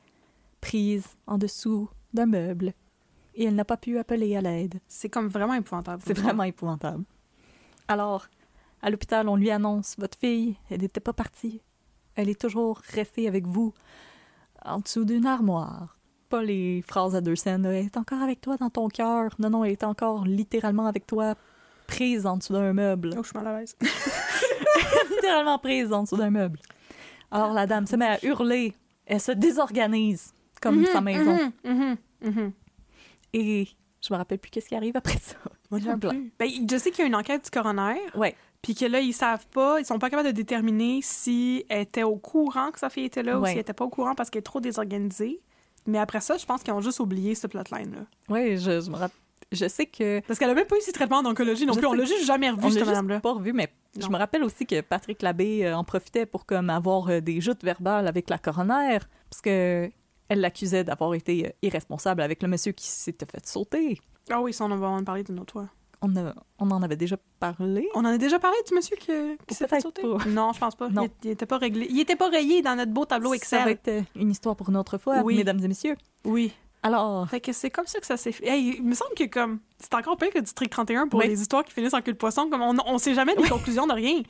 [0.61, 2.73] prise en dessous d'un meuble.
[3.35, 4.79] Et elle n'a pas pu appeler à l'aide.
[4.87, 6.01] C'est comme vraiment épouvantable.
[6.05, 7.03] C'est vraiment épouvantable.
[7.87, 8.27] Alors,
[8.81, 11.61] à l'hôpital, on lui annonce Votre fille, elle n'était pas partie.
[12.15, 13.73] Elle est toujours restée avec vous,
[14.63, 15.98] en dessous d'une armoire.
[16.29, 17.65] Pas les phrases à deux scènes.
[17.65, 19.31] Elle est encore avec toi dans ton cœur.
[19.39, 21.35] Non, non, elle est encore littéralement avec toi,
[21.87, 23.15] prise en dessous d'un meuble.
[23.17, 23.75] Oh, je suis mal à l'aise.
[25.09, 26.59] littéralement prise en dessous d'un meuble.
[27.31, 28.73] Alors la dame se met à hurler.
[29.05, 31.51] Elle se désorganise comme sa maison.
[31.63, 32.51] Mhm, mhm, mhm.
[33.33, 33.67] Et
[34.01, 35.35] je me rappelle plus qu'est-ce qui arrive après ça.
[35.71, 36.31] Moi non plus.
[36.39, 38.35] Ben, je sais qu'il y a une enquête du coroner, Ouais.
[38.61, 42.03] Puis que là, ils savent pas, ils sont pas capables de déterminer si elle était
[42.03, 44.29] au courant que sa fille était là ou si elle était pas au courant parce
[44.29, 45.39] qu'elle est trop désorganisée.
[45.87, 48.05] Mais après ça, je pense qu'ils ont juste oublié ce plotline-là.
[48.29, 49.17] Oui, je, je me rappelle.
[49.51, 50.19] Je sais que.
[50.27, 51.87] Parce qu'elle a même pas eu ses traitements d'oncologie non Je plus.
[51.87, 53.19] On l'a juste jamais revu, cette madame-là.
[53.19, 53.69] pas revu, mais
[53.99, 57.41] je me rappelle aussi que Patrick Labbé euh, en profitait pour comme avoir euh, des
[57.41, 58.99] joutes verbales avec la coroner,
[59.29, 59.89] parce que
[60.27, 63.99] elle l'accusait d'avoir été euh, irresponsable avec le monsieur qui s'était fait sauter.
[64.29, 65.69] Ah oui, ça, on va en parler d'une autre fois.
[66.01, 67.89] On, a- on en avait déjà parlé.
[67.93, 69.11] On en a déjà parlé du monsieur qui,
[69.47, 70.01] qui s'est fait sauter?
[70.01, 70.17] pas.
[70.27, 70.87] Non, je pense pas.
[70.89, 71.03] Non.
[71.23, 71.87] Il, il était pas réglé.
[71.89, 73.69] Il était pas rayé dans notre beau tableau Ça va Excel.
[73.69, 75.35] être euh, une histoire pour une autre fois, Oui.
[75.37, 75.97] mesdames et messieurs.
[76.23, 76.53] Oui.
[76.83, 78.47] Alors, Fait que c'est comme ça que ça s'est fait.
[78.47, 81.27] Hey, il me semble que comme c'est encore pire que District 31 pour Oui.
[81.27, 82.49] les histoires qui finissent en queue de poisson.
[82.49, 84.21] Comme on, on sait jamais des conclusions de rien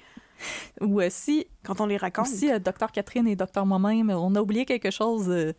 [0.82, 2.26] ou euh, si, quand on les raconte.
[2.28, 5.52] si euh, Docteur Catherine et Docteur moi-même, on a oublié quelque chose, euh,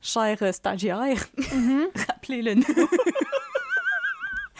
[0.00, 1.22] cher euh, stagiaire,
[2.08, 2.64] rappelez-le nous.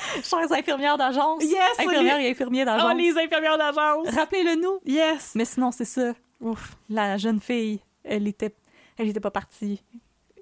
[0.24, 4.08] Chères infirmières d'agence, Yes, infirmières les- et infirmiers Oh, d'agence, les infirmières d'agence.
[4.14, 4.78] rappelez-le nous.
[4.84, 5.32] Yes.
[5.34, 6.12] Mais sinon, c'est ça.
[6.40, 6.76] Ouf.
[6.88, 8.54] La jeune fille, elle était,
[8.98, 9.82] elle était pas partie.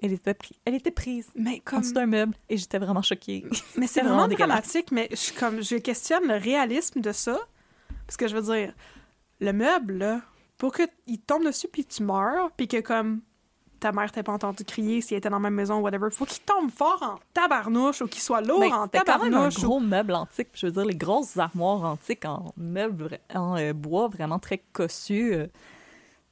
[0.01, 3.03] Elle était, pri- elle était prise Mais en comme dessous d'un meuble et j'étais vraiment
[3.03, 3.45] choquée.
[3.77, 7.37] Mais c'est vraiment vraiment dramatique, mais je, comme, je questionne le réalisme de ça.
[8.07, 8.73] Parce que je veux dire,
[9.39, 10.21] le meuble, là,
[10.57, 13.21] pour qu'il tombe dessus puis tu meurs, puis que comme
[13.81, 16.41] ta mère t'a pas entendu crier s'il était dans la même maison whatever, faut qu'il
[16.43, 19.57] tombe fort en tabarnouche ou qu'il soit lourd Ben, en C'était quand même un tabarnouche.
[19.59, 20.47] ou- gros meuble antique.
[20.53, 24.59] Je veux dire, les grosses armoires antiques en meuble, vra- en euh, bois vraiment très
[24.71, 25.33] cossu.
[25.33, 25.47] euh,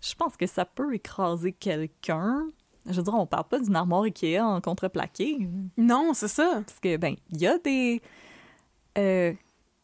[0.01, 2.47] je pense que ça peut écraser quelqu'un.
[2.85, 5.49] Je veux dire, on parle pas d'une armoire Ikea en contreplaqué.
[5.77, 6.61] Non, c'est ça.
[6.65, 8.01] Parce que, ben, il y a des
[8.97, 9.34] euh,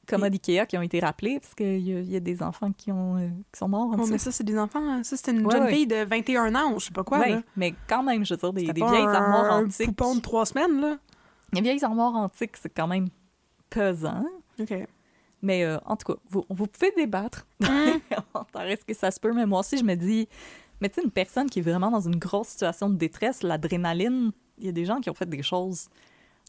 [0.06, 3.18] commodes Ikea qui ont été rappelés, parce qu'il y, y a des enfants qui, ont,
[3.18, 4.12] euh, qui sont morts en Oh, dessous.
[4.12, 4.80] mais ça, c'est des enfants.
[4.82, 5.04] hein.
[5.04, 5.74] Ça, c'est une Ouais, jeune ouais.
[5.74, 7.20] fille de 21 ans ou je sais pas quoi.
[7.20, 7.42] Ouais, là.
[7.56, 9.88] mais quand même, je veux dire, des, C'était des pas vieilles un, armoires un antiques.
[9.88, 10.98] poupon de trois semaines, là.
[11.54, 13.08] Les vieilles armoires antiques, c'est quand même
[13.70, 14.26] pesant.
[14.60, 14.74] OK.
[15.42, 17.46] Mais euh, en tout cas, vous, vous pouvez débattre.
[17.62, 19.32] Est-ce que ça se peut?
[19.34, 20.28] Mais moi aussi, je me dis,
[20.82, 24.32] mais tu sais, une personne qui est vraiment dans une grosse situation de détresse, l'adrénaline,
[24.58, 25.88] il y a des gens qui ont fait des choses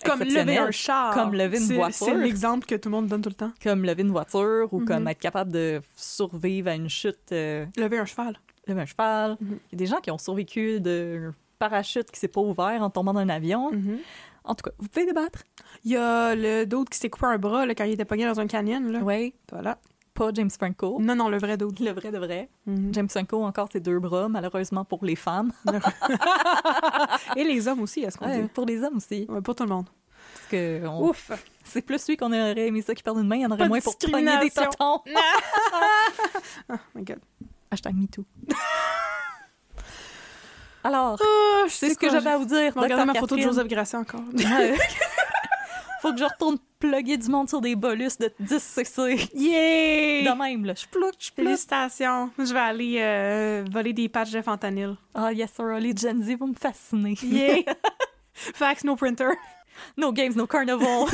[0.05, 1.15] Comme lever un char.
[1.15, 2.07] Comme lever une C'est- voiture.
[2.07, 3.53] C'est l'exemple que tout le monde donne tout le temps.
[3.63, 4.87] comme lever une voiture ou Mhm.
[4.87, 8.39] comme être capable de survivre à une chute, euh, Lever un cheval.
[8.67, 9.37] lever un cheval.
[9.41, 9.59] Mhm.
[9.73, 12.91] Il y a des gens qui ont survécu de parachute qui s'est pas ouvert en
[12.91, 13.73] tombant d'un avion.
[13.73, 13.99] Mhm.
[14.45, 15.41] En tout cas, vous pouvez débattre.
[15.85, 18.27] Il y a le d'autre qui s'est coupé un bras là, quand il était pogné
[18.27, 19.01] dans un canyon.
[19.03, 19.79] Oui, Voilà.
[20.17, 20.99] Pas James Franco.
[21.01, 21.83] Non, non, le vrai d'autre.
[21.85, 22.49] Le vrai de vrai.
[22.67, 22.93] Mhm.
[22.95, 25.53] James Franco encore ses deux bras, malheureusement pour les femmes.
[27.37, 28.49] Et les hommes aussi, est-ce qu'on Ouais, dit?
[28.49, 29.27] pour les hommes aussi.
[29.29, 29.87] Ouais, pour tout le monde.
[30.35, 31.31] Parce que on- Ouf!
[31.65, 33.59] c'est plus lui qu'on aurait aimé ça qui perd une main, il y en aurait
[33.59, 35.01] Pas de moins pour pogner des totons.
[36.71, 37.19] Oh my God.
[37.71, 38.25] Hashtag MeToo.
[40.85, 42.73] Alors, Oh, je c'est ce que j'avais à vous dire.
[42.77, 43.43] Regardez ma photo de.
[43.43, 44.21] Joseph Grassi encore.
[46.07, 49.29] Faut que je retourne plugger du monde sur des bolus de 10 cc.
[49.35, 50.31] Yeah!
[50.31, 50.75] De même, là.
[50.77, 51.47] Je plug, je plug.
[51.47, 52.31] Félicitations.
[52.39, 54.95] Je vais aller euh, voler des patchs de fentanyl.
[55.13, 57.19] Ah, yes, sir, les Gen Z vont me fasciner.
[57.21, 57.75] Yeah!
[58.33, 59.33] Fax, no printer.
[59.97, 61.07] No games, no carnival.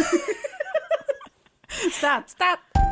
[1.90, 2.91] Stat, stat!